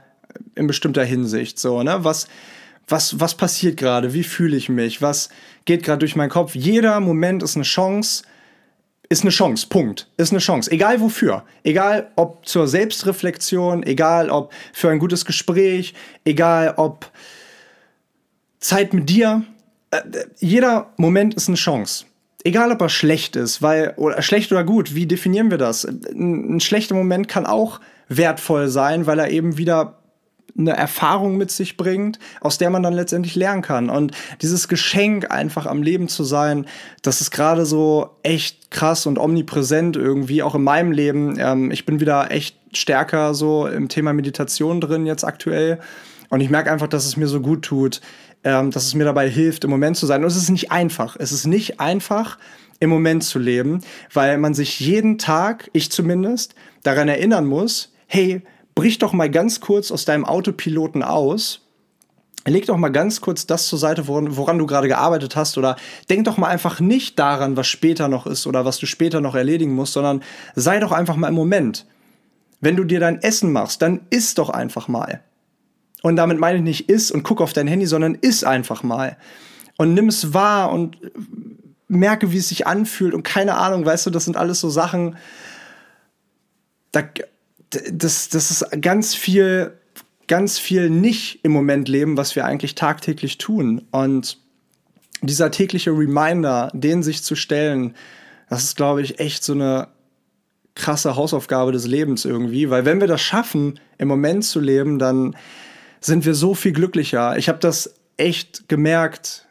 in 0.57 0.67
bestimmter 0.67 1.05
Hinsicht. 1.05 1.59
So, 1.59 1.83
ne? 1.83 1.99
Was, 2.03 2.27
was, 2.89 3.21
was 3.21 3.37
passiert 3.37 3.77
gerade, 3.77 4.15
wie 4.15 4.25
fühle 4.25 4.57
ich 4.57 4.69
mich, 4.69 5.03
was 5.03 5.29
geht 5.65 5.83
gerade 5.83 6.01
durch 6.01 6.17
meinen 6.17 6.31
Kopf. 6.31 6.55
Jeder 6.55 6.99
Moment 7.01 7.43
ist 7.43 7.57
eine 7.57 7.65
Chance, 7.65 8.23
ist 9.11 9.23
eine 9.23 9.31
Chance, 9.31 9.67
Punkt. 9.69 10.09
Ist 10.17 10.33
eine 10.33 10.41
Chance. 10.41 10.71
Egal 10.71 11.01
wofür. 11.01 11.45
Egal 11.63 12.11
ob 12.17 12.47
zur 12.47 12.69
Selbstreflexion, 12.69 13.83
egal 13.83 14.29
ob 14.29 14.53
für 14.73 14.91
ein 14.91 14.99
gutes 14.99 15.25
Gespräch, 15.25 15.95
egal 16.25 16.75
ob 16.77 17.11
Zeit 18.61 18.93
mit 18.93 19.09
dir. 19.09 19.45
Äh, 19.91 20.03
jeder 20.39 20.93
Moment 20.97 21.35
ist 21.35 21.49
eine 21.49 21.57
Chance. 21.57 22.05
Egal 22.45 22.71
ob 22.71 22.81
er 22.81 22.89
schlecht 22.89 23.35
ist, 23.35 23.63
weil, 23.63 23.95
oder 23.97 24.21
schlecht 24.23 24.53
oder 24.53 24.65
gut, 24.65 24.95
wie 24.95 25.07
definieren 25.07 25.51
wir 25.51 25.59
das? 25.59 25.85
Ein, 25.85 26.57
ein 26.57 26.61
schlechter 26.61 26.95
Moment 26.95 27.29
kann 27.29 27.47
auch 27.47 27.81
wertvoll 28.09 28.69
sein, 28.69 29.07
weil 29.07 29.19
er 29.19 29.31
eben 29.31 29.59
wieder 29.59 29.98
eine 30.59 30.77
Erfahrung 30.77 31.37
mit 31.37 31.51
sich 31.51 31.77
bringt, 31.77 32.19
aus 32.41 32.59
der 32.59 32.71
man 32.71 32.83
dann 32.83 32.93
letztendlich 32.93 33.35
lernen 33.35 33.63
kann. 33.63 33.91
Und 33.91 34.13
dieses 34.43 34.69
Geschenk, 34.69 35.31
einfach 35.31 35.67
am 35.67 35.83
Leben 35.83 36.09
zu 36.09 36.25
sein, 36.25 36.67
das 37.03 37.21
ist 37.21 37.31
gerade 37.31 37.65
so 37.65 38.11
echt 38.23 38.71
krass 38.71 39.07
und 39.07 39.19
omnipräsent 39.19 39.97
irgendwie, 39.97 40.43
auch 40.43 40.55
in 40.55 40.63
meinem 40.63 40.93
Leben. 40.93 41.39
Ähm, 41.39 41.71
ich 41.71 41.87
bin 41.87 42.01
wieder 42.01 42.31
echt 42.31 42.57
stärker 42.73 43.35
so 43.35 43.67
im 43.67 43.89
Thema 43.89 44.13
Meditation 44.13 44.81
drin 44.81 45.07
jetzt 45.07 45.25
aktuell. 45.25 45.79
Und 46.29 46.41
ich 46.41 46.51
merke 46.51 46.71
einfach, 46.71 46.89
dass 46.89 47.07
es 47.07 47.17
mir 47.17 47.29
so 47.29 47.41
gut 47.41 47.63
tut, 47.63 48.01
ähm, 48.45 48.71
dass 48.71 48.87
es 48.87 48.95
mir 48.95 49.05
dabei 49.05 49.31
hilft, 49.31 49.65
im 49.65 49.71
Moment 49.71 49.97
zu 49.97 50.07
sein. 50.07 50.23
Und 50.23 50.29
es 50.29 50.37
ist 50.37 50.51
nicht 50.51 50.71
einfach. 50.71 51.17
Es 51.19 51.33
ist 51.33 51.47
nicht 51.47 51.81
einfach, 51.81 52.39
im 52.81 52.91
Moment 52.91 53.25
zu 53.25 53.39
leben, 53.39 53.81
weil 54.13 54.39
man 54.39 54.55
sich 54.55 54.81
jeden 54.81 55.19
Tag, 55.19 55.69
ich 55.73 55.91
zumindest, 55.91 56.55
daran 56.83 57.09
erinnern 57.09 57.47
muss, 57.47 57.93
hey, 58.07 58.43
brich 58.79 58.99
doch 58.99 59.13
mal 59.13 59.29
ganz 59.29 59.59
kurz 59.59 59.91
aus 59.91 60.05
deinem 60.05 60.25
Autopiloten 60.25 61.03
aus. 61.03 61.63
Leg 62.47 62.67
doch 62.67 62.77
mal 62.77 62.91
ganz 62.91 63.21
kurz 63.21 63.45
das 63.45 63.67
zur 63.67 63.77
Seite, 63.77 64.07
woran, 64.07 64.37
woran 64.37 64.57
du 64.57 64.67
gerade 64.67 64.87
gearbeitet 64.87 65.35
hast, 65.35 65.59
oder 65.59 65.75
denk 66.09 66.27
doch 66.27 66.37
mal 66.37 66.47
einfach 66.47 66.79
nicht 66.79 67.19
daran, 67.19 67.57
was 67.57 67.67
später 67.67 68.07
noch 68.07 68.25
ist 68.25 68.47
oder 68.47 68.65
was 68.65 68.79
du 68.79 68.87
später 68.87 69.21
noch 69.21 69.35
erledigen 69.35 69.75
musst, 69.75 69.95
sondern 69.95 70.23
sei 70.55 70.79
doch 70.79 70.93
einfach 70.93 71.17
mal 71.17 71.27
im 71.27 71.35
Moment. 71.35 71.87
Wenn 72.61 72.77
du 72.77 72.85
dir 72.85 73.01
dein 73.01 73.21
Essen 73.21 73.51
machst, 73.51 73.83
dann 73.83 74.03
iss 74.11 74.35
doch 74.35 74.49
einfach 74.49 74.87
mal. 74.87 75.25
Und 76.03 76.15
damit 76.15 76.39
meine 76.39 76.59
ich 76.59 76.65
nicht 76.65 76.89
iss 76.89 77.11
und 77.11 77.25
guck 77.25 77.41
auf 77.41 77.53
dein 77.53 77.67
Handy, 77.67 77.87
sondern 77.87 78.15
iss 78.15 78.45
einfach 78.45 78.85
mal. 78.85 79.17
Und 79.77 79.95
nimm 79.95 80.07
es 80.07 80.35
wahr 80.35 80.71
und 80.71 80.99
merke, 81.89 82.31
wie 82.31 82.39
es 82.39 82.49
sich 82.49 82.69
anfühlt 82.69 83.13
und 83.13 83.25
keine 83.25 83.57
Ahnung, 83.57 83.85
weißt 83.85 84.07
du, 84.07 84.11
das 84.11 84.25
sind 84.25 84.37
alles 84.37 84.61
so 84.61 84.71
Sachen, 84.71 85.17
da, 86.93 87.03
das, 87.71 88.29
das 88.29 88.51
ist 88.51 88.67
ganz 88.81 89.15
viel, 89.15 89.73
ganz 90.27 90.59
viel 90.59 90.91
nicht 90.91 91.41
im 91.43 91.53
Moment 91.53 91.89
leben, 91.89 92.17
was 92.17 92.37
wir 92.37 92.45
eigentlich 92.45 92.75
tagtäglich 92.75 93.39
tun. 93.39 93.83
Und 93.91 94.39
dieser 95.23 95.51
tägliche 95.51 95.91
Reminder, 95.91 96.71
den 96.73 97.03
sich 97.03 97.23
zu 97.23 97.35
stellen, 97.35 97.95
das 98.49 98.65
ist, 98.65 98.77
glaube 98.77 99.03
ich, 99.03 99.19
echt 99.19 99.45
so 99.45 99.53
eine 99.53 99.89
krasse 100.75 101.17
Hausaufgabe 101.17 101.73
des 101.73 101.87
Lebens 101.87 102.25
irgendwie. 102.25 102.71
Weil 102.71 102.85
wenn 102.85 103.01
wir 103.01 103.09
das 103.09 103.21
schaffen, 103.21 103.81
im 103.99 104.09
Moment 104.09 104.45
zu 104.45 104.61
leben, 104.61 104.99
dann 104.99 105.37
sind 106.01 106.25
wir 106.25 106.35
so 106.35 106.55
viel 106.55 106.73
glücklicher. 106.73 107.37
Ich 107.37 107.49
habe 107.49 107.59
das 107.59 107.95
echt 108.17 108.69
gemerkt 108.69 109.47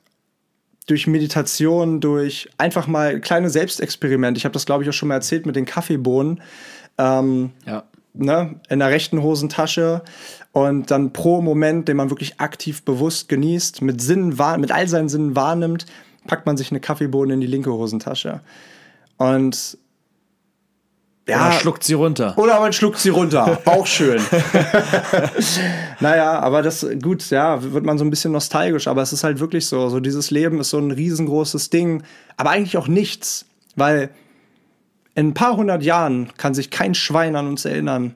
durch 0.88 1.06
Meditation, 1.06 2.00
durch 2.00 2.50
einfach 2.58 2.88
mal 2.88 3.20
kleine 3.20 3.50
Selbstexperimente. 3.50 4.38
Ich 4.38 4.46
habe 4.46 4.54
das, 4.54 4.66
glaube 4.66 4.84
ich, 4.84 4.90
auch 4.90 4.94
schon 4.94 5.10
mal 5.10 5.16
erzählt 5.16 5.46
mit 5.46 5.58
den 5.58 5.66
Kaffeebohnen. 5.66 6.42
Ähm, 6.98 7.52
ja 7.66 7.84
ne, 8.18 8.60
in 8.70 8.80
der 8.80 8.90
rechten 8.90 9.22
Hosentasche 9.22 10.04
und 10.52 10.92
dann 10.92 11.14
pro 11.14 11.42
Moment, 11.42 11.88
den 11.88 11.98
man 11.98 12.10
wirklich 12.10 12.40
aktiv 12.40 12.84
bewusst 12.84 13.30
genießt, 13.30 13.82
mit 13.82 14.02
Sinnen 14.02 14.38
mit 14.60 14.72
all 14.72 14.88
seinen 14.88 15.10
Sinnen 15.10 15.36
wahrnimmt, 15.36 15.86
packt 16.26 16.46
man 16.46 16.58
sich 16.58 16.72
eine 16.72 16.80
Kaffeebohne 16.80 17.34
in 17.34 17.42
die 17.42 17.48
linke 17.48 17.72
Hosentasche. 17.72 18.42
Und 19.18 19.78
ja, 21.28 21.48
oder 21.48 21.60
schluckt 21.60 21.84
sie 21.84 21.94
runter. 21.94 22.38
Oder 22.38 22.60
man 22.60 22.72
schluckt 22.72 23.00
sie 23.00 23.10
runter. 23.10 23.60
Auch 23.66 23.86
schön. 23.86 24.22
naja, 26.00 26.40
aber 26.40 26.62
das, 26.62 26.88
gut, 27.02 27.30
ja, 27.30 27.62
wird 27.74 27.86
man 27.86 27.98
so 27.98 28.06
ein 28.06 28.10
bisschen 28.10 28.32
nostalgisch, 28.32 28.88
aber 28.88 29.02
es 29.02 29.12
ist 29.12 29.26
halt 29.26 29.42
wirklich 29.42 29.66
so. 29.68 29.90
So 29.90 30.00
dieses 30.00 30.32
Leben 30.32 30.62
ist 30.62 30.70
so 30.70 30.78
ein 30.78 30.92
riesengroßes 30.92 31.70
Ding, 31.70 32.04
aber 32.38 32.52
eigentlich 32.52 32.78
auch 32.78 32.88
nichts, 32.88 33.46
weil 33.76 34.10
in 35.18 35.30
ein 35.30 35.34
paar 35.34 35.58
hundert 35.58 35.82
Jahren 35.82 36.32
kann 36.38 36.54
sich 36.54 36.70
kein 36.70 36.94
Schwein 36.94 37.36
an 37.36 37.48
uns 37.48 37.66
erinnern. 37.66 38.16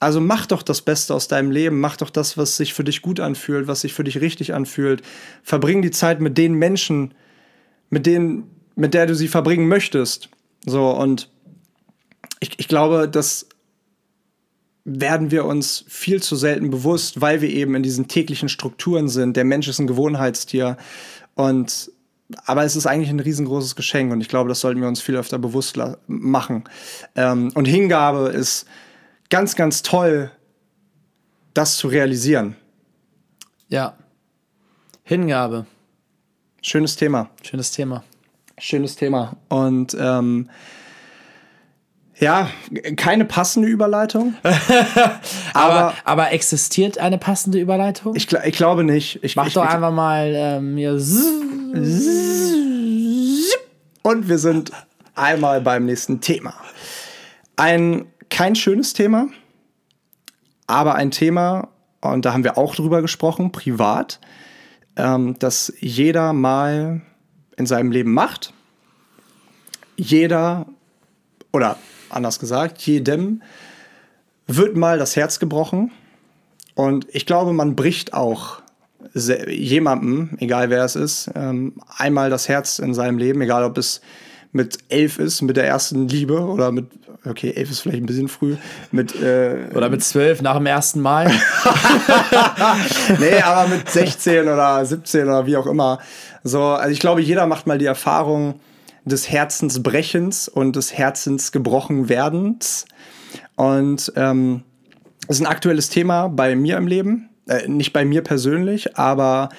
Also 0.00 0.20
mach 0.20 0.44
doch 0.44 0.62
das 0.62 0.82
Beste 0.82 1.14
aus 1.14 1.28
deinem 1.28 1.50
Leben, 1.50 1.80
mach 1.80 1.96
doch 1.96 2.10
das, 2.10 2.36
was 2.36 2.58
sich 2.58 2.74
für 2.74 2.84
dich 2.84 3.00
gut 3.00 3.20
anfühlt, 3.20 3.68
was 3.68 3.80
sich 3.80 3.94
für 3.94 4.04
dich 4.04 4.20
richtig 4.20 4.52
anfühlt. 4.52 5.00
Verbring 5.42 5.80
die 5.80 5.90
Zeit 5.90 6.20
mit 6.20 6.36
den 6.36 6.52
Menschen, 6.52 7.14
mit 7.88 8.04
denen, 8.04 8.50
mit 8.76 8.92
der 8.92 9.06
du 9.06 9.14
sie 9.14 9.28
verbringen 9.28 9.66
möchtest. 9.66 10.28
So, 10.66 10.90
und 10.90 11.30
ich, 12.40 12.50
ich 12.58 12.68
glaube, 12.68 13.08
das 13.08 13.46
werden 14.84 15.30
wir 15.30 15.46
uns 15.46 15.86
viel 15.88 16.22
zu 16.22 16.36
selten 16.36 16.70
bewusst, 16.70 17.22
weil 17.22 17.40
wir 17.40 17.48
eben 17.48 17.74
in 17.74 17.82
diesen 17.82 18.08
täglichen 18.08 18.50
Strukturen 18.50 19.08
sind. 19.08 19.38
Der 19.38 19.44
Mensch 19.44 19.68
ist 19.68 19.78
ein 19.78 19.86
Gewohnheitstier. 19.86 20.76
Und 21.34 21.90
aber 22.44 22.64
es 22.64 22.76
ist 22.76 22.86
eigentlich 22.86 23.10
ein 23.10 23.20
riesengroßes 23.20 23.76
Geschenk 23.76 24.12
und 24.12 24.20
ich 24.20 24.28
glaube, 24.28 24.48
das 24.48 24.60
sollten 24.60 24.80
wir 24.80 24.88
uns 24.88 25.00
viel 25.00 25.16
öfter 25.16 25.38
bewusst 25.38 25.78
machen. 26.06 26.64
Ähm, 27.16 27.50
und 27.54 27.66
Hingabe 27.66 28.28
ist 28.28 28.66
ganz, 29.30 29.56
ganz 29.56 29.82
toll, 29.82 30.30
das 31.54 31.76
zu 31.76 31.88
realisieren. 31.88 32.56
Ja. 33.68 33.96
Hingabe. 35.02 35.66
Schönes 36.62 36.96
Thema. 36.96 37.30
Schönes 37.42 37.72
Thema. 37.72 38.04
Schönes 38.58 38.96
Thema. 38.96 39.36
Und 39.48 39.96
ähm, 39.98 40.50
ja, 42.20 42.50
keine 42.96 43.24
passende 43.24 43.68
Überleitung. 43.68 44.34
aber, 45.54 45.94
aber 46.04 46.32
existiert 46.32 46.98
eine 46.98 47.18
passende 47.18 47.58
Überleitung? 47.58 48.14
Ich, 48.14 48.30
ich 48.32 48.56
glaube 48.56 48.84
nicht. 48.84 49.24
Ich, 49.24 49.36
Mach 49.36 49.46
ich, 49.46 49.54
doch 49.54 49.66
einfach 49.66 49.92
mal 49.92 50.32
ähm, 50.34 50.76
hier. 50.76 50.92
Und 54.02 54.28
wir 54.28 54.38
sind 54.38 54.70
einmal 55.14 55.60
beim 55.62 55.86
nächsten 55.86 56.20
Thema. 56.20 56.54
Ein 57.56 58.06
kein 58.28 58.54
schönes 58.54 58.92
Thema, 58.92 59.28
aber 60.66 60.94
ein 60.94 61.10
Thema, 61.10 61.68
und 62.00 62.24
da 62.24 62.32
haben 62.32 62.44
wir 62.44 62.58
auch 62.58 62.74
drüber 62.74 63.02
gesprochen, 63.02 63.50
privat, 63.50 64.20
ähm, 64.96 65.38
dass 65.38 65.72
jeder 65.80 66.32
mal 66.32 67.00
in 67.56 67.66
seinem 67.66 67.92
Leben 67.92 68.12
macht. 68.12 68.52
Jeder, 69.96 70.66
oder 71.52 71.76
anders 72.10 72.38
gesagt, 72.38 72.80
jedem 72.82 73.42
wird 74.46 74.76
mal 74.76 74.98
das 74.98 75.16
Herz 75.16 75.38
gebrochen. 75.38 75.92
Und 76.74 77.06
ich 77.10 77.26
glaube, 77.26 77.52
man 77.52 77.76
bricht 77.76 78.14
auch 78.14 78.62
jemandem, 79.14 80.36
egal 80.38 80.70
wer 80.70 80.84
es 80.84 80.96
ist, 80.96 81.30
ähm, 81.34 81.74
einmal 81.96 82.30
das 82.30 82.48
Herz 82.48 82.78
in 82.78 82.94
seinem 82.94 83.18
Leben, 83.18 83.40
egal 83.40 83.64
ob 83.64 83.78
es 83.78 84.00
mit 84.52 84.78
elf 84.88 85.18
ist, 85.18 85.42
mit 85.42 85.56
der 85.56 85.66
ersten 85.66 86.08
Liebe 86.08 86.40
oder 86.40 86.72
mit, 86.72 86.86
okay, 87.24 87.52
elf 87.54 87.70
ist 87.70 87.80
vielleicht 87.80 88.02
ein 88.02 88.06
bisschen 88.06 88.28
früh, 88.28 88.56
mit. 88.90 89.14
Äh, 89.20 89.68
oder 89.74 89.88
mit 89.88 90.02
zwölf 90.02 90.42
nach 90.42 90.56
dem 90.56 90.66
ersten 90.66 91.00
Mal. 91.00 91.26
nee, 93.18 93.40
aber 93.40 93.68
mit 93.68 93.88
16 93.88 94.42
oder 94.42 94.84
17 94.84 95.24
oder 95.24 95.46
wie 95.46 95.56
auch 95.56 95.66
immer. 95.66 95.98
So, 96.42 96.62
also 96.62 96.92
ich 96.92 97.00
glaube, 97.00 97.20
jeder 97.20 97.46
macht 97.46 97.66
mal 97.66 97.78
die 97.78 97.86
Erfahrung 97.86 98.60
des 99.10 99.30
Herzensbrechens 99.30 100.48
und 100.48 100.76
des 100.76 100.96
Herzensgebrochenwerdens. 100.96 102.86
Und 103.56 104.12
ähm, 104.16 104.62
das 105.26 105.36
ist 105.36 105.42
ein 105.42 105.50
aktuelles 105.50 105.90
Thema 105.90 106.28
bei 106.28 106.56
mir 106.56 106.76
im 106.76 106.86
Leben. 106.86 107.30
Äh, 107.48 107.68
nicht 107.68 107.92
bei 107.92 108.04
mir 108.04 108.22
persönlich, 108.22 108.96
aber 108.96 109.50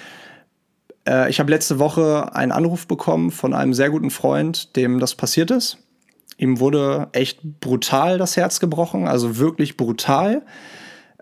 äh, 1.08 1.30
ich 1.30 1.40
habe 1.40 1.52
letzte 1.52 1.80
Woche 1.80 2.34
einen 2.36 2.52
Anruf 2.52 2.88
bekommen 2.88 3.32
von 3.32 3.54
einem 3.54 3.74
sehr 3.74 3.90
guten 3.90 4.12
Freund, 4.12 4.76
dem 4.76 5.00
das 5.00 5.16
passiert 5.16 5.52
ist. 5.52 5.78
Ihm 6.38 6.60
wurde 6.60 7.10
echt 7.12 7.60
brutal 7.60 8.18
das 8.18 8.36
Herz 8.38 8.60
gebrochen, 8.60 9.08
also 9.08 9.38
wirklich 9.38 9.78
brutal. 9.78 10.44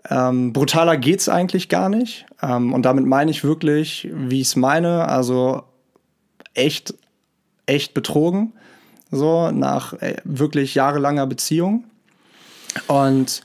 Ähm, 0.08 0.52
brutaler 0.52 0.96
geht's 0.96 1.28
eigentlich 1.28 1.68
gar 1.68 1.88
nicht. 1.88 2.26
Ähm, 2.42 2.72
und 2.72 2.82
damit 2.82 3.04
meine 3.04 3.30
ich 3.30 3.44
wirklich, 3.44 4.08
wie 4.12 4.40
ich 4.40 4.48
es 4.48 4.56
meine, 4.56 5.08
also 5.08 5.64
echt, 6.54 6.94
echt 7.70 7.94
betrogen. 7.94 8.52
So, 9.10 9.50
nach 9.50 9.94
äh, 9.94 10.16
wirklich 10.24 10.74
jahrelanger 10.74 11.26
Beziehung. 11.26 11.84
Und 12.86 13.42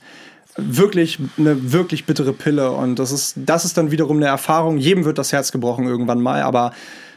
wirklich 0.56 1.18
eine 1.36 1.72
wirklich 1.72 2.06
bittere 2.06 2.32
Pille 2.32 2.70
und 2.70 2.98
das 2.98 3.12
ist 3.12 3.34
das 3.36 3.64
ist 3.64 3.76
dann 3.76 3.90
wiederum 3.90 4.16
eine 4.16 4.26
Erfahrung. 4.26 4.78
Jedem 4.78 5.04
wird 5.04 5.18
das 5.18 5.32
Herz 5.32 5.52
gebrochen 5.52 5.86
irgendwann 5.86 6.20
mal, 6.20 6.42
aber 6.42 6.72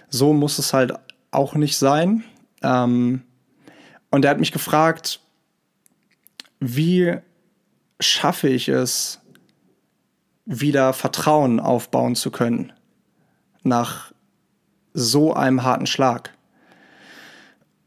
so 0.10 0.34
muss 0.34 0.60
es 0.60 0.74
halt 0.74 0.94
auch 1.32 1.56
nicht 1.56 1.78
sein. 1.78 2.24
Ähm, 2.62 3.22
und 4.12 4.26
er 4.26 4.32
hat 4.32 4.40
mich 4.40 4.52
gefragt, 4.52 5.22
wie 6.60 7.16
schaffe 8.00 8.50
ich 8.50 8.68
es, 8.68 9.20
wieder 10.46 10.94
Vertrauen 10.94 11.60
aufbauen 11.60 12.16
zu 12.16 12.32
können 12.32 12.74
nach 13.64 14.12
so 14.94 15.34
einem 15.34 15.64
harten 15.64 15.86
Schlag. 15.86 16.34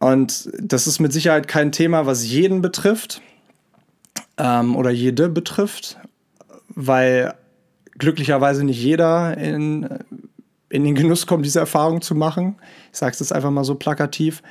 Und 0.03 0.50
das 0.59 0.88
ist 0.88 0.98
mit 0.98 1.12
Sicherheit 1.12 1.46
kein 1.46 1.70
Thema, 1.70 2.07
was 2.07 2.26
jeden 2.26 2.61
betrifft 2.61 3.22
ähm, 4.36 4.74
oder 4.74 4.90
jede 4.90 5.28
betrifft, 5.28 5.96
weil 6.70 7.34
glücklicherweise 7.98 8.64
nicht 8.64 8.82
jeder 8.82 9.38
in, 9.38 9.88
in 10.70 10.82
den 10.82 10.96
Genuss 10.96 11.28
kommt, 11.28 11.46
diese 11.46 11.61
Erfahrung 11.61 12.03
zu 12.03 12.16
machen. 12.16 12.57
Ich 12.90 12.98
sage 12.98 13.12
es 13.12 13.20
jetzt 13.20 13.32
einfach 13.32 13.53
mal 13.53 13.62
so 13.62 13.76
plakativ. 13.76 14.42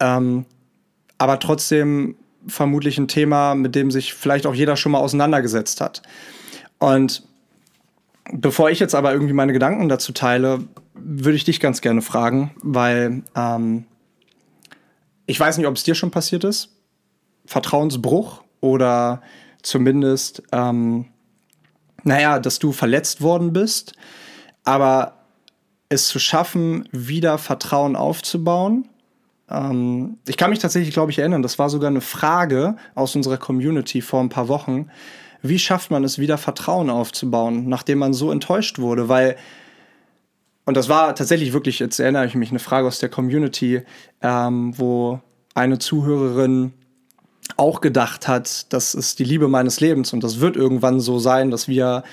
Ähm, 0.00 0.46
aber 1.16 1.38
trotzdem 1.38 2.16
vermutlich 2.48 2.98
ein 2.98 3.06
Thema, 3.06 3.54
mit 3.54 3.76
dem 3.76 3.92
sich 3.92 4.14
vielleicht 4.14 4.46
auch 4.46 4.54
jeder 4.54 4.74
schon 4.74 4.90
mal 4.90 4.98
auseinandergesetzt 4.98 5.80
hat. 5.80 6.02
Und 6.80 7.22
bevor 8.32 8.68
ich 8.68 8.80
jetzt 8.80 8.96
aber 8.96 9.12
irgendwie 9.12 9.32
meine 9.32 9.52
Gedanken 9.52 9.88
dazu 9.88 10.12
teile, 10.12 10.64
würde 10.94 11.36
ich 11.36 11.44
dich 11.44 11.60
ganz 11.60 11.82
gerne 11.82 12.02
fragen, 12.02 12.50
weil 12.64 13.22
ähm, 13.36 13.84
ich 15.26 15.38
weiß 15.38 15.58
nicht, 15.58 15.66
ob 15.66 15.76
es 15.76 15.84
dir 15.84 15.94
schon 15.94 16.10
passiert 16.10 16.44
ist. 16.44 16.70
Vertrauensbruch 17.46 18.42
oder 18.60 19.22
zumindest, 19.62 20.42
ähm, 20.52 21.06
naja, 22.04 22.38
dass 22.38 22.58
du 22.58 22.72
verletzt 22.72 23.20
worden 23.20 23.52
bist, 23.52 23.94
aber 24.64 25.18
es 25.88 26.08
zu 26.08 26.18
schaffen, 26.18 26.88
wieder 26.90 27.38
Vertrauen 27.38 27.96
aufzubauen. 27.96 28.88
Ähm, 29.48 30.18
ich 30.26 30.36
kann 30.36 30.50
mich 30.50 30.58
tatsächlich, 30.58 30.94
glaube 30.94 31.10
ich, 31.10 31.18
erinnern, 31.18 31.42
das 31.42 31.58
war 31.58 31.68
sogar 31.68 31.90
eine 31.90 32.00
Frage 32.00 32.76
aus 32.94 33.14
unserer 33.14 33.36
Community 33.36 34.00
vor 34.00 34.20
ein 34.20 34.28
paar 34.28 34.48
Wochen. 34.48 34.88
Wie 35.42 35.58
schafft 35.58 35.90
man 35.90 36.04
es, 36.04 36.18
wieder 36.18 36.38
Vertrauen 36.38 36.88
aufzubauen, 36.88 37.68
nachdem 37.68 37.98
man 37.98 38.14
so 38.14 38.30
enttäuscht 38.30 38.78
wurde? 38.78 39.08
Weil 39.08 39.36
und 40.64 40.76
das 40.76 40.88
war 40.88 41.14
tatsächlich 41.14 41.52
wirklich, 41.52 41.78
jetzt 41.78 41.98
erinnere 41.98 42.26
ich 42.26 42.34
mich, 42.34 42.50
eine 42.50 42.58
Frage 42.58 42.86
aus 42.86 42.98
der 42.98 43.08
Community, 43.08 43.82
ähm, 44.20 44.78
wo 44.78 45.20
eine 45.54 45.78
Zuhörerin 45.78 46.72
auch 47.56 47.80
gedacht 47.80 48.28
hat, 48.28 48.72
das 48.72 48.94
ist 48.94 49.18
die 49.18 49.24
Liebe 49.24 49.48
meines 49.48 49.80
Lebens 49.80 50.12
und 50.12 50.22
das 50.22 50.40
wird 50.40 50.56
irgendwann 50.56 51.00
so 51.00 51.18
sein, 51.18 51.50
dass 51.50 51.68
wir 51.68 52.04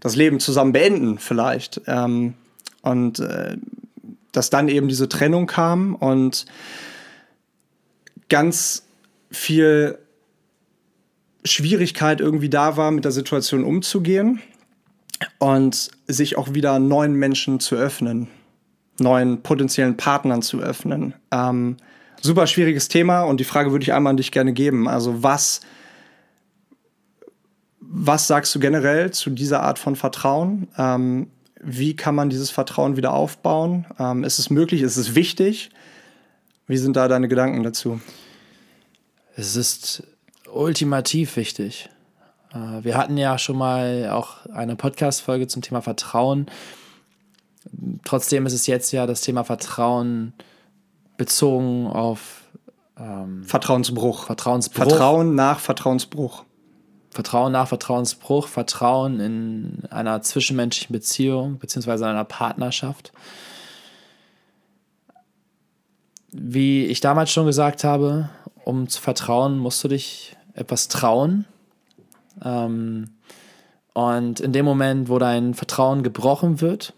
das 0.00 0.16
Leben 0.16 0.40
zusammen 0.40 0.72
beenden 0.72 1.18
vielleicht. 1.18 1.82
Ähm, 1.86 2.34
und 2.80 3.20
äh, 3.20 3.56
dass 4.32 4.48
dann 4.48 4.68
eben 4.68 4.88
diese 4.88 5.08
Trennung 5.08 5.46
kam 5.46 5.94
und 5.94 6.46
ganz 8.28 8.84
viel 9.30 9.98
Schwierigkeit 11.44 12.20
irgendwie 12.20 12.48
da 12.48 12.76
war, 12.76 12.90
mit 12.90 13.04
der 13.04 13.12
Situation 13.12 13.62
umzugehen 13.62 14.40
und 15.38 15.90
sich 16.06 16.36
auch 16.36 16.54
wieder 16.54 16.78
neuen 16.78 17.14
Menschen 17.14 17.60
zu 17.60 17.76
öffnen, 17.76 18.28
neuen 18.98 19.42
potenziellen 19.42 19.96
Partnern 19.96 20.42
zu 20.42 20.60
öffnen. 20.60 21.14
Ähm, 21.30 21.76
super 22.20 22.46
schwieriges 22.46 22.88
Thema 22.88 23.22
und 23.22 23.38
die 23.40 23.44
Frage 23.44 23.72
würde 23.72 23.82
ich 23.82 23.92
einmal 23.92 24.12
an 24.12 24.16
dich 24.16 24.32
gerne 24.32 24.52
geben. 24.52 24.88
Also 24.88 25.22
was, 25.22 25.60
was 27.80 28.26
sagst 28.26 28.54
du 28.54 28.60
generell 28.60 29.10
zu 29.10 29.30
dieser 29.30 29.62
Art 29.62 29.78
von 29.78 29.96
Vertrauen? 29.96 30.68
Ähm, 30.78 31.30
wie 31.60 31.94
kann 31.94 32.14
man 32.14 32.28
dieses 32.28 32.50
Vertrauen 32.50 32.96
wieder 32.96 33.12
aufbauen? 33.12 33.86
Ähm, 33.98 34.24
ist 34.24 34.38
es 34.38 34.50
möglich? 34.50 34.82
Ist 34.82 34.96
es 34.96 35.14
wichtig? 35.14 35.70
Wie 36.66 36.76
sind 36.76 36.96
da 36.96 37.08
deine 37.08 37.28
Gedanken 37.28 37.62
dazu? 37.62 38.00
Es 39.36 39.56
ist 39.56 40.02
ultimativ 40.52 41.36
wichtig. 41.36 41.88
Äh, 42.52 42.84
wir 42.84 42.96
hatten 42.96 43.16
ja 43.16 43.38
schon 43.38 43.56
mal 43.56 44.10
auch 44.10 44.46
eine 44.46 44.76
Podcast-Folge 44.76 45.46
zum 45.48 45.62
Thema 45.62 45.82
Vertrauen. 45.82 46.46
Trotzdem 48.04 48.46
ist 48.46 48.52
es 48.52 48.66
jetzt 48.66 48.92
ja 48.92 49.06
das 49.06 49.20
Thema 49.20 49.44
Vertrauen 49.44 50.32
bezogen 51.16 51.86
auf 51.86 52.42
ähm, 52.98 53.44
Vertrauensbruch. 53.44 54.26
Vertrauensbruch. 54.26 54.88
Vertrauen 54.88 55.34
nach 55.34 55.58
Vertrauensbruch. 55.58 56.44
Vertrauen 57.10 57.52
nach 57.52 57.68
Vertrauensbruch, 57.68 58.48
Vertrauen 58.48 59.20
in 59.20 59.82
einer 59.90 60.22
zwischenmenschlichen 60.22 60.94
Beziehung 60.94 61.58
beziehungsweise 61.58 62.06
einer 62.06 62.24
Partnerschaft. 62.24 63.12
Wie 66.30 66.86
ich 66.86 67.00
damals 67.00 67.30
schon 67.30 67.44
gesagt 67.44 67.84
habe, 67.84 68.30
um 68.64 68.88
zu 68.88 69.02
vertrauen, 69.02 69.58
musst 69.58 69.84
du 69.84 69.88
dich 69.88 70.36
etwas 70.54 70.88
trauen. 70.88 71.44
Ähm, 72.44 73.10
und 73.94 74.40
in 74.40 74.52
dem 74.52 74.64
Moment, 74.64 75.08
wo 75.08 75.18
dein 75.18 75.54
Vertrauen 75.54 76.02
gebrochen 76.02 76.60
wird, 76.60 76.94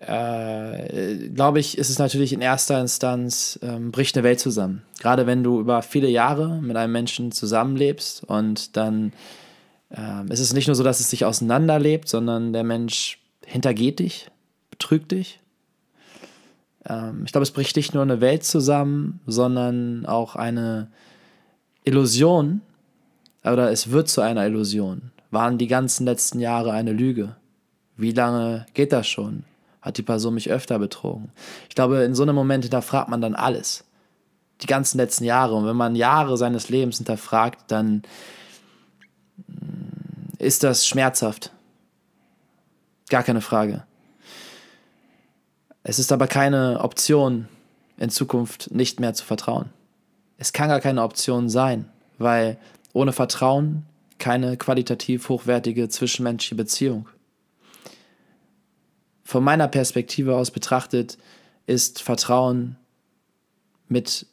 äh, 0.00 1.28
glaube 1.28 1.60
ich, 1.60 1.76
ist 1.76 1.90
es 1.90 1.98
natürlich 1.98 2.32
in 2.32 2.40
erster 2.40 2.80
Instanz, 2.80 3.58
ähm, 3.62 3.90
bricht 3.90 4.16
eine 4.16 4.24
Welt 4.24 4.40
zusammen. 4.40 4.82
Gerade 5.00 5.26
wenn 5.26 5.42
du 5.42 5.60
über 5.60 5.82
viele 5.82 6.08
Jahre 6.08 6.60
mit 6.62 6.76
einem 6.76 6.92
Menschen 6.92 7.32
zusammenlebst 7.32 8.24
und 8.24 8.76
dann 8.76 9.12
äh, 9.90 10.24
ist 10.32 10.40
es 10.40 10.52
nicht 10.52 10.66
nur 10.66 10.76
so, 10.76 10.84
dass 10.84 11.00
es 11.00 11.10
sich 11.10 11.24
auseinanderlebt, 11.24 12.08
sondern 12.08 12.52
der 12.52 12.64
Mensch 12.64 13.18
hintergeht 13.44 13.98
dich, 13.98 14.30
betrügt 14.70 15.12
dich. 15.12 15.40
Ähm, 16.86 17.22
ich 17.24 17.32
glaube, 17.32 17.42
es 17.42 17.50
bricht 17.50 17.76
nicht 17.76 17.94
nur 17.94 18.02
eine 18.02 18.20
Welt 18.20 18.44
zusammen, 18.44 19.20
sondern 19.26 20.06
auch 20.06 20.36
eine 20.36 20.88
Illusion, 21.84 22.60
oder 23.52 23.70
es 23.70 23.90
wird 23.90 24.08
zu 24.08 24.20
einer 24.20 24.46
Illusion. 24.46 25.10
Waren 25.30 25.58
die 25.58 25.66
ganzen 25.66 26.06
letzten 26.06 26.40
Jahre 26.40 26.72
eine 26.72 26.92
Lüge? 26.92 27.36
Wie 27.96 28.12
lange 28.12 28.66
geht 28.74 28.92
das 28.92 29.08
schon? 29.08 29.44
Hat 29.82 29.98
die 29.98 30.02
Person 30.02 30.34
mich 30.34 30.50
öfter 30.50 30.78
betrogen? 30.78 31.30
Ich 31.68 31.74
glaube, 31.74 32.02
in 32.04 32.14
so 32.14 32.22
einem 32.22 32.34
Moment 32.34 32.64
hinterfragt 32.64 33.08
man 33.08 33.20
dann 33.20 33.34
alles. 33.34 33.84
Die 34.62 34.66
ganzen 34.66 34.98
letzten 34.98 35.24
Jahre. 35.24 35.54
Und 35.54 35.66
wenn 35.66 35.76
man 35.76 35.96
Jahre 35.96 36.36
seines 36.36 36.68
Lebens 36.68 36.98
hinterfragt, 36.98 37.70
dann 37.70 38.02
mm, 39.46 40.38
ist 40.38 40.64
das 40.64 40.86
schmerzhaft. 40.86 41.52
Gar 43.08 43.22
keine 43.22 43.40
Frage. 43.40 43.84
Es 45.82 45.98
ist 45.98 46.12
aber 46.12 46.26
keine 46.26 46.80
Option, 46.80 47.48
in 47.96 48.10
Zukunft 48.10 48.70
nicht 48.70 49.00
mehr 49.00 49.14
zu 49.14 49.24
vertrauen. 49.24 49.70
Es 50.36 50.52
kann 50.52 50.68
gar 50.68 50.80
keine 50.80 51.02
Option 51.02 51.48
sein, 51.48 51.88
weil 52.18 52.58
ohne 52.92 53.12
Vertrauen 53.12 53.84
keine 54.18 54.56
qualitativ 54.56 55.28
hochwertige 55.28 55.88
zwischenmenschliche 55.88 56.56
Beziehung. 56.56 57.08
Von 59.24 59.44
meiner 59.44 59.68
Perspektive 59.68 60.36
aus 60.36 60.50
betrachtet 60.50 61.18
ist 61.66 62.02
Vertrauen 62.02 62.76
mit 63.88 64.26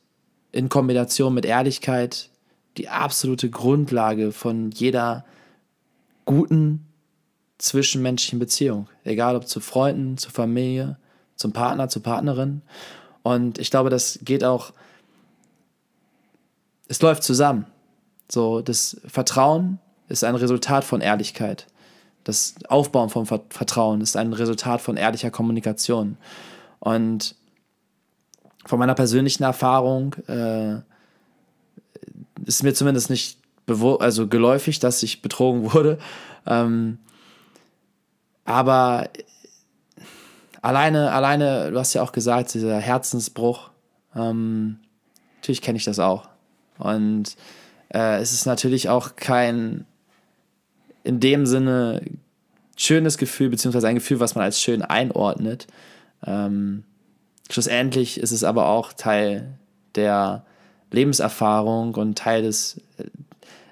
in 0.51 0.70
Kombination 0.70 1.34
mit 1.34 1.45
Ehrlichkeit 1.45 2.30
die 2.78 2.89
absolute 2.89 3.49
Grundlage 3.49 4.32
von 4.32 4.72
jeder 4.72 5.26
guten 6.26 6.88
zwischenmenschlichen 7.58 8.39
Beziehung, 8.39 8.89
egal 9.03 9.36
ob 9.36 9.47
zu 9.47 9.60
Freunden, 9.60 10.18
zu 10.18 10.30
Familie, 10.30 10.97
zum 11.36 11.53
Partner, 11.53 11.89
zur 11.89 12.03
Partnerin. 12.03 12.62
Und 13.24 13.60
ich 13.60 13.72
glaube, 13.72 13.89
das 13.89 14.20
geht 14.24 14.43
auch, 14.43 14.74
es 16.88 17.01
läuft 17.01 17.24
zusammen. 17.24 17.66
So, 18.30 18.61
das 18.61 18.99
Vertrauen 19.05 19.80
ist 20.07 20.23
ein 20.23 20.36
Resultat 20.36 20.84
von 20.84 21.01
Ehrlichkeit. 21.01 21.67
Das 22.23 22.55
Aufbauen 22.69 23.09
von 23.09 23.26
Vertrauen 23.26 24.01
ist 24.01 24.17
ein 24.17 24.34
Resultat 24.34 24.82
von 24.82 24.97
ehrlicher 24.97 25.30
Kommunikation. 25.30 26.17
Und 26.80 27.36
von 28.65 28.80
meiner 28.80 28.95
persönlichen 28.95 29.43
Erfahrung 29.43 30.15
äh, 30.28 30.78
ist 32.45 32.63
mir 32.63 32.73
zumindest 32.73 33.09
nicht 33.09 33.39
also 33.99 34.28
geläufig, 34.28 34.80
dass 34.80 35.03
ich 35.03 35.21
betrogen 35.21 35.71
wurde. 35.73 35.99
Ähm, 36.47 36.99
aber 38.43 39.09
alleine, 40.61 41.11
alleine, 41.11 41.71
du 41.71 41.80
hast 41.80 41.93
ja 41.93 42.01
auch 42.01 42.11
gesagt, 42.11 42.53
dieser 42.53 42.80
Herzensbruch, 42.80 43.69
ähm, 44.15 44.80
natürlich 45.38 45.61
kenne 45.61 45.78
ich 45.78 45.84
das 45.84 45.99
auch. 45.99 46.28
Und 46.78 47.36
äh, 47.96 48.20
es 48.20 48.34
ist 48.34 48.46
natürlich 48.46 48.89
auch 48.89 49.16
kein 49.16 49.86
in 51.04 51.20
dem 51.20 51.46
Sinne 51.46 52.02
schönes 52.76 53.18
Gefühl, 53.18 53.50
beziehungsweise 53.50 53.88
ein 53.88 53.96
Gefühl, 53.96 54.20
was 54.20 54.36
man 54.36 54.43
als 54.43 54.60
schön 54.60 54.82
einordnet. 54.82 55.68
Ähm, 56.26 56.84
schlussendlich 57.50 58.20
ist 58.20 58.32
es 58.32 58.43
aber 58.43 58.68
auch 58.68 58.91
Teil 58.91 59.58
der 59.93 60.46
Lebenserfahrung 60.91 61.96
und 61.96 62.18
Teil 62.18 62.41
des 62.41 62.82
äh, 62.98 63.06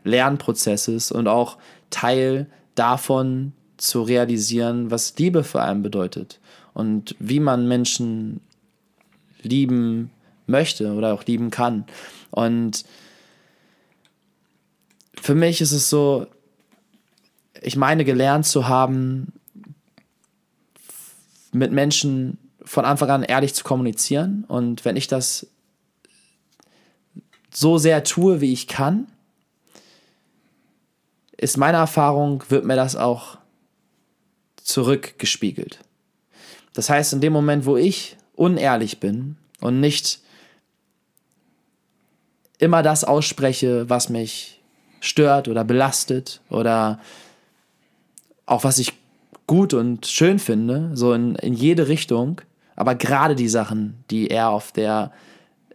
Lernprozesses 0.03 1.11
und 1.11 1.27
auch 1.27 1.57
Teil 1.89 2.47
davon 2.75 3.51
zu 3.77 4.03
realisieren, 4.03 4.89
was 4.89 5.17
Liebe 5.17 5.43
für 5.43 5.61
einen 5.61 5.83
bedeutet 5.83 6.39
und 6.73 7.15
wie 7.19 7.39
man 7.39 7.67
Menschen 7.67 8.39
lieben 9.41 10.11
möchte 10.47 10.93
oder 10.93 11.13
auch 11.13 11.25
lieben 11.25 11.49
kann. 11.49 11.85
Und 12.31 12.85
für 15.21 15.35
mich 15.35 15.61
ist 15.61 15.71
es 15.71 15.89
so, 15.89 16.27
ich 17.61 17.75
meine 17.75 18.05
gelernt 18.05 18.45
zu 18.45 18.67
haben, 18.67 19.31
mit 21.51 21.71
Menschen 21.71 22.37
von 22.65 22.85
Anfang 22.85 23.09
an 23.09 23.23
ehrlich 23.23 23.53
zu 23.53 23.63
kommunizieren. 23.63 24.43
Und 24.47 24.85
wenn 24.85 24.95
ich 24.95 25.07
das 25.07 25.47
so 27.51 27.77
sehr 27.77 28.03
tue, 28.03 28.41
wie 28.41 28.51
ich 28.51 28.67
kann, 28.67 29.07
ist 31.37 31.57
meine 31.57 31.77
Erfahrung, 31.77 32.43
wird 32.49 32.65
mir 32.65 32.75
das 32.75 32.95
auch 32.95 33.37
zurückgespiegelt. 34.55 35.79
Das 36.73 36.89
heißt, 36.89 37.13
in 37.13 37.21
dem 37.21 37.33
Moment, 37.33 37.65
wo 37.65 37.77
ich 37.77 38.17
unehrlich 38.33 38.99
bin 38.99 39.37
und 39.59 39.79
nicht 39.79 40.21
immer 42.57 42.81
das 42.81 43.03
ausspreche, 43.03 43.89
was 43.89 44.09
mich 44.09 44.52
stört 45.03 45.49
oder 45.49 45.63
belastet 45.65 46.39
oder 46.49 46.99
auch 48.45 48.63
was 48.63 48.79
ich 48.79 48.93
gut 49.47 49.73
und 49.73 50.05
schön 50.05 50.39
finde, 50.39 50.91
so 50.93 51.13
in, 51.13 51.35
in 51.35 51.53
jede 51.53 51.89
Richtung, 51.89 52.41
aber 52.75 52.95
gerade 52.95 53.35
die 53.35 53.49
Sachen, 53.49 54.03
die 54.09 54.27
eher 54.27 54.49
auf 54.49 54.71
der 54.71 55.11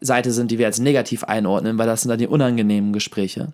Seite 0.01 0.33
sind, 0.33 0.51
die 0.51 0.59
wir 0.59 0.67
als 0.67 0.79
negativ 0.79 1.25
einordnen, 1.25 1.77
weil 1.77 1.87
das 1.87 2.03
sind 2.03 2.09
dann 2.09 2.19
die 2.19 2.27
unangenehmen 2.27 2.93
Gespräche. 2.93 3.53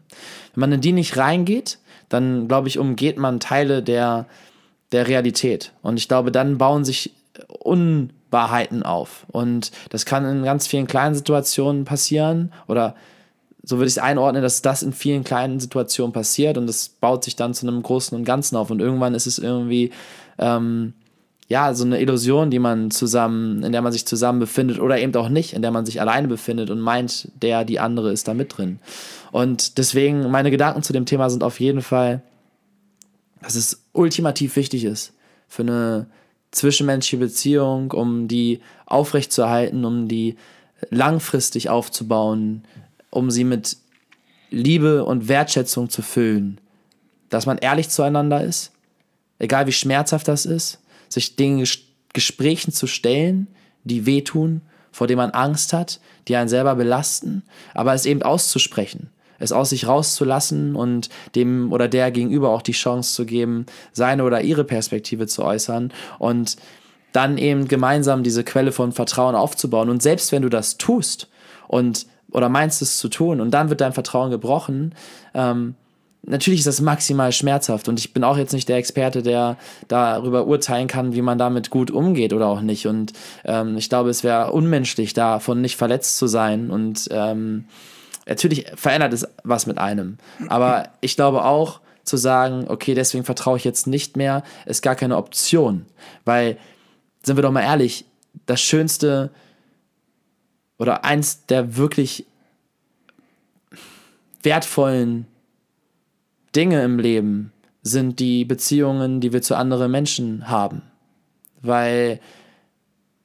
Wenn 0.55 0.61
man 0.61 0.73
in 0.73 0.81
die 0.81 0.93
nicht 0.93 1.17
reingeht, 1.17 1.79
dann 2.09 2.47
glaube 2.47 2.69
ich, 2.69 2.79
umgeht 2.79 3.19
man 3.19 3.41
Teile 3.41 3.83
der, 3.83 4.27
der 4.93 5.09
Realität. 5.09 5.73
Und 5.83 5.97
ich 5.97 6.07
glaube, 6.07 6.31
dann 6.31 6.59
bauen 6.59 6.85
sich 6.85 7.15
Unwahrheiten 7.49 8.85
auf. 8.85 9.27
Und 9.33 9.73
das 9.91 10.05
kann 10.05 10.25
in 10.25 10.45
ganz 10.45 10.67
vielen 10.69 10.87
kleinen 10.87 11.17
Situationen 11.17 11.85
passieren 11.85 12.53
oder 12.69 12.95
so 13.65 13.77
würde 13.77 13.87
ich 13.87 13.95
es 13.95 13.99
einordnen, 13.99 14.43
dass 14.43 14.63
das 14.63 14.83
in 14.83 14.93
vielen 14.93 15.25
kleinen 15.25 15.59
Situationen 15.59 16.13
passiert 16.13 16.59
und 16.59 16.67
das 16.67 16.89
baut 16.89 17.25
sich 17.25 17.35
dann 17.35 17.55
zu 17.55 17.67
einem 17.67 17.83
Großen 17.83 18.17
und 18.17 18.25
Ganzen 18.25 18.57
auf. 18.57 18.71
Und 18.71 18.81
irgendwann 18.81 19.15
ist 19.15 19.27
es 19.27 19.39
irgendwie, 19.39 19.91
ähm, 20.39 20.93
ja, 21.49 21.75
so 21.75 21.85
eine 21.85 22.01
Illusion, 22.01 22.51
die 22.51 22.59
man 22.59 22.91
zusammen, 22.91 23.63
in 23.63 23.73
der 23.73 23.83
man 23.83 23.93
sich 23.93 24.07
zusammen 24.07 24.39
befindet 24.39 24.79
oder 24.81 24.99
eben 24.99 25.15
auch 25.17 25.29
nicht, 25.29 25.53
in 25.53 25.63
der 25.63 25.71
man 25.71 25.87
sich 25.87 26.01
alleine 26.01 26.29
befindet 26.29 26.71
und 26.71 26.81
meint, 26.81 27.29
der, 27.41 27.65
die 27.65 27.81
andere 27.81 28.13
ist 28.13 28.29
da 28.29 28.35
mit 28.35 28.57
drin. 28.57 28.81
Und 29.33 29.79
deswegen, 29.79 30.31
meine 30.31 30.51
Gedanken 30.51 30.83
zu 30.83 30.93
dem 30.93 31.07
Thema 31.07 31.31
sind 31.31 31.43
auf 31.43 31.61
jeden 31.61 31.83
Fall, 31.83 32.23
dass 33.43 33.55
es 33.57 33.85
ultimativ 33.93 34.57
wichtig 34.57 34.85
ist 34.85 35.13
für 35.49 35.63
eine 35.63 36.07
zwischenmenschliche 36.51 37.19
Beziehung, 37.19 37.91
um 37.93 38.29
die 38.29 38.61
aufrechtzuerhalten, 38.87 39.85
um 39.85 40.09
die 40.09 40.37
langfristig 40.91 41.69
aufzubauen, 41.69 42.65
um 43.15 43.31
sie 43.31 43.45
mit 43.45 43.77
Liebe 44.51 45.05
und 45.05 45.29
Wertschätzung 45.29 45.89
zu 45.89 46.03
füllen. 46.03 46.61
Dass 47.31 47.47
man 47.47 47.59
ehrlich 47.59 47.89
zueinander 47.89 48.43
ist, 48.43 48.73
egal 49.39 49.67
wie 49.67 49.73
schmerzhaft 49.73 50.29
das 50.29 50.47
ist, 50.47 50.81
sich 51.09 51.37
den 51.37 51.65
Gesprächen 52.13 52.73
zu 52.73 52.87
stellen, 52.87 53.49
die 53.85 54.07
wehtun, 54.07 54.63
vor 54.93 55.07
denen 55.07 55.19
man 55.19 55.31
Angst 55.31 55.73
hat, 55.73 56.01
die 56.29 56.37
einen 56.37 56.49
selber 56.49 56.77
belasten, 56.77 57.43
aber 57.75 57.95
es 57.95 58.07
eben 58.07 58.23
auszusprechen, 58.23 59.11
es 59.39 59.53
aus 59.53 59.71
sich 59.71 59.87
rauszulassen 59.87 60.77
und 60.77 61.09
dem 61.35 61.73
oder 61.73 61.89
der 61.89 62.11
gegenüber 62.11 62.51
auch 62.51 62.63
die 62.63 62.73
Chance 62.73 63.15
zu 63.15 63.27
geben, 63.27 63.67
seine 63.93 64.25
oder 64.25 64.43
ihre 64.43 64.65
Perspektive 64.65 65.27
zu 65.27 65.43
äußern 65.45 65.93
und 66.19 66.57
dann 67.13 67.39
eben 67.39 67.69
gemeinsam 67.69 68.23
diese 68.23 68.45
Quelle 68.45 68.73
von 68.73 68.93
Vertrauen 68.93 69.35
aufzubauen. 69.35 69.89
Und 69.89 70.03
selbst 70.03 70.33
wenn 70.33 70.43
du 70.43 70.49
das 70.49 70.79
tust 70.79 71.29
und 71.69 72.07
oder 72.35 72.49
meinst 72.49 72.83
es 72.83 72.99
zu 72.99 73.09
tun 73.09 73.41
und 73.41 73.53
dann 73.53 73.71
wird 73.71 73.81
dein 73.81 73.93
Vertrauen 73.95 74.31
gebrochen, 74.31 74.95
ähm, 75.33 75.75
natürlich 76.27 76.61
ist 76.61 76.67
das 76.67 76.81
maximal 76.81 77.33
schmerzhaft 77.33 77.89
und 77.89 77.99
ich 77.99 78.13
bin 78.13 78.25
auch 78.25 78.37
jetzt 78.37 78.53
nicht 78.53 78.69
der 78.69 78.77
Experte, 78.77 79.23
der 79.23 79.57
darüber 79.89 80.47
urteilen 80.47 80.89
kann, 80.89 81.15
wie 81.15 81.23
man 81.23 81.39
damit 81.39 81.71
gut 81.71 81.91
umgeht 81.91 82.33
oder 82.33 82.47
auch 82.47 82.61
nicht. 82.61 82.87
Und 82.87 83.13
ähm, 83.45 83.77
ich 83.77 83.89
glaube, 83.89 84.11
es 84.11 84.25
wäre 84.25 84.53
unmenschlich, 84.53 85.13
davon 85.15 85.61
nicht 85.61 85.77
verletzt 85.77 86.19
zu 86.19 86.27
sein. 86.27 86.71
Und 86.71 87.09
ähm, 87.11 87.67
natürlich 88.27 88.67
verändert 88.75 89.13
es 89.13 89.27
was 89.43 89.67
mit 89.67 89.79
einem. 89.79 90.19
Aber 90.49 90.89
ich 91.01 91.17
glaube 91.17 91.45
auch 91.45 91.81
zu 92.05 92.17
sagen, 92.17 92.67
okay, 92.69 92.95
deswegen 92.95 93.25
vertraue 93.25 93.57
ich 93.57 93.65
jetzt 93.65 93.87
nicht 93.87 94.17
mehr, 94.17 94.43
ist 94.67 94.83
gar 94.83 94.95
keine 94.95 95.17
Option. 95.17 95.87
Weil, 96.25 96.59
sind 97.23 97.37
wir 97.37 97.43
doch 97.43 97.53
mal 97.53 97.63
ehrlich, 97.63 98.05
das 98.47 98.61
Schönste, 98.61 99.31
oder 100.79 101.05
eins 101.05 101.47
der 101.47 101.77
wirklich 101.77 102.27
wertvollen 104.43 105.27
Dinge 106.55 106.83
im 106.85 106.99
Leben 106.99 107.53
sind 107.83 108.21
die 108.21 108.45
Beziehungen, 108.45 109.21
die 109.21 109.33
wir 109.33 109.43
zu 109.43 109.57
anderen 109.57 109.91
Menschen 109.91 110.49
haben. 110.49 110.83
Weil 111.63 112.21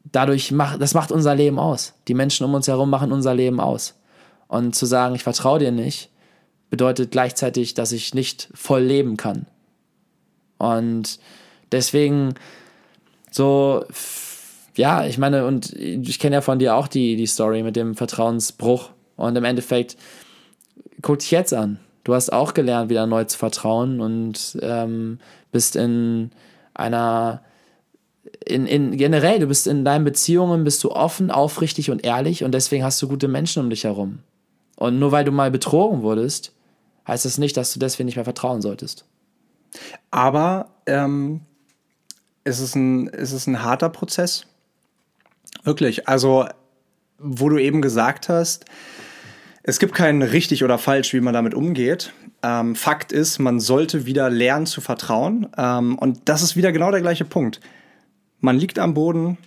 dadurch 0.04 0.52
macht, 0.52 0.82
das 0.82 0.94
macht 0.94 1.12
unser 1.12 1.36
Leben 1.36 1.60
aus. 1.60 1.94
Die 2.08 2.14
Menschen 2.14 2.46
um 2.46 2.54
uns 2.54 2.68
herum 2.68 2.90
machen 2.90 3.12
unser 3.12 3.34
Leben 3.34 3.60
aus. 3.60 3.96
Und 4.48 4.76
zu 4.76 4.86
sagen, 4.86 5.16
ich 5.16 5.24
vertraue 5.24 5.60
dir 5.60 5.72
nicht, 5.72 6.10
bedeutet 6.70 7.12
gleichzeitig, 7.12 7.74
dass 7.74 7.92
ich 7.92 8.14
nicht 8.14 8.50
voll 8.54 8.82
leben 8.82 9.18
kann. 9.18 9.46
Und 10.58 11.20
deswegen 11.72 12.34
so 13.32 13.86
ja, 14.80 15.06
ich 15.06 15.18
meine, 15.18 15.46
und 15.46 15.74
ich 15.74 16.20
kenne 16.20 16.38
ja 16.38 16.42
von 16.42 16.58
dir 16.58 16.78
auch 16.78 16.88
die, 16.88 17.18
die 17.18 17.26
Story 17.26 17.64
mit 17.64 17.76
dem 17.76 17.96
Vertrauensbruch. 17.96 18.92
Und 19.18 19.36
im 19.36 19.44
Endeffekt, 19.44 19.98
guck 21.02 21.20
dich 21.20 21.32
jetzt 21.32 21.54
an. 21.54 21.82
Du 22.06 22.14
hast 22.14 22.32
auch 22.32 22.54
gelernt, 22.54 22.90
wieder 22.90 23.06
neu 23.06 23.26
zu 23.26 23.38
vertrauen 23.38 24.00
und 24.00 24.58
ähm, 24.62 25.20
bist 25.52 25.76
in 25.76 26.32
einer, 26.74 27.44
in, 28.46 28.68
in 28.68 28.96
generell, 28.96 29.40
du 29.40 29.48
bist 29.48 29.68
in 29.68 29.84
deinen 29.84 30.06
Beziehungen, 30.06 30.64
bist 30.64 30.82
du 30.86 30.92
offen, 30.92 31.30
aufrichtig 31.30 31.92
und 31.92 32.06
ehrlich 32.06 32.46
und 32.46 32.54
deswegen 32.54 32.86
hast 32.86 33.02
du 33.02 33.10
gute 33.10 33.28
Menschen 33.28 33.62
um 33.62 33.70
dich 33.70 33.84
herum. 33.84 34.20
Und 34.78 34.98
nur 34.98 35.12
weil 35.12 35.26
du 35.26 35.34
mal 35.34 35.52
betrogen 35.52 36.04
wurdest, 36.04 36.54
heißt 37.06 37.26
das 37.26 37.38
nicht, 37.38 37.58
dass 37.58 37.74
du 37.74 37.80
deswegen 37.80 38.06
nicht 38.06 38.16
mehr 38.16 38.24
vertrauen 38.24 38.62
solltest. 38.62 39.04
Aber 40.10 40.70
ähm, 40.86 41.42
es, 42.46 42.62
ist 42.62 42.78
es 42.78 43.34
ist 43.34 43.48
ein 43.48 43.62
harter 43.62 43.90
Prozess 43.90 44.46
Wirklich. 45.64 46.08
Also, 46.08 46.48
wo 47.18 47.50
du 47.50 47.58
eben 47.58 47.82
gesagt 47.82 48.30
hast, 48.30 48.66
es 49.64 49.80
gibt 49.80 49.94
kein 49.94 50.22
richtig 50.22 50.64
oder 50.64 50.78
falsch, 50.78 51.14
wie 51.14 51.22
man 51.22 51.34
damit 51.34 51.54
umgeht. 51.54 52.14
Ähm, 52.42 52.76
Fakt 52.76 53.12
ist, 53.12 53.40
man 53.40 53.60
sollte 53.60 54.06
wieder 54.06 54.30
lernen 54.30 54.66
zu 54.66 54.82
vertrauen. 54.82 55.48
Ähm, 55.58 55.98
und 55.98 56.22
das 56.26 56.42
ist 56.42 56.56
wieder 56.56 56.72
genau 56.72 56.92
der 56.92 57.02
gleiche 57.02 57.26
Punkt. 57.26 57.60
Man 58.40 58.58
liegt 58.58 58.80
am 58.80 58.94
Boden. 58.94 59.38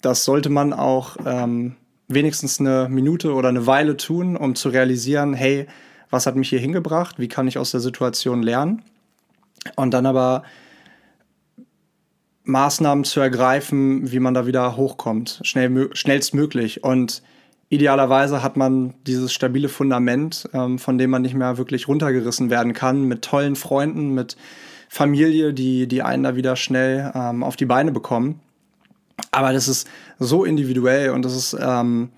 Das 0.00 0.24
sollte 0.24 0.50
man 0.50 0.72
auch 0.72 1.16
ähm, 1.24 1.76
wenigstens 2.08 2.58
eine 2.58 2.88
Minute 2.90 3.32
oder 3.34 3.48
eine 3.48 3.66
Weile 3.66 3.96
tun, 3.96 4.36
um 4.36 4.56
zu 4.56 4.68
realisieren, 4.68 5.34
hey, 5.34 5.66
was 6.10 6.26
hat 6.26 6.36
mich 6.36 6.48
hier 6.48 6.58
hingebracht? 6.58 7.18
Wie 7.18 7.28
kann 7.28 7.46
ich 7.46 7.58
aus 7.58 7.70
der 7.70 7.80
Situation 7.80 8.42
lernen? 8.42 8.82
Und 9.76 9.94
dann 9.94 10.06
aber 10.06 10.42
Maßnahmen 12.52 13.04
zu 13.04 13.20
ergreifen, 13.20 14.12
wie 14.12 14.20
man 14.20 14.34
da 14.34 14.46
wieder 14.46 14.76
hochkommt, 14.76 15.40
schnell, 15.42 15.90
schnellstmöglich. 15.94 16.84
Und 16.84 17.22
idealerweise 17.68 18.42
hat 18.42 18.56
man 18.56 18.94
dieses 19.06 19.32
stabile 19.32 19.68
Fundament, 19.68 20.48
ähm, 20.52 20.78
von 20.78 20.98
dem 20.98 21.10
man 21.10 21.22
nicht 21.22 21.34
mehr 21.34 21.58
wirklich 21.58 21.88
runtergerissen 21.88 22.50
werden 22.50 22.74
kann, 22.74 23.04
mit 23.04 23.22
tollen 23.22 23.56
Freunden, 23.56 24.14
mit 24.14 24.36
Familie, 24.88 25.54
die, 25.54 25.88
die 25.88 26.02
einen 26.02 26.22
da 26.22 26.36
wieder 26.36 26.54
schnell 26.54 27.10
ähm, 27.14 27.42
auf 27.42 27.56
die 27.56 27.64
Beine 27.64 27.90
bekommen. 27.90 28.40
Aber 29.30 29.52
das 29.52 29.66
ist 29.66 29.88
so 30.18 30.44
individuell 30.44 31.10
und 31.10 31.24
das 31.24 31.34
ist, 31.34 31.56
ähm, 31.58 32.10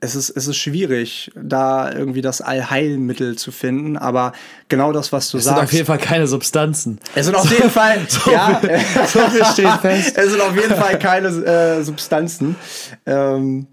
es 0.00 0.14
ist, 0.14 0.30
es 0.30 0.46
ist 0.46 0.56
schwierig, 0.56 1.30
da 1.34 1.92
irgendwie 1.92 2.22
das 2.22 2.40
Allheilmittel 2.40 3.36
zu 3.36 3.52
finden, 3.52 3.98
aber 3.98 4.32
genau 4.68 4.92
das, 4.92 5.12
was 5.12 5.30
du 5.30 5.36
es 5.36 5.44
sagst. 5.44 5.56
Es 5.56 5.58
sind 5.58 5.64
auf 5.64 5.72
jeden 5.72 5.86
Fall 5.86 5.98
keine 5.98 6.26
Substanzen. 6.26 6.98
Es 7.14 7.26
sind 7.26 7.34
auf 7.34 7.46
so, 7.46 7.54
jeden 7.54 7.68
Fall, 7.70 8.00
so, 8.08 8.30
ja, 8.30 8.60
so 9.06 9.20
viel 9.28 9.44
steht 9.44 9.72
fest. 9.82 10.16
Es 10.16 10.30
sind 10.30 10.40
auf 10.40 10.56
jeden 10.56 10.74
Fall 10.74 10.98
keine 10.98 11.28
äh, 11.28 11.82
Substanzen. 11.82 12.56
Ähm, 13.04 13.66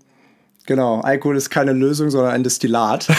genau, 0.65 0.99
Alkohol 0.99 1.38
ist 1.38 1.49
keine 1.49 1.71
Lösung, 1.71 2.09
sondern 2.09 2.34
ein 2.34 2.43
Destillat. 2.43 3.07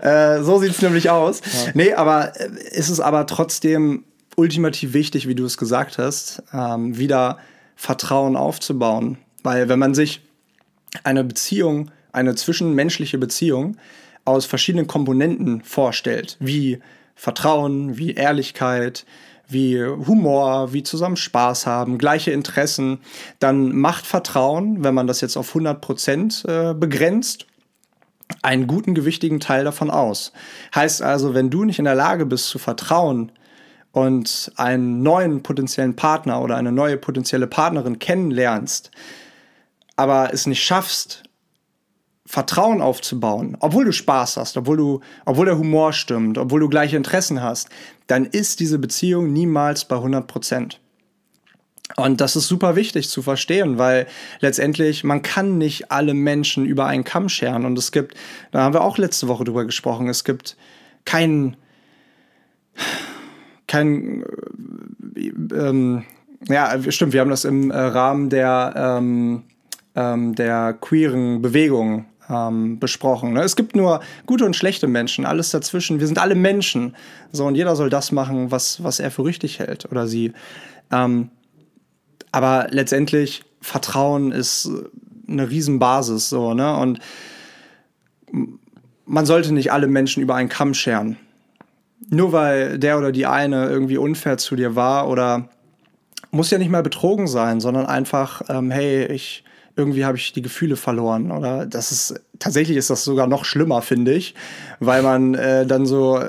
äh, 0.00 0.42
so 0.42 0.58
sieht 0.58 0.72
es 0.72 0.82
nämlich 0.82 1.10
aus. 1.10 1.40
Ja. 1.40 1.70
Nee, 1.74 1.94
aber 1.94 2.32
äh, 2.40 2.48
ist 2.72 2.88
es 2.88 2.98
aber 2.98 3.24
trotzdem 3.28 4.02
ultimativ 4.34 4.94
wichtig, 4.94 5.28
wie 5.28 5.36
du 5.36 5.44
es 5.44 5.56
gesagt 5.56 5.98
hast, 5.98 6.42
ähm, 6.52 6.98
wieder 6.98 7.38
Vertrauen 7.76 8.36
aufzubauen. 8.36 9.18
Weil 9.46 9.68
wenn 9.68 9.78
man 9.78 9.94
sich 9.94 10.22
eine 11.04 11.22
Beziehung, 11.22 11.92
eine 12.10 12.34
zwischenmenschliche 12.34 13.16
Beziehung 13.16 13.76
aus 14.24 14.44
verschiedenen 14.44 14.88
Komponenten 14.88 15.62
vorstellt, 15.62 16.36
wie 16.40 16.80
Vertrauen, 17.14 17.96
wie 17.96 18.14
Ehrlichkeit, 18.14 19.06
wie 19.46 19.80
Humor, 19.80 20.72
wie 20.72 20.82
zusammen 20.82 21.14
Spaß 21.14 21.64
haben, 21.64 21.96
gleiche 21.96 22.32
Interessen, 22.32 22.98
dann 23.38 23.76
macht 23.76 24.04
Vertrauen, 24.04 24.82
wenn 24.82 24.94
man 24.94 25.06
das 25.06 25.20
jetzt 25.20 25.36
auf 25.36 25.50
100 25.50 25.80
Prozent 25.80 26.44
äh, 26.48 26.74
begrenzt, 26.74 27.46
einen 28.42 28.66
guten, 28.66 28.96
gewichtigen 28.96 29.38
Teil 29.38 29.62
davon 29.62 29.92
aus. 29.92 30.32
Heißt 30.74 31.02
also, 31.02 31.34
wenn 31.34 31.50
du 31.50 31.62
nicht 31.62 31.78
in 31.78 31.84
der 31.84 31.94
Lage 31.94 32.26
bist 32.26 32.48
zu 32.48 32.58
vertrauen 32.58 33.30
und 33.92 34.50
einen 34.56 35.04
neuen 35.04 35.44
potenziellen 35.44 35.94
Partner 35.94 36.42
oder 36.42 36.56
eine 36.56 36.72
neue 36.72 36.96
potenzielle 36.96 37.46
Partnerin 37.46 38.00
kennenlernst, 38.00 38.90
aber 39.96 40.32
es 40.32 40.46
nicht 40.46 40.62
schaffst, 40.62 41.22
Vertrauen 42.26 42.82
aufzubauen, 42.82 43.56
obwohl 43.60 43.84
du 43.84 43.92
Spaß 43.92 44.36
hast, 44.36 44.56
obwohl 44.56 44.76
du, 44.76 45.00
obwohl 45.24 45.46
der 45.46 45.58
Humor 45.58 45.92
stimmt, 45.92 46.38
obwohl 46.38 46.60
du 46.60 46.68
gleiche 46.68 46.96
Interessen 46.96 47.40
hast, 47.40 47.68
dann 48.08 48.26
ist 48.26 48.58
diese 48.58 48.78
Beziehung 48.78 49.32
niemals 49.32 49.84
bei 49.84 49.96
100 49.96 50.26
Prozent. 50.26 50.80
Und 51.94 52.20
das 52.20 52.34
ist 52.34 52.48
super 52.48 52.74
wichtig 52.74 53.08
zu 53.08 53.22
verstehen, 53.22 53.78
weil 53.78 54.08
letztendlich 54.40 55.04
man 55.04 55.22
kann 55.22 55.56
nicht 55.56 55.92
alle 55.92 56.14
Menschen 56.14 56.66
über 56.66 56.86
einen 56.86 57.04
Kamm 57.04 57.28
scheren. 57.28 57.64
Und 57.64 57.78
es 57.78 57.92
gibt, 57.92 58.16
da 58.50 58.62
haben 58.62 58.74
wir 58.74 58.82
auch 58.82 58.98
letzte 58.98 59.28
Woche 59.28 59.44
drüber 59.44 59.64
gesprochen, 59.64 60.08
es 60.08 60.24
gibt 60.24 60.56
keinen 61.04 61.56
kein, 63.66 64.24
äh, 65.16 65.28
ähm, 65.54 66.04
ja, 66.48 66.78
stimmt, 66.90 67.12
wir 67.12 67.20
haben 67.20 67.30
das 67.30 67.44
im 67.44 67.70
äh, 67.70 67.76
Rahmen 67.76 68.30
der, 68.30 68.74
ähm, 68.76 69.44
ähm, 69.96 70.34
der 70.34 70.74
queeren 70.74 71.42
Bewegung 71.42 72.06
ähm, 72.28 72.78
besprochen. 72.78 73.32
Ne? 73.32 73.42
Es 73.42 73.56
gibt 73.56 73.74
nur 73.74 74.00
gute 74.26 74.44
und 74.44 74.54
schlechte 74.54 74.86
Menschen, 74.86 75.26
alles 75.26 75.50
dazwischen. 75.50 76.00
Wir 76.00 76.06
sind 76.06 76.18
alle 76.18 76.34
Menschen. 76.34 76.94
So, 77.32 77.46
und 77.46 77.54
jeder 77.54 77.74
soll 77.74 77.90
das 77.90 78.12
machen, 78.12 78.50
was, 78.50 78.82
was 78.82 79.00
er 79.00 79.10
für 79.10 79.24
richtig 79.24 79.58
hält 79.58 79.90
oder 79.90 80.06
sie. 80.06 80.32
Ähm, 80.92 81.30
aber 82.32 82.66
letztendlich, 82.70 83.42
Vertrauen 83.60 84.30
ist 84.30 84.70
eine 85.28 85.50
Riesenbasis, 85.50 86.28
so, 86.28 86.54
ne? 86.54 86.76
Und 86.76 87.00
man 89.06 89.26
sollte 89.26 89.52
nicht 89.52 89.72
alle 89.72 89.86
Menschen 89.86 90.22
über 90.22 90.34
einen 90.34 90.48
Kamm 90.48 90.74
scheren 90.74 91.16
nur 92.10 92.32
weil 92.32 92.78
der 92.78 92.98
oder 92.98 93.12
die 93.12 93.26
eine 93.26 93.66
irgendwie 93.66 93.96
unfair 93.96 94.38
zu 94.38 94.56
dir 94.56 94.76
war 94.76 95.08
oder 95.08 95.48
muss 96.30 96.50
ja 96.50 96.58
nicht 96.58 96.70
mal 96.70 96.82
betrogen 96.82 97.26
sein, 97.26 97.60
sondern 97.60 97.86
einfach, 97.86 98.42
ähm, 98.48 98.70
hey, 98.70 99.06
ich 99.06 99.44
irgendwie 99.76 100.04
habe 100.04 100.16
ich 100.16 100.32
die 100.32 100.42
Gefühle 100.42 100.76
verloren 100.76 101.30
oder 101.30 101.66
das 101.66 101.92
ist 101.92 102.20
tatsächlich 102.38 102.76
ist 102.76 102.90
das 102.90 103.04
sogar 103.04 103.26
noch 103.26 103.44
schlimmer, 103.44 103.82
finde 103.82 104.14
ich, 104.14 104.34
weil 104.80 105.02
man 105.02 105.34
äh, 105.34 105.66
dann 105.66 105.86
so 105.86 106.20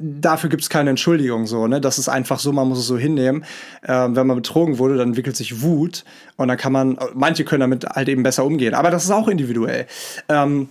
dafür 0.00 0.50
gibt 0.50 0.62
es 0.62 0.70
keine 0.70 0.90
Entschuldigung 0.90 1.46
so, 1.46 1.66
ne? 1.66 1.80
Das 1.80 1.98
ist 1.98 2.08
einfach 2.08 2.38
so, 2.38 2.52
man 2.52 2.68
muss 2.68 2.78
es 2.78 2.86
so 2.86 2.98
hinnehmen. 2.98 3.44
Ähm, 3.86 4.16
wenn 4.16 4.26
man 4.26 4.36
betrogen 4.36 4.78
wurde, 4.78 4.96
dann 4.96 5.08
entwickelt 5.08 5.36
sich 5.36 5.62
Wut 5.62 6.04
und 6.36 6.48
dann 6.48 6.56
kann 6.56 6.72
man, 6.72 6.98
manche 7.14 7.44
können 7.44 7.60
damit 7.60 7.84
halt 7.86 8.08
eben 8.08 8.22
besser 8.22 8.44
umgehen, 8.44 8.74
aber 8.74 8.90
das 8.90 9.04
ist 9.04 9.10
auch 9.10 9.28
individuell. 9.28 9.86
Ähm, 10.28 10.68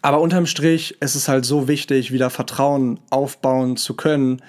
aber 0.00 0.20
unterm 0.20 0.46
Strich 0.46 0.96
ist 1.00 1.14
es 1.14 1.28
halt 1.28 1.44
so 1.44 1.68
wichtig, 1.68 2.12
wieder 2.12 2.30
Vertrauen 2.30 3.00
aufbauen 3.10 3.76
zu 3.76 3.94
können, 3.94 4.40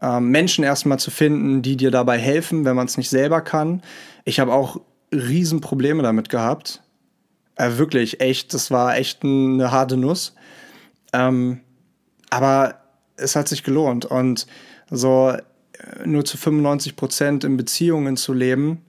ähm, 0.00 0.30
Menschen 0.30 0.64
erstmal 0.64 0.98
zu 0.98 1.10
finden, 1.10 1.62
die 1.62 1.76
dir 1.76 1.90
dabei 1.90 2.18
helfen, 2.18 2.64
wenn 2.64 2.76
man 2.76 2.86
es 2.86 2.96
nicht 2.96 3.10
selber 3.10 3.40
kann. 3.40 3.82
Ich 4.24 4.40
habe 4.40 4.52
auch 4.52 4.80
Riesenprobleme 5.12 6.02
damit 6.02 6.28
gehabt. 6.28 6.82
Äh, 7.56 7.76
wirklich, 7.78 8.20
echt, 8.20 8.54
das 8.54 8.70
war 8.70 8.96
echt 8.96 9.24
eine 9.24 9.70
harte 9.70 9.96
Nuss. 9.96 10.34
Ähm, 11.12 11.60
aber 12.30 12.80
es 13.16 13.36
hat 13.36 13.48
sich 13.48 13.62
gelohnt. 13.62 14.04
Und 14.04 14.46
so 14.90 15.30
äh, 15.30 16.06
nur 16.06 16.24
zu 16.24 16.36
95 16.36 16.96
Prozent 16.96 17.44
in 17.44 17.56
Beziehungen 17.56 18.16
zu 18.16 18.32
leben, 18.32 18.82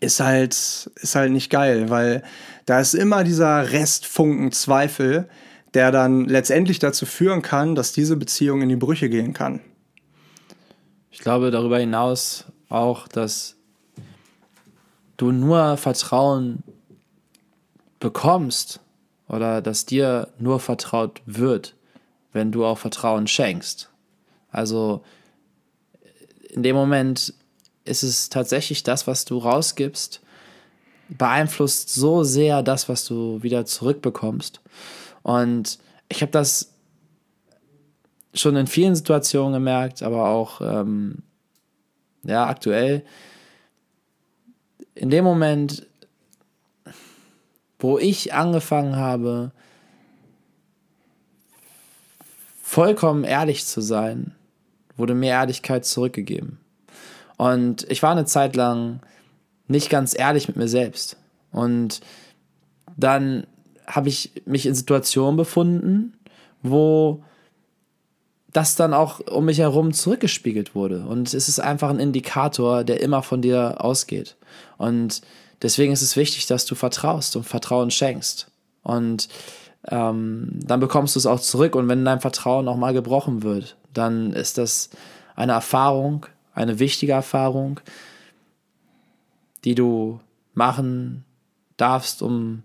ist 0.00 0.20
halt, 0.20 0.52
ist 0.52 1.14
halt 1.14 1.32
nicht 1.32 1.50
geil, 1.50 1.88
weil 1.88 2.22
da 2.66 2.78
ist 2.78 2.94
immer 2.94 3.24
dieser 3.24 3.72
Restfunken 3.72 4.52
Zweifel, 4.52 5.28
der 5.74 5.92
dann 5.92 6.26
letztendlich 6.26 6.78
dazu 6.78 7.06
führen 7.06 7.42
kann, 7.42 7.74
dass 7.74 7.92
diese 7.92 8.16
Beziehung 8.16 8.62
in 8.62 8.68
die 8.68 8.76
Brüche 8.76 9.08
gehen 9.08 9.32
kann. 9.32 9.60
Ich 11.10 11.20
glaube 11.20 11.50
darüber 11.50 11.78
hinaus 11.78 12.44
auch, 12.68 13.08
dass 13.08 13.57
du 15.18 15.30
nur 15.30 15.76
Vertrauen 15.76 16.62
bekommst 18.00 18.80
oder 19.28 19.60
dass 19.60 19.84
dir 19.84 20.28
nur 20.38 20.58
vertraut 20.60 21.20
wird, 21.26 21.74
wenn 22.32 22.50
du 22.50 22.64
auch 22.64 22.78
Vertrauen 22.78 23.26
schenkst. 23.26 23.90
Also 24.50 25.02
in 26.50 26.62
dem 26.62 26.74
Moment 26.74 27.34
ist 27.84 28.02
es 28.02 28.30
tatsächlich 28.30 28.82
das, 28.82 29.06
was 29.06 29.24
du 29.24 29.38
rausgibst, 29.38 30.22
beeinflusst 31.08 31.92
so 31.92 32.22
sehr 32.22 32.62
das, 32.62 32.88
was 32.88 33.04
du 33.04 33.42
wieder 33.42 33.66
zurückbekommst. 33.66 34.60
Und 35.22 35.78
ich 36.08 36.22
habe 36.22 36.32
das 36.32 36.74
schon 38.34 38.56
in 38.56 38.66
vielen 38.66 38.94
Situationen 38.94 39.52
gemerkt, 39.52 40.02
aber 40.02 40.28
auch 40.28 40.60
ähm, 40.60 41.22
ja 42.22 42.46
aktuell. 42.46 43.04
In 44.98 45.10
dem 45.10 45.24
Moment, 45.24 45.86
wo 47.78 47.98
ich 48.00 48.34
angefangen 48.34 48.96
habe, 48.96 49.52
vollkommen 52.64 53.22
ehrlich 53.22 53.64
zu 53.64 53.80
sein, 53.80 54.34
wurde 54.96 55.14
mir 55.14 55.30
Ehrlichkeit 55.30 55.84
zurückgegeben. 55.84 56.58
Und 57.36 57.88
ich 57.88 58.02
war 58.02 58.10
eine 58.10 58.24
Zeit 58.24 58.56
lang 58.56 58.98
nicht 59.68 59.88
ganz 59.88 60.18
ehrlich 60.18 60.48
mit 60.48 60.56
mir 60.56 60.66
selbst. 60.66 61.16
Und 61.52 62.00
dann 62.96 63.46
habe 63.86 64.08
ich 64.08 64.32
mich 64.46 64.66
in 64.66 64.74
Situationen 64.74 65.36
befunden, 65.36 66.18
wo 66.64 67.22
das 68.52 68.74
dann 68.74 68.92
auch 68.92 69.20
um 69.20 69.44
mich 69.44 69.58
herum 69.58 69.92
zurückgespiegelt 69.92 70.74
wurde. 70.74 71.06
Und 71.06 71.32
es 71.32 71.48
ist 71.48 71.60
einfach 71.60 71.90
ein 71.90 72.00
Indikator, 72.00 72.82
der 72.82 73.00
immer 73.00 73.22
von 73.22 73.42
dir 73.42 73.76
ausgeht. 73.78 74.37
Und 74.76 75.22
deswegen 75.62 75.92
ist 75.92 76.02
es 76.02 76.16
wichtig, 76.16 76.46
dass 76.46 76.64
du 76.64 76.74
vertraust 76.74 77.36
und 77.36 77.44
Vertrauen 77.44 77.90
schenkst. 77.90 78.50
Und 78.82 79.28
ähm, 79.88 80.50
dann 80.52 80.80
bekommst 80.80 81.14
du 81.14 81.18
es 81.18 81.26
auch 81.26 81.40
zurück. 81.40 81.74
Und 81.74 81.88
wenn 81.88 82.04
dein 82.04 82.20
Vertrauen 82.20 82.68
auch 82.68 82.76
mal 82.76 82.92
gebrochen 82.92 83.42
wird, 83.42 83.76
dann 83.92 84.32
ist 84.32 84.58
das 84.58 84.90
eine 85.36 85.52
Erfahrung, 85.52 86.26
eine 86.54 86.78
wichtige 86.78 87.12
Erfahrung, 87.12 87.80
die 89.64 89.74
du 89.74 90.20
machen 90.54 91.24
darfst, 91.76 92.22
um 92.22 92.62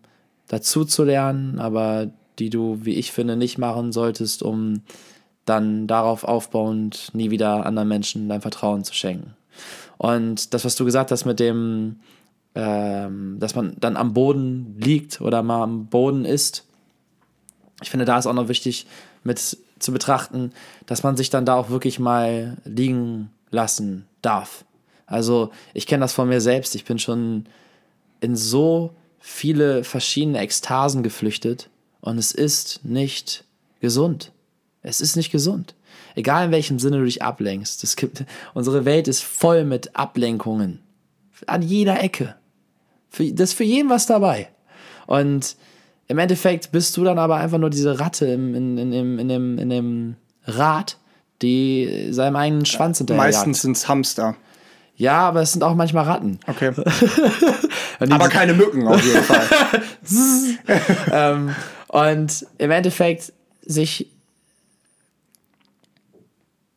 dazu 0.47 0.85
zu 0.85 1.03
lernen, 1.03 1.59
aber 1.59 2.09
die 2.39 2.49
du, 2.49 2.79
wie 2.83 2.95
ich 2.95 3.11
finde, 3.11 3.35
nicht 3.35 3.57
machen 3.57 3.91
solltest, 3.91 4.43
um 4.43 4.81
dann 5.45 5.87
darauf 5.87 6.23
aufbauend 6.23 7.09
nie 7.13 7.29
wieder 7.29 7.65
anderen 7.65 7.87
Menschen 7.87 8.29
dein 8.29 8.41
Vertrauen 8.41 8.83
zu 8.83 8.93
schenken. 8.93 9.35
Und 10.03 10.53
das, 10.53 10.65
was 10.65 10.75
du 10.75 10.83
gesagt 10.83 11.11
hast 11.11 11.23
mit 11.23 11.39
dem, 11.39 11.95
ähm, 12.55 13.37
dass 13.39 13.55
man 13.55 13.77
dann 13.79 13.95
am 13.95 14.13
Boden 14.13 14.75
liegt 14.77 15.21
oder 15.21 15.41
mal 15.43 15.63
am 15.63 15.85
Boden 15.85 16.25
ist, 16.25 16.65
ich 17.81 17.89
finde, 17.89 18.03
da 18.03 18.17
ist 18.17 18.27
auch 18.27 18.33
noch 18.33 18.49
wichtig 18.49 18.85
mit 19.23 19.39
zu 19.39 19.93
betrachten, 19.93 20.51
dass 20.87 21.03
man 21.03 21.15
sich 21.15 21.29
dann 21.29 21.45
da 21.45 21.55
auch 21.55 21.69
wirklich 21.69 21.99
mal 21.99 22.57
liegen 22.65 23.31
lassen 23.49 24.05
darf. 24.21 24.65
Also 25.05 25.51
ich 25.73 25.87
kenne 25.87 26.01
das 26.01 26.11
von 26.11 26.27
mir 26.27 26.41
selbst. 26.41 26.75
Ich 26.75 26.83
bin 26.83 26.99
schon 26.99 27.45
in 28.19 28.35
so 28.35 28.93
viele 29.19 29.85
verschiedene 29.85 30.39
Ekstasen 30.39 31.01
geflüchtet 31.01 31.69
und 32.01 32.17
es 32.17 32.33
ist 32.33 32.83
nicht 32.83 33.45
gesund. 33.79 34.33
Es 34.81 34.99
ist 34.99 35.15
nicht 35.15 35.31
gesund. 35.31 35.75
Egal 36.15 36.45
in 36.45 36.51
welchem 36.51 36.79
Sinne 36.79 36.97
du 36.97 37.05
dich 37.05 37.21
ablenkst. 37.21 37.83
Es 37.83 37.95
gibt, 37.95 38.23
unsere 38.53 38.85
Welt 38.85 39.07
ist 39.07 39.23
voll 39.23 39.65
mit 39.65 39.95
Ablenkungen. 39.95 40.79
An 41.47 41.61
jeder 41.61 42.01
Ecke. 42.01 42.35
Für, 43.09 43.25
das 43.31 43.51
ist 43.51 43.55
für 43.55 43.63
jeden 43.63 43.89
was 43.89 44.05
dabei. 44.05 44.49
Und 45.07 45.55
im 46.07 46.19
Endeffekt 46.19 46.71
bist 46.71 46.95
du 46.97 47.03
dann 47.03 47.19
aber 47.19 47.37
einfach 47.37 47.57
nur 47.57 47.69
diese 47.69 47.99
Ratte 47.99 48.25
im, 48.27 48.55
in, 48.55 48.77
in, 48.77 48.93
in, 48.93 49.19
in, 49.19 49.27
dem, 49.27 49.57
in 49.57 49.69
dem 49.69 50.15
Rad, 50.45 50.97
die 51.41 52.07
seinem 52.11 52.35
eigenen 52.35 52.65
Schwanz 52.65 52.99
hinterher 52.99 53.23
Meistens 53.23 53.61
sind 53.61 53.77
es 53.77 53.87
Hamster. 53.87 54.35
Ja, 54.95 55.19
aber 55.19 55.41
es 55.41 55.53
sind 55.53 55.63
auch 55.63 55.75
manchmal 55.75 56.05
Ratten. 56.05 56.39
Okay. 56.45 56.71
aber 57.99 58.29
keine 58.29 58.53
Mücken 58.53 58.87
auf 58.87 59.03
jeden 59.03 59.23
Fall. 59.23 59.47
ähm, 61.11 61.55
und 61.87 62.45
im 62.59 62.71
Endeffekt 62.71 63.33
sich 63.65 64.12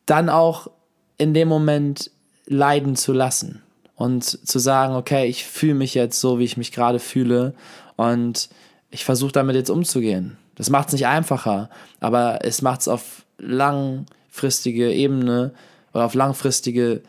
dann 0.07 0.29
auch 0.29 0.71
in 1.19 1.35
dem 1.35 1.47
Moment 1.47 2.09
leiden 2.47 2.95
zu 2.95 3.13
lassen 3.13 3.61
und 3.95 4.23
zu 4.23 4.57
sagen, 4.57 4.95
okay, 4.95 5.27
ich 5.27 5.45
fühle 5.45 5.75
mich 5.75 5.93
jetzt 5.93 6.19
so, 6.19 6.39
wie 6.39 6.45
ich 6.45 6.57
mich 6.57 6.71
gerade 6.71 6.99
fühle 6.99 7.53
und 7.95 8.49
ich 8.89 9.05
versuche 9.05 9.31
damit 9.31 9.55
jetzt 9.55 9.69
umzugehen. 9.69 10.37
Das 10.55 10.69
macht 10.69 10.87
es 10.87 10.93
nicht 10.93 11.07
einfacher, 11.07 11.69
aber 11.99 12.39
es 12.43 12.61
macht 12.61 12.81
es 12.81 12.87
auf 12.87 13.25
langfristige 13.37 14.91
Ebene 14.91 15.53
oder 15.93 16.05
auf 16.05 16.13
langfristige 16.13 17.01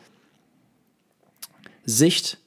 Sicht 1.84 2.38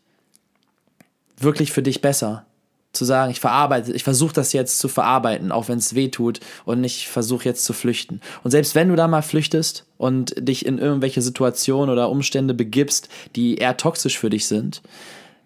wirklich 1.38 1.72
für 1.72 1.82
dich 1.82 2.02
besser. 2.02 2.46
Zu 2.94 3.06
sagen, 3.06 3.32
ich 3.32 3.40
verarbeite, 3.40 3.94
ich 3.94 4.04
versuche 4.04 4.34
das 4.34 4.52
jetzt 4.52 4.80
zu 4.80 4.90
verarbeiten, 4.90 5.52
auch 5.52 5.70
wenn 5.70 5.78
es 5.78 5.96
weh 5.96 6.10
tut 6.10 6.42
und 6.66 6.82
nicht 6.82 7.08
versuche 7.08 7.46
jetzt 7.46 7.64
zu 7.64 7.72
flüchten. 7.72 8.20
Und 8.44 8.52
selbst 8.52 8.76
wenn 8.76 8.90
du 8.90 8.96
da 8.96 9.08
mal 9.08 9.22
flüchtest 9.22 9.86
und 9.98 10.34
dich 10.38 10.66
in 10.66 10.78
irgendwelche 10.78 11.22
Situationen 11.22 11.90
oder 11.90 12.10
Umstände 12.10 12.54
begibst, 12.54 13.08
die 13.36 13.56
eher 13.56 13.78
toxisch 13.78 14.20
für 14.20 14.30
dich 14.30 14.46
sind, 14.46 14.82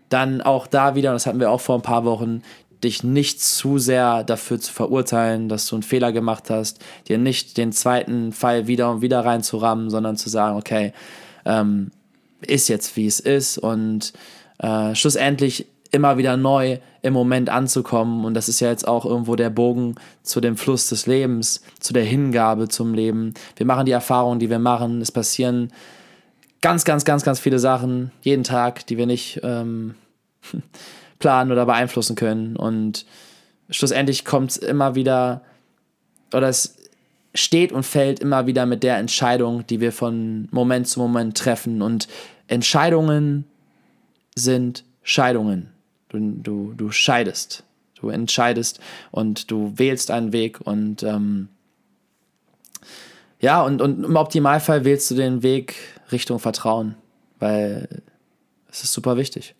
dann 0.10 0.42
auch 0.42 0.66
da 0.66 0.96
wieder, 0.96 1.10
und 1.10 1.16
das 1.16 1.28
hatten 1.28 1.40
wir 1.40 1.52
auch 1.52 1.62
vor 1.62 1.76
ein 1.76 1.84
paar 1.84 2.06
Wochen, 2.06 2.42
dich 2.84 3.04
nicht 3.04 3.42
zu 3.42 3.78
sehr 3.80 4.24
dafür 4.24 4.60
zu 4.60 4.72
verurteilen, 4.72 5.50
dass 5.50 5.68
du 5.68 5.76
einen 5.76 5.84
Fehler 5.84 6.12
gemacht 6.12 6.50
hast, 6.50 6.80
dir 7.08 7.18
nicht 7.18 7.58
den 7.58 7.72
zweiten 7.72 8.32
Fall 8.32 8.68
wieder 8.68 8.92
und 8.92 9.02
wieder 9.02 9.26
reinzurammen, 9.26 9.90
sondern 9.90 10.18
zu 10.18 10.30
sagen, 10.30 10.58
okay, 10.58 10.94
ähm, 11.46 11.92
ist 12.42 12.70
jetzt 12.70 12.96
wie 12.96 13.08
es 13.08 13.20
ist 13.20 13.58
und 13.58 14.14
äh, 14.60 14.94
schlussendlich 14.96 15.68
immer 15.92 16.18
wieder 16.18 16.38
neu 16.38 16.80
im 17.02 17.14
Moment 17.14 17.50
anzukommen. 17.50 18.26
Und 18.26 18.34
das 18.34 18.50
ist 18.50 18.60
ja 18.60 18.70
jetzt 18.70 18.88
auch 18.88 19.06
irgendwo 19.06 19.36
der 19.36 19.50
Bogen 19.50 19.96
zu 20.24 20.42
dem 20.42 20.58
Fluss 20.58 20.90
des 20.90 21.06
Lebens, 21.06 21.62
zu 21.80 21.94
der 21.94 22.04
Hingabe 22.04 22.68
zum 22.68 22.94
Leben. 22.94 23.34
Wir 23.56 23.66
machen 23.66 23.86
die 23.86 23.92
Erfahrungen, 23.92 24.40
die 24.40 24.50
wir 24.50 24.60
machen. 24.60 25.02
Es 25.02 25.12
passieren 25.12 25.72
ganz, 26.62 26.84
ganz, 26.84 27.06
ganz, 27.06 27.24
ganz 27.24 27.40
viele 27.40 27.60
Sachen 27.60 28.12
jeden 28.22 28.44
Tag, 28.44 28.88
die 28.88 28.98
wir 28.98 29.06
nicht 29.06 29.40
ähm, 29.44 29.96
planen 31.20 31.52
oder 31.52 31.66
beeinflussen 31.66 32.16
können. 32.16 32.56
Und 32.56 33.06
schlussendlich 33.70 34.26
kommt 34.26 34.52
es 34.52 34.58
immer 34.58 34.96
wieder, 34.96 35.42
oder 36.34 36.50
es 36.50 36.76
steht 37.36 37.72
und 37.72 37.84
fällt 37.84 38.20
immer 38.20 38.48
wieder 38.48 38.66
mit 38.66 38.82
der 38.82 38.98
Entscheidung, 38.98 39.68
die 39.68 39.80
wir 39.80 39.92
von 39.92 40.48
Moment 40.52 40.88
zu 40.88 41.00
Moment 41.00 41.38
treffen. 41.38 41.82
Und 41.82 42.08
Entscheidungen 42.48 43.46
sind 44.36 44.84
Scheidungen. 45.04 45.75
Du, 46.16 46.42
du, 46.42 46.74
du 46.76 46.92
scheidest. 46.92 47.64
Du 48.00 48.10
entscheidest 48.10 48.80
und 49.12 49.52
du 49.52 49.74
wählst 49.76 50.12
einen 50.12 50.34
Weg 50.34 50.62
und 50.62 51.04
ähm, 51.04 51.50
ja, 53.40 53.62
und, 53.62 53.82
und 53.82 54.04
im 54.04 54.16
Optimalfall 54.16 54.86
wählst 54.86 55.12
du 55.12 55.16
den 55.16 55.44
Weg 55.44 55.76
Richtung 56.12 56.40
Vertrauen, 56.40 56.96
weil 57.40 58.02
es 58.70 58.84
ist 58.84 58.94
super 58.94 59.18
wichtig. 59.18 59.56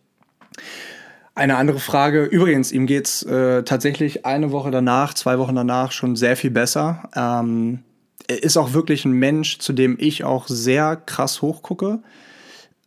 Eine 1.34 1.58
andere 1.58 1.80
Frage. 1.80 2.24
Übrigens, 2.24 2.72
ihm 2.72 2.88
geht's 2.88 3.24
äh, 3.24 3.64
tatsächlich 3.64 4.26
eine 4.26 4.52
Woche 4.52 4.72
danach, 4.72 5.14
zwei 5.14 5.38
Wochen 5.38 5.56
danach 5.56 5.92
schon 5.92 6.16
sehr 6.16 6.38
viel 6.38 6.52
besser. 6.52 7.10
Ähm, 7.16 7.84
er 8.28 8.42
ist 8.42 8.58
auch 8.58 8.74
wirklich 8.74 9.06
ein 9.06 9.12
Mensch, 9.12 9.60
zu 9.60 9.74
dem 9.74 9.98
ich 10.00 10.24
auch 10.24 10.48
sehr 10.48 10.96
krass 10.96 11.42
hochgucke. 11.42 12.00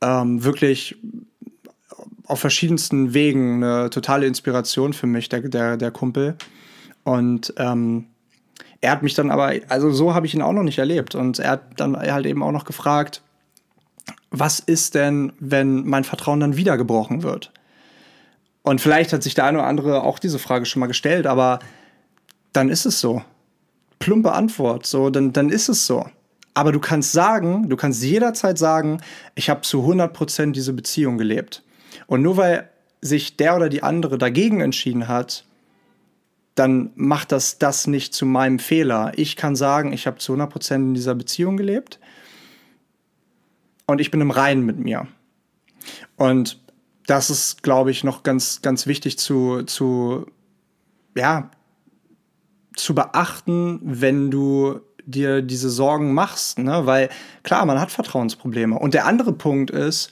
Ähm, 0.00 0.44
wirklich 0.44 0.96
auf 2.28 2.40
verschiedensten 2.40 3.14
Wegen 3.14 3.64
eine 3.64 3.90
totale 3.90 4.26
Inspiration 4.26 4.92
für 4.92 5.06
mich, 5.06 5.28
der, 5.28 5.40
der, 5.40 5.76
der 5.76 5.90
Kumpel. 5.90 6.36
Und 7.04 7.54
ähm, 7.56 8.06
er 8.80 8.92
hat 8.92 9.02
mich 9.02 9.14
dann 9.14 9.30
aber, 9.30 9.54
also 9.68 9.90
so 9.90 10.14
habe 10.14 10.26
ich 10.26 10.34
ihn 10.34 10.42
auch 10.42 10.52
noch 10.52 10.62
nicht 10.62 10.78
erlebt. 10.78 11.14
Und 11.14 11.38
er 11.38 11.52
hat 11.52 11.62
dann 11.80 11.96
halt 11.96 12.26
eben 12.26 12.42
auch 12.42 12.52
noch 12.52 12.66
gefragt, 12.66 13.22
was 14.30 14.60
ist 14.60 14.94
denn, 14.94 15.32
wenn 15.40 15.86
mein 15.86 16.04
Vertrauen 16.04 16.40
dann 16.40 16.56
wieder 16.56 16.76
gebrochen 16.76 17.22
wird? 17.22 17.50
Und 18.62 18.80
vielleicht 18.80 19.12
hat 19.14 19.22
sich 19.22 19.34
der 19.34 19.46
eine 19.46 19.58
oder 19.58 19.66
andere 19.66 20.02
auch 20.02 20.18
diese 20.18 20.38
Frage 20.38 20.66
schon 20.66 20.80
mal 20.80 20.86
gestellt, 20.86 21.26
aber 21.26 21.60
dann 22.52 22.68
ist 22.68 22.84
es 22.84 23.00
so. 23.00 23.22
Plumpe 23.98 24.32
Antwort, 24.32 24.84
so, 24.84 25.08
dann, 25.08 25.32
dann 25.32 25.48
ist 25.48 25.68
es 25.68 25.86
so. 25.86 26.06
Aber 26.52 26.72
du 26.72 26.78
kannst 26.78 27.12
sagen, 27.12 27.68
du 27.68 27.76
kannst 27.76 28.02
jederzeit 28.02 28.58
sagen, 28.58 29.00
ich 29.34 29.48
habe 29.48 29.62
zu 29.62 29.80
100% 29.80 30.52
diese 30.52 30.72
Beziehung 30.74 31.16
gelebt. 31.16 31.62
Und 32.06 32.22
nur 32.22 32.36
weil 32.36 32.68
sich 33.00 33.36
der 33.36 33.56
oder 33.56 33.68
die 33.68 33.82
andere 33.82 34.18
dagegen 34.18 34.60
entschieden 34.60 35.08
hat, 35.08 35.44
dann 36.54 36.90
macht 36.96 37.30
das 37.30 37.58
das 37.58 37.86
nicht 37.86 38.14
zu 38.14 38.26
meinem 38.26 38.58
Fehler. 38.58 39.12
Ich 39.14 39.36
kann 39.36 39.54
sagen, 39.54 39.92
ich 39.92 40.06
habe 40.06 40.18
zu 40.18 40.34
100% 40.34 40.74
in 40.74 40.94
dieser 40.94 41.14
Beziehung 41.14 41.56
gelebt 41.56 42.00
und 43.86 44.00
ich 44.00 44.10
bin 44.10 44.20
im 44.20 44.32
Reinen 44.32 44.66
mit 44.66 44.78
mir. 44.78 45.06
Und 46.16 46.60
das 47.06 47.30
ist, 47.30 47.62
glaube 47.62 47.90
ich, 47.90 48.02
noch 48.04 48.22
ganz, 48.22 48.60
ganz 48.60 48.86
wichtig 48.86 49.18
zu, 49.18 49.62
zu, 49.62 50.26
ja, 51.16 51.50
zu 52.74 52.94
beachten, 52.94 53.80
wenn 53.82 54.30
du 54.30 54.80
dir 55.06 55.42
diese 55.42 55.70
Sorgen 55.70 56.12
machst, 56.12 56.58
ne? 56.58 56.84
Weil 56.84 57.08
klar, 57.42 57.64
man 57.64 57.80
hat 57.80 57.90
Vertrauensprobleme. 57.90 58.78
Und 58.78 58.94
der 58.94 59.06
andere 59.06 59.32
Punkt 59.32 59.70
ist, 59.70 60.10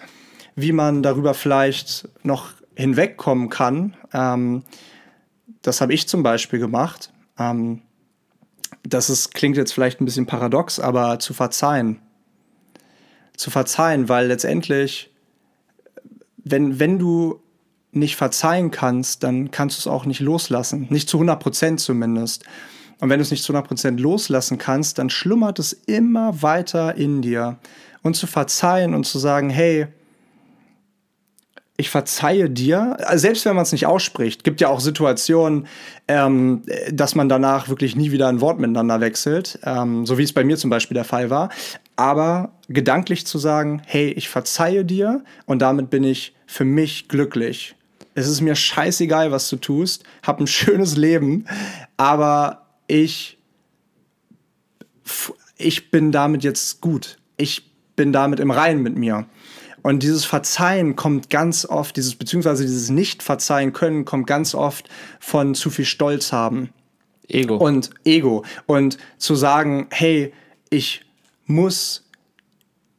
wie 0.57 0.73
man 0.73 1.03
darüber 1.03 1.35
vielleicht 1.35 2.09
noch 2.23 2.51
hinwegkommen 2.75 3.49
kann. 3.49 3.97
Ähm, 4.13 4.65
das 5.63 5.81
habe 5.81 5.95
ich 5.95 6.09
zum 6.09 6.23
Beispiel 6.23 6.59
gemacht. 6.59 7.13
Ähm, 7.39 7.83
das 8.83 9.11
ist, 9.11 9.35
klingt 9.35 9.57
jetzt 9.57 9.73
vielleicht 9.73 10.01
ein 10.01 10.05
bisschen 10.05 10.27
paradox, 10.27 10.81
aber 10.81 11.19
zu 11.19 11.35
verzeihen. 11.35 12.01
Zu 13.37 13.51
verzeihen, 13.51 14.09
weil 14.09 14.27
letztendlich 14.27 15.11
wenn, 16.47 16.79
wenn 16.79 16.99
du 16.99 17.43
nicht 17.91 18.17
verzeihen 18.17 18.71
kannst, 18.71 19.25
dann 19.25 19.51
kannst 19.51 19.79
du 19.79 19.81
es 19.81 19.87
auch 19.93 20.07
nicht 20.07 20.21
loslassen. 20.21 20.87
Nicht 20.91 21.09
zu 21.09 21.17
100 21.17 21.41
Prozent 21.41 21.81
zumindest. 21.81 22.45
Und 23.01 23.11
wenn 23.11 23.19
du 23.19 23.23
es 23.23 23.33
nicht 23.33 23.43
zu 23.43 23.53
100 23.53 23.67
Prozent 23.67 24.01
loslassen 24.01 24.57
kannst, 24.57 24.99
dann 24.99 25.11
schlummert 25.11 25.59
es 25.59 25.73
immer 25.73 26.43
weiter 26.43 26.95
in 26.95 27.21
dir. 27.21 27.59
Und 28.03 28.15
zu 28.15 28.29
verzeihen 28.29 28.95
und 28.95 29.05
zu 29.05 29.19
sagen, 29.19 29.51
hey, 29.51 29.89
ich 31.79 31.91
verzeihe 31.91 32.49
dir, 32.49 32.97
also 33.07 33.21
selbst 33.21 33.45
wenn 33.45 33.55
man 33.55 33.65
es 33.65 33.73
nicht 33.73 33.87
ausspricht, 33.87 34.45
gibt 34.45 34.61
ja 34.61 34.69
auch 34.69 34.81
Situationen, 34.81 35.67
ähm, 36.09 36.63
dass 36.91 37.15
man 37.15 37.29
danach 37.29 37.69
wirklich 37.69 37.97
nie 37.97 38.13
wieder 38.13 38.29
ein 38.29 38.41
Wort 38.41 38.59
miteinander 38.59 39.01
wechselt, 39.01 39.59
ähm, 39.63 40.07
so 40.07 40.17
wie 40.17 40.23
es 40.23 40.33
bei 40.33 40.45
mir 40.45 40.57
zum 40.57 40.71
Beispiel 40.71 40.95
der 40.95 41.05
Fall 41.05 41.29
war. 41.29 41.51
Aber 41.97 42.53
gedanklich 42.69 43.27
zu 43.27 43.39
sagen, 43.39 43.83
hey, 43.85 44.09
ich 44.09 44.29
verzeihe 44.29 44.85
dir 44.85 45.23
und 45.45 45.61
damit 45.61 45.91
bin 45.91 46.05
ich 46.05 46.35
für 46.47 46.65
mich 46.65 47.09
glücklich. 47.09 47.75
Es 48.15 48.27
ist 48.27 48.41
mir 48.41 48.55
scheißegal, 48.55 49.31
was 49.31 49.49
du 49.51 49.57
tust, 49.57 50.05
hab 50.23 50.41
ein 50.41 50.47
schönes 50.47 50.97
Leben, 50.97 51.47
aber 51.99 52.67
ich, 52.87 53.39
ich 55.59 55.91
bin 55.91 56.11
damit 56.11 56.43
jetzt 56.43 56.81
gut. 56.81 57.19
Ich 57.37 57.71
bin 57.97 58.13
damit 58.13 58.41
im 58.41 58.51
Reinen 58.51 58.83
mit 58.83 58.97
mir. 58.97 59.27
Und 59.87 60.03
dieses 60.03 60.25
Verzeihen 60.25 60.97
kommt 60.97 61.31
ganz 61.31 61.65
oft, 61.65 61.97
dieses, 61.97 62.17
beziehungsweise 62.17 62.65
dieses 62.65 62.91
Nicht-Verzeihen 62.91 63.73
können, 63.73 64.05
kommt 64.05 64.27
ganz 64.27 64.53
oft 64.53 64.89
von 65.21 65.55
zu 65.55 65.71
viel 65.71 65.85
Stolz 65.85 66.33
haben. 66.33 66.71
Ego. 67.29 67.55
Und 67.55 67.91
Ego. 68.05 68.45
Und 68.67 68.99
zu 69.19 69.37
sagen, 69.37 69.87
hey, 69.93 70.33
ich 70.71 71.03
muss 71.45 72.05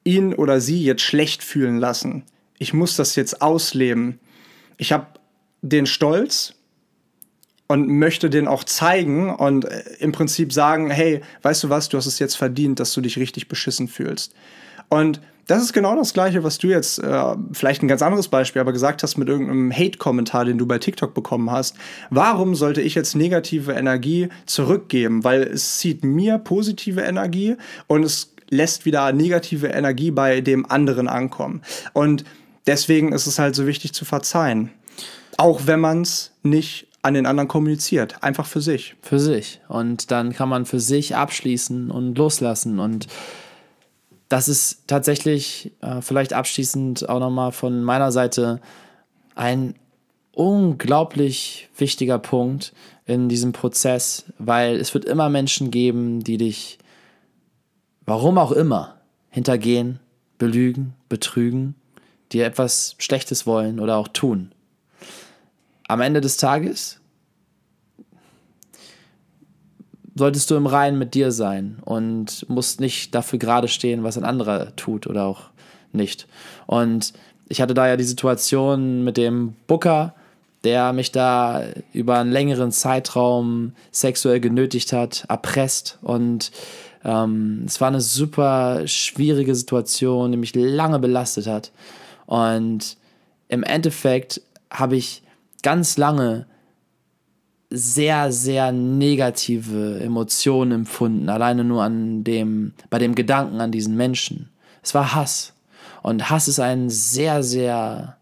ihn 0.05 0.33
oder 0.33 0.61
sie 0.61 0.81
jetzt 0.81 1.01
schlecht 1.01 1.43
fühlen 1.43 1.77
lassen. 1.77 2.23
Ich 2.57 2.73
muss 2.73 2.95
das 2.95 3.17
jetzt 3.17 3.41
ausleben. 3.41 4.21
Ich 4.77 4.93
habe 4.93 5.07
den 5.61 5.87
Stolz 5.87 6.53
und 7.67 7.89
möchte 7.89 8.29
den 8.29 8.47
auch 8.47 8.63
zeigen 8.63 9.35
und 9.35 9.65
äh, 9.65 9.83
im 9.99 10.13
Prinzip 10.13 10.53
sagen, 10.53 10.89
hey, 10.89 11.19
weißt 11.41 11.65
du 11.65 11.69
was, 11.69 11.89
du 11.89 11.97
hast 11.97 12.05
es 12.05 12.19
jetzt 12.19 12.37
verdient, 12.37 12.79
dass 12.79 12.93
du 12.93 13.01
dich 13.01 13.17
richtig 13.17 13.49
beschissen 13.49 13.89
fühlst. 13.89 14.33
Und 14.87 15.19
das 15.47 15.63
ist 15.63 15.73
genau 15.73 15.95
das 15.95 16.13
Gleiche, 16.13 16.43
was 16.43 16.57
du 16.57 16.67
jetzt, 16.67 16.99
äh, 16.99 17.35
vielleicht 17.53 17.81
ein 17.81 17.87
ganz 17.87 18.01
anderes 18.01 18.27
Beispiel, 18.27 18.61
aber 18.61 18.73
gesagt 18.73 19.01
hast 19.01 19.17
mit 19.17 19.29
irgendeinem 19.29 19.71
Hate-Kommentar, 19.71 20.45
den 20.45 20.57
du 20.57 20.65
bei 20.65 20.77
TikTok 20.77 21.13
bekommen 21.13 21.49
hast. 21.49 21.75
Warum 22.09 22.53
sollte 22.53 22.81
ich 22.81 22.95
jetzt 22.95 23.15
negative 23.15 23.71
Energie 23.71 24.27
zurückgeben? 24.45 25.23
Weil 25.23 25.43
es 25.43 25.77
zieht 25.77 26.03
mir 26.03 26.37
positive 26.37 27.01
Energie 27.01 27.55
und 27.87 28.03
es 28.03 28.33
lässt 28.49 28.85
wieder 28.85 29.11
negative 29.13 29.67
Energie 29.67 30.11
bei 30.11 30.41
dem 30.41 30.69
anderen 30.69 31.07
ankommen. 31.07 31.61
Und 31.93 32.25
deswegen 32.65 33.13
ist 33.13 33.27
es 33.27 33.39
halt 33.39 33.55
so 33.55 33.65
wichtig 33.65 33.93
zu 33.93 34.05
verzeihen. 34.05 34.71
Auch 35.37 35.61
wenn 35.65 35.79
man 35.79 36.01
es 36.01 36.31
nicht 36.43 36.87
an 37.03 37.13
den 37.13 37.25
anderen 37.25 37.47
kommuniziert, 37.47 38.21
einfach 38.21 38.45
für 38.45 38.59
sich. 38.59 38.95
Für 39.01 39.19
sich. 39.19 39.61
Und 39.69 40.11
dann 40.11 40.33
kann 40.33 40.49
man 40.49 40.65
für 40.65 40.79
sich 40.79 41.15
abschließen 41.15 41.89
und 41.89 42.17
loslassen. 42.17 42.79
Und 42.79 43.07
das 44.29 44.47
ist 44.47 44.83
tatsächlich 44.87 45.71
äh, 45.81 46.01
vielleicht 46.01 46.33
abschließend 46.33 47.07
auch 47.09 47.19
nochmal 47.19 47.51
von 47.51 47.83
meiner 47.83 48.11
Seite 48.11 48.59
ein 49.35 49.75
unglaublich 50.31 51.69
wichtiger 51.77 52.19
Punkt 52.19 52.73
in 53.05 53.29
diesem 53.29 53.53
Prozess, 53.53 54.25
weil 54.37 54.75
es 54.75 54.93
wird 54.93 55.05
immer 55.05 55.29
Menschen 55.29 55.71
geben, 55.71 56.23
die 56.23 56.37
dich, 56.37 56.77
warum 58.05 58.37
auch 58.37 58.51
immer, 58.51 58.97
hintergehen, 59.29 59.99
belügen, 60.37 60.93
betrügen, 61.09 61.75
dir 62.31 62.45
etwas 62.45 62.95
Schlechtes 62.99 63.47
wollen 63.47 63.79
oder 63.79 63.97
auch 63.97 64.09
tun. 64.09 64.51
Am 65.87 66.01
Ende 66.01 66.21
des 66.21 66.37
Tages 66.37 66.96
solltest 70.17 70.49
du 70.49 70.55
im 70.55 70.65
Reinen 70.65 70.97
mit 70.97 71.13
dir 71.13 71.31
sein 71.31 71.77
und 71.85 72.47
musst 72.49 72.79
nicht 72.79 73.13
dafür 73.13 73.39
gerade 73.39 73.67
stehen, 73.67 74.03
was 74.03 74.17
ein 74.17 74.25
anderer 74.25 74.75
tut 74.75 75.07
oder 75.07 75.25
auch 75.25 75.49
nicht. 75.91 76.27
Und 76.65 77.13
ich 77.49 77.61
hatte 77.61 77.73
da 77.73 77.87
ja 77.87 77.97
die 77.97 78.03
Situation 78.03 79.03
mit 79.03 79.17
dem 79.17 79.55
Booker, 79.67 80.13
der 80.63 80.91
mich 80.91 81.11
da 81.11 81.63
über 81.93 82.19
einen 82.19 82.31
längeren 82.31 82.71
Zeitraum 82.71 83.73
sexuell 83.91 84.39
genötigt 84.39 84.91
hat, 84.91 85.25
erpresst 85.29 85.99
und 86.01 86.51
ähm, 87.05 87.63
es 87.65 87.79
war 87.79 87.87
eine 87.87 88.01
super 88.01 88.87
schwierige 88.87 89.55
Situation, 89.55 90.31
die 90.31 90.37
mich 90.37 90.55
lange 90.55 90.99
belastet 90.99 91.47
hat. 91.47 91.71
Und 92.25 92.97
im 93.47 93.63
Endeffekt 93.63 94.41
habe 94.69 94.97
ich 94.97 95.23
ganz 95.63 95.97
lange 95.97 96.47
sehr, 97.69 98.31
sehr 98.31 98.71
negative 98.71 99.99
Emotionen 99.99 100.71
empfunden, 100.71 101.29
alleine 101.29 101.63
nur 101.63 101.83
an 101.83 102.23
dem, 102.23 102.73
bei 102.89 102.99
dem 102.99 103.15
Gedanken 103.15 103.59
an 103.59 103.71
diesen 103.71 103.95
Menschen. 103.95 104.49
Es 104.81 104.93
war 104.93 105.13
Hass. 105.13 105.53
Und 106.01 106.29
Hass 106.29 106.47
ist 106.47 106.59
ein 106.59 106.89
sehr, 106.89 107.43
sehr 107.43 108.17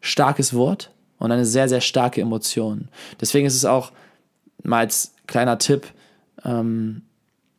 starkes 0.00 0.54
Wort 0.54 0.92
und 1.18 1.32
eine 1.32 1.44
sehr, 1.44 1.68
sehr 1.68 1.80
starke 1.80 2.20
Emotion. 2.20 2.88
Deswegen 3.20 3.46
ist 3.46 3.56
es 3.56 3.64
auch 3.64 3.90
mal 4.62 4.78
als 4.78 5.14
kleiner 5.26 5.58
Tipp 5.58 5.86
ähm, 6.44 7.02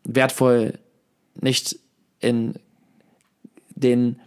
wertvoll, 0.05 0.79
nicht 1.35 1.77
in 2.19 2.55
den 3.75 4.19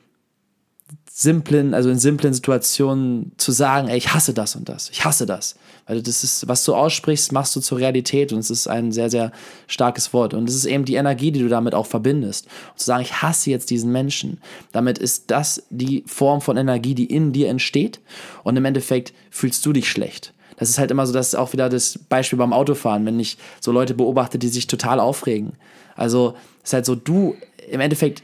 simplen, 1.15 1.75
also 1.75 1.91
in 1.91 1.99
simplen 1.99 2.33
Situationen 2.33 3.33
zu 3.37 3.53
sagen, 3.53 3.89
ey, 3.89 3.99
ich 3.99 4.15
hasse 4.15 4.33
das 4.33 4.57
und 4.57 4.71
das, 4.71 4.89
ich 4.89 5.05
hasse 5.05 5.27
das. 5.27 5.57
Weil 5.87 6.01
das 6.01 6.25
ist, 6.25 6.49
was 6.49 6.65
du 6.65 6.75
aussprichst, 6.75 7.33
machst 7.33 7.55
du 7.55 7.61
zur 7.61 7.79
Realität 7.79 8.33
und 8.33 8.39
es 8.39 8.51
ist 8.51 8.67
ein 8.67 8.93
sehr, 8.93 9.11
sehr 9.11 9.31
starkes 9.67 10.15
Wort. 10.15 10.33
Und 10.33 10.49
es 10.49 10.55
ist 10.55 10.65
eben 10.65 10.87
die 10.87 10.95
Energie, 10.95 11.31
die 11.31 11.41
du 11.41 11.49
damit 11.49 11.75
auch 11.75 11.85
verbindest. 11.85 12.47
Und 12.71 12.79
zu 12.79 12.87
sagen, 12.87 13.03
ich 13.03 13.21
hasse 13.21 13.51
jetzt 13.51 13.69
diesen 13.69 13.93
Menschen, 13.93 14.41
damit 14.73 14.97
ist 14.97 15.31
das 15.31 15.63
die 15.69 16.03
Form 16.07 16.41
von 16.41 16.57
Energie, 16.57 16.95
die 16.95 17.07
in 17.07 17.33
dir 17.33 17.51
entsteht 17.51 18.01
und 18.43 18.57
im 18.57 18.65
Endeffekt 18.65 19.13
fühlst 19.31 19.67
du 19.67 19.75
dich 19.75 19.91
schlecht. 19.91 20.33
Das 20.57 20.71
ist 20.71 20.79
halt 20.79 20.91
immer 20.91 21.07
so, 21.07 21.13
das 21.13 21.29
ist 21.29 21.35
auch 21.35 21.53
wieder 21.53 21.69
das 21.69 21.99
Beispiel 22.09 22.39
beim 22.39 22.55
Autofahren, 22.55 23.05
wenn 23.05 23.21
ich 23.21 23.37
so 23.61 23.71
Leute 23.71 23.93
beobachte, 23.93 24.39
die 24.39 24.49
sich 24.49 24.67
total 24.67 24.99
aufregen. 24.99 25.53
Also 25.95 26.37
es 26.63 26.71
ist 26.71 26.73
halt 26.73 26.87
so, 26.87 26.95
du 26.95 27.37
im 27.71 27.81
Endeffekt 27.81 28.23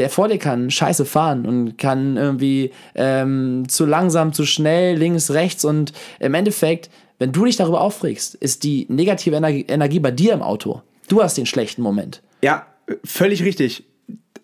der 0.00 0.08
vor 0.08 0.28
dir 0.28 0.38
kann 0.38 0.70
scheiße 0.70 1.04
fahren 1.04 1.46
und 1.46 1.76
kann 1.76 2.16
irgendwie 2.16 2.72
ähm, 2.94 3.68
zu 3.68 3.84
langsam, 3.84 4.32
zu 4.32 4.46
schnell, 4.46 4.96
links, 4.96 5.30
rechts 5.30 5.62
und 5.62 5.92
im 6.18 6.32
Endeffekt, 6.32 6.88
wenn 7.18 7.32
du 7.32 7.44
dich 7.44 7.56
darüber 7.56 7.82
aufregst, 7.82 8.34
ist 8.34 8.64
die 8.64 8.86
negative 8.88 9.36
Energie, 9.36 9.66
Energie 9.68 10.00
bei 10.00 10.10
dir 10.10 10.32
im 10.32 10.40
Auto. 10.40 10.80
Du 11.08 11.22
hast 11.22 11.36
den 11.36 11.44
schlechten 11.44 11.82
Moment. 11.82 12.22
Ja, 12.40 12.66
völlig 13.04 13.44
richtig. 13.44 13.84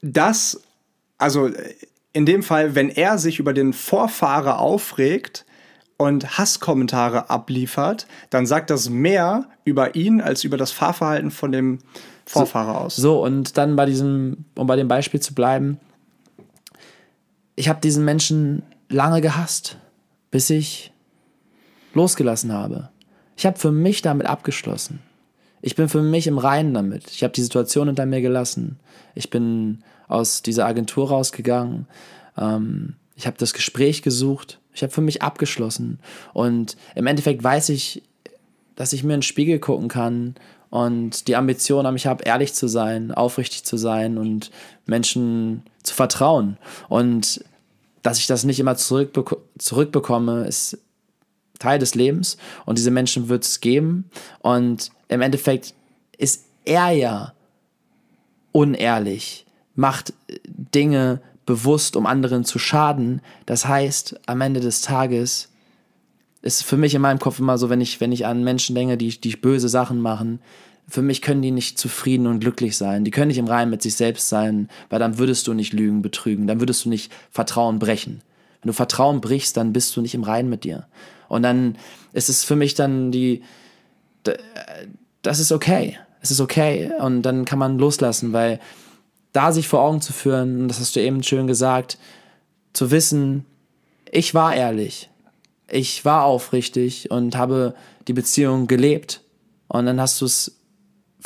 Das, 0.03 0.61
also 1.17 1.49
in 2.13 2.27
dem 2.27 2.43
Fall, 2.43 2.75
wenn 2.75 2.91
er 2.91 3.17
sich 3.17 3.39
über 3.39 3.55
den 3.55 3.73
Vorfahrer 3.73 4.59
aufregt, 4.59 5.47
und 5.99 6.37
Hasskommentare 6.37 7.31
abliefert, 7.31 8.07
dann 8.29 8.45
sagt 8.45 8.69
das 8.69 8.91
mehr 8.91 9.47
über 9.65 9.95
ihn 9.95 10.21
als 10.21 10.45
über 10.45 10.59
das 10.59 10.71
Fahrverhalten 10.71 11.31
von 11.31 11.53
dem 11.53 11.79
Vorfahrer 12.27 12.73
so, 12.73 12.79
aus. 12.79 12.97
So, 12.97 13.25
und 13.25 13.57
dann 13.57 13.77
bei 13.77 13.87
diesem, 13.87 14.45
um 14.55 14.67
bei 14.67 14.77
dem 14.77 14.89
Beispiel 14.89 15.21
zu 15.21 15.35
bleiben, 15.35 15.79
ich 17.55 17.69
habe 17.69 17.81
diesen 17.81 18.05
Menschen 18.05 18.63
lange 18.89 19.21
gehasst, 19.21 19.79
bis 20.31 20.51
ich 20.51 20.93
losgelassen 21.95 22.53
habe. 22.53 22.91
Ich 23.37 23.47
habe 23.47 23.59
für 23.59 23.73
mich 23.73 24.03
damit 24.03 24.27
abgeschlossen. 24.27 25.01
Ich 25.63 25.75
bin 25.75 25.89
für 25.89 26.03
mich 26.03 26.27
im 26.27 26.39
Reinen 26.39 26.75
damit. 26.75 27.11
Ich 27.11 27.23
habe 27.23 27.33
die 27.33 27.43
Situation 27.43 27.87
hinter 27.89 28.07
mir 28.07 28.21
gelassen. 28.21 28.79
Ich 29.15 29.31
bin 29.31 29.83
aus 30.07 30.43
dieser 30.43 30.67
Agentur 30.67 31.09
rausgegangen. 31.09 31.87
Ähm, 32.37 32.95
ich 33.17 33.27
habe 33.27 33.39
das 33.39 33.55
Gespräch 33.55 34.03
gesucht. 34.03 34.61
Ich 34.75 34.83
habe 34.83 34.93
für 34.93 35.01
mich 35.01 35.23
abgeschlossen. 35.23 35.99
Und 36.35 36.77
im 36.95 37.07
Endeffekt 37.07 37.43
weiß 37.43 37.71
ich, 37.71 38.03
dass 38.75 38.93
ich 38.93 39.03
mir 39.03 39.15
in 39.15 39.21
den 39.21 39.23
Spiegel 39.23 39.59
gucken 39.59 39.89
kann 39.89 40.35
und 40.77 41.27
die 41.27 41.37
Ambition 41.37 41.87
an 41.87 41.95
mich 41.95 42.07
habe, 42.07 42.25
ehrlich 42.25 42.53
zu 42.53 42.69
sein, 42.69 43.11
aufrichtig 43.11 43.65
zu 43.65 43.79
sein 43.79 44.19
und 44.19 44.51
Menschen 44.85 45.63
zu 45.83 45.95
vertrauen. 45.95 46.59
Und 46.91 47.43
dass 48.03 48.19
ich 48.19 48.27
das 48.27 48.45
nicht 48.45 48.61
immer 48.61 48.77
zurückbek 48.77 49.39
zurückbekomme, 49.57 50.47
ist 50.47 50.77
Teil 51.59 51.79
des 51.79 51.95
Lebens 51.95 52.37
und 52.67 52.77
diese 52.77 52.91
Menschen 52.91 53.31
wird 53.31 53.45
es 53.45 53.61
geben. 53.61 54.11
Und 54.41 54.91
im 55.09 55.23
Endeffekt 55.23 55.73
ist 56.19 56.45
er 56.67 56.91
ja 56.91 57.33
unehrlich, 58.53 59.47
macht 59.77 60.13
Dinge 60.47 61.23
bewusst, 61.47 61.97
um 61.97 62.05
anderen 62.05 62.45
zu 62.45 62.59
schaden. 62.59 63.23
Das 63.47 63.67
heißt, 63.67 64.21
am 64.27 64.43
Ende 64.43 64.61
des 64.61 64.83
Tages 64.83 65.49
ist 66.43 66.65
für 66.65 66.77
mich 66.77 66.95
in 66.95 67.01
meinem 67.01 67.19
Kopf 67.19 67.39
immer 67.39 67.57
so, 67.57 67.71
wenn 67.71 67.81
ich, 67.81 67.99
wenn 68.03 68.13
ich 68.13 68.27
an 68.27 68.45
Menschen 68.45 68.75
denke, 68.75 68.99
die, 68.99 69.19
die 69.19 69.37
böse 69.37 69.71
Sachen 69.71 70.03
machen, 70.03 70.41
für 70.89 71.03
mich 71.03 71.23
können 71.23 71.43
die 71.43 71.51
nicht 71.51 71.79
zufrieden 71.79 72.27
und 72.27 72.41
glücklich 72.41 72.77
sein. 72.77 73.05
Die 73.05 73.11
können 73.11 73.29
nicht 73.29 73.39
im 73.39 73.49
Reinen 73.49 73.71
mit 73.71 73.83
sich 73.83 73.97
selbst 73.97 74.29
sein, 74.29 74.69
weil 74.89 74.99
dann 74.99 75.19
würdest 75.19 75.47
du 75.47 75.55
nicht 75.55 75.73
lügen, 75.73 76.03
betrügen, 76.03 76.47
dann 76.47 76.61
würdest 76.61 76.85
du 76.85 76.89
nicht 76.89 77.13
Vertrauen 77.31 77.79
brechen. 77.79 78.23
Wenn 78.63 78.69
du 78.69 78.73
Vertrauen 78.73 79.21
brichst, 79.21 79.57
dann 79.57 79.73
bist 79.73 79.97
du 79.97 80.01
nicht 80.01 80.15
im 80.15 80.23
Reinen 80.23 80.49
mit 80.49 80.65
dir. 80.65 80.87
Und 81.29 81.43
dann 81.43 81.77
ist 82.13 82.29
es 82.29 82.45
für 82.45 82.57
mich 82.57 82.75
dann 82.75 83.11
die, 83.11 83.43
das 85.23 85.41
ist 85.41 85.53
okay. 85.53 85.99
Es 86.21 86.31
ist 86.31 86.41
okay. 86.41 86.91
Und 87.01 87.23
dann 87.23 87.45
kann 87.45 87.59
man 87.59 87.79
loslassen, 87.79 88.33
weil 88.33 88.61
da 89.33 89.53
sich 89.53 89.69
vor 89.69 89.81
Augen 89.81 90.01
zu 90.01 90.13
führen, 90.13 90.63
und 90.63 90.69
das 90.69 90.81
hast 90.81 90.97
du 90.97 91.01
eben 91.01 91.23
schön 91.23 91.47
gesagt, 91.47 91.99
zu 92.73 92.91
wissen, 92.91 93.45
ich 94.11 94.35
war 94.35 94.55
ehrlich 94.55 95.11
ich 95.71 96.05
war 96.05 96.25
aufrichtig 96.25 97.11
und 97.11 97.37
habe 97.37 97.75
die 98.07 98.13
Beziehung 98.13 98.67
gelebt 98.67 99.23
und 99.69 99.87
dann 99.87 100.01
hast 100.01 100.21
du 100.21 100.27
es 100.27 100.57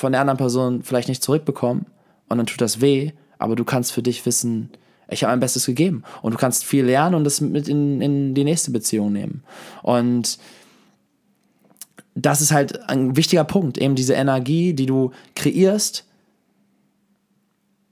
von 0.01 0.13
der 0.13 0.21
anderen 0.23 0.39
Person 0.39 0.83
vielleicht 0.83 1.09
nicht 1.09 1.23
zurückbekommen 1.23 1.87
und 2.29 2.39
dann 2.39 2.47
tut 2.47 2.61
das 2.61 2.81
weh, 2.81 3.13
aber 3.39 3.55
du 3.55 3.65
kannst 3.65 3.93
für 3.93 4.03
dich 4.03 4.25
wissen, 4.27 4.71
ich 5.11 5.23
habe 5.23 5.33
mein 5.33 5.41
Bestes 5.41 5.67
gegeben 5.67 6.05
und 6.23 6.33
du 6.33 6.39
kannst 6.39 6.65
viel 6.65 6.85
lernen 6.85 7.15
und 7.15 7.25
das 7.25 7.41
mit 7.41 7.69
in, 7.69 8.01
in 8.01 8.35
die 8.35 8.45
nächste 8.45 8.71
Beziehung 8.71 9.13
nehmen. 9.13 9.43
Und 9.83 10.39
das 12.15 12.41
ist 12.41 12.53
halt 12.53 12.89
ein 12.89 13.17
wichtiger 13.17 13.45
Punkt, 13.45 13.79
eben 13.79 13.95
diese 13.95 14.15
Energie, 14.15 14.73
die 14.73 14.87
du 14.87 15.11
kreierst, 15.35 16.07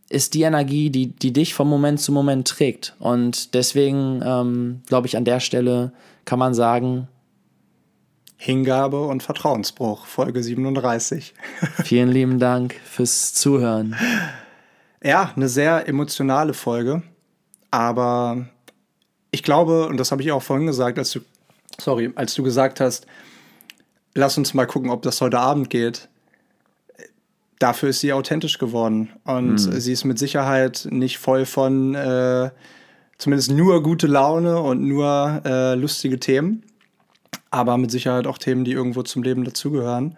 ist 0.09 0.34
die 0.34 0.42
Energie, 0.42 0.90
die, 0.90 1.09
die 1.09 1.32
dich 1.32 1.52
vom 1.52 1.68
Moment 1.68 2.00
zu 2.00 2.12
Moment 2.12 2.48
trägt. 2.48 2.94
Und 2.98 3.54
deswegen 3.54 4.22
ähm, 4.24 4.80
glaube 4.86 5.06
ich, 5.06 5.16
an 5.16 5.24
der 5.24 5.40
Stelle 5.40 5.92
kann 6.24 6.38
man 6.38 6.54
sagen, 6.54 7.09
Hingabe 8.41 9.03
und 9.03 9.24
Vertrauensbruch, 9.24 10.07
Folge 10.07 10.45
37. 10.45 11.34
Vielen 11.84 12.09
lieben 12.09 12.39
Dank 12.39 12.76
fürs 12.84 13.34
Zuhören. 13.34 13.97
Ja, 15.03 15.32
eine 15.34 15.49
sehr 15.49 15.89
emotionale 15.89 16.55
Folge, 16.55 17.03
aber 17.72 18.47
ich 19.32 19.43
glaube, 19.43 19.89
und 19.89 19.99
das 19.99 20.12
habe 20.12 20.22
ich 20.22 20.30
auch 20.30 20.43
vorhin 20.43 20.68
gesagt, 20.68 20.99
als 20.99 21.11
du, 21.11 21.20
sorry, 21.80 22.12
als 22.14 22.34
du 22.34 22.45
gesagt 22.45 22.78
hast, 22.78 23.07
lass 24.14 24.39
uns 24.39 24.55
mal 24.55 24.66
gucken, 24.66 24.91
ob 24.91 25.03
das 25.03 25.20
heute 25.20 25.41
Abend 25.41 25.68
geht. 25.68 26.09
Dafür 27.59 27.89
ist 27.89 27.99
sie 27.99 28.12
authentisch 28.12 28.59
geworden 28.59 29.11
und 29.24 29.55
mhm. 29.55 29.80
sie 29.80 29.93
ist 29.93 30.05
mit 30.05 30.20
Sicherheit 30.20 30.86
nicht 30.93 31.18
voll 31.18 31.45
von 31.45 31.97
äh, 31.97 32.51
zumindest 33.18 33.51
nur 33.51 33.82
gute 33.82 34.07
Laune 34.07 34.61
und 34.61 34.86
nur 34.86 35.43
äh, 35.45 35.74
lustige 35.74 36.20
Themen 36.20 36.62
aber 37.51 37.78
mit 37.78 37.90
Sicherheit 37.90 38.26
auch 38.26 38.38
Themen, 38.38 38.64
die 38.64 38.72
irgendwo 38.72 39.03
zum 39.03 39.22
Leben 39.22 39.44
dazugehören. 39.44 40.16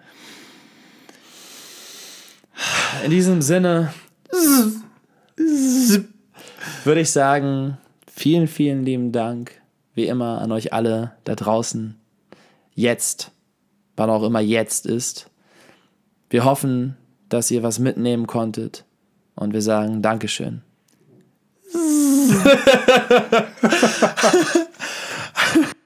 In 3.04 3.10
diesem 3.10 3.42
Sinne 3.42 3.92
würde 6.84 7.00
ich 7.00 7.10
sagen, 7.10 7.78
vielen, 8.12 8.48
vielen 8.48 8.84
lieben 8.84 9.12
Dank, 9.12 9.60
wie 9.94 10.06
immer, 10.06 10.40
an 10.40 10.52
euch 10.52 10.72
alle 10.72 11.12
da 11.24 11.34
draußen. 11.34 11.96
Jetzt, 12.74 13.30
wann 13.96 14.10
auch 14.10 14.22
immer 14.22 14.40
jetzt 14.40 14.86
ist. 14.86 15.28
Wir 16.28 16.44
hoffen, 16.44 16.96
dass 17.28 17.50
ihr 17.50 17.62
was 17.62 17.78
mitnehmen 17.78 18.26
konntet 18.26 18.84
und 19.34 19.52
wir 19.52 19.62
sagen 19.62 20.02
Dankeschön. 20.02 20.62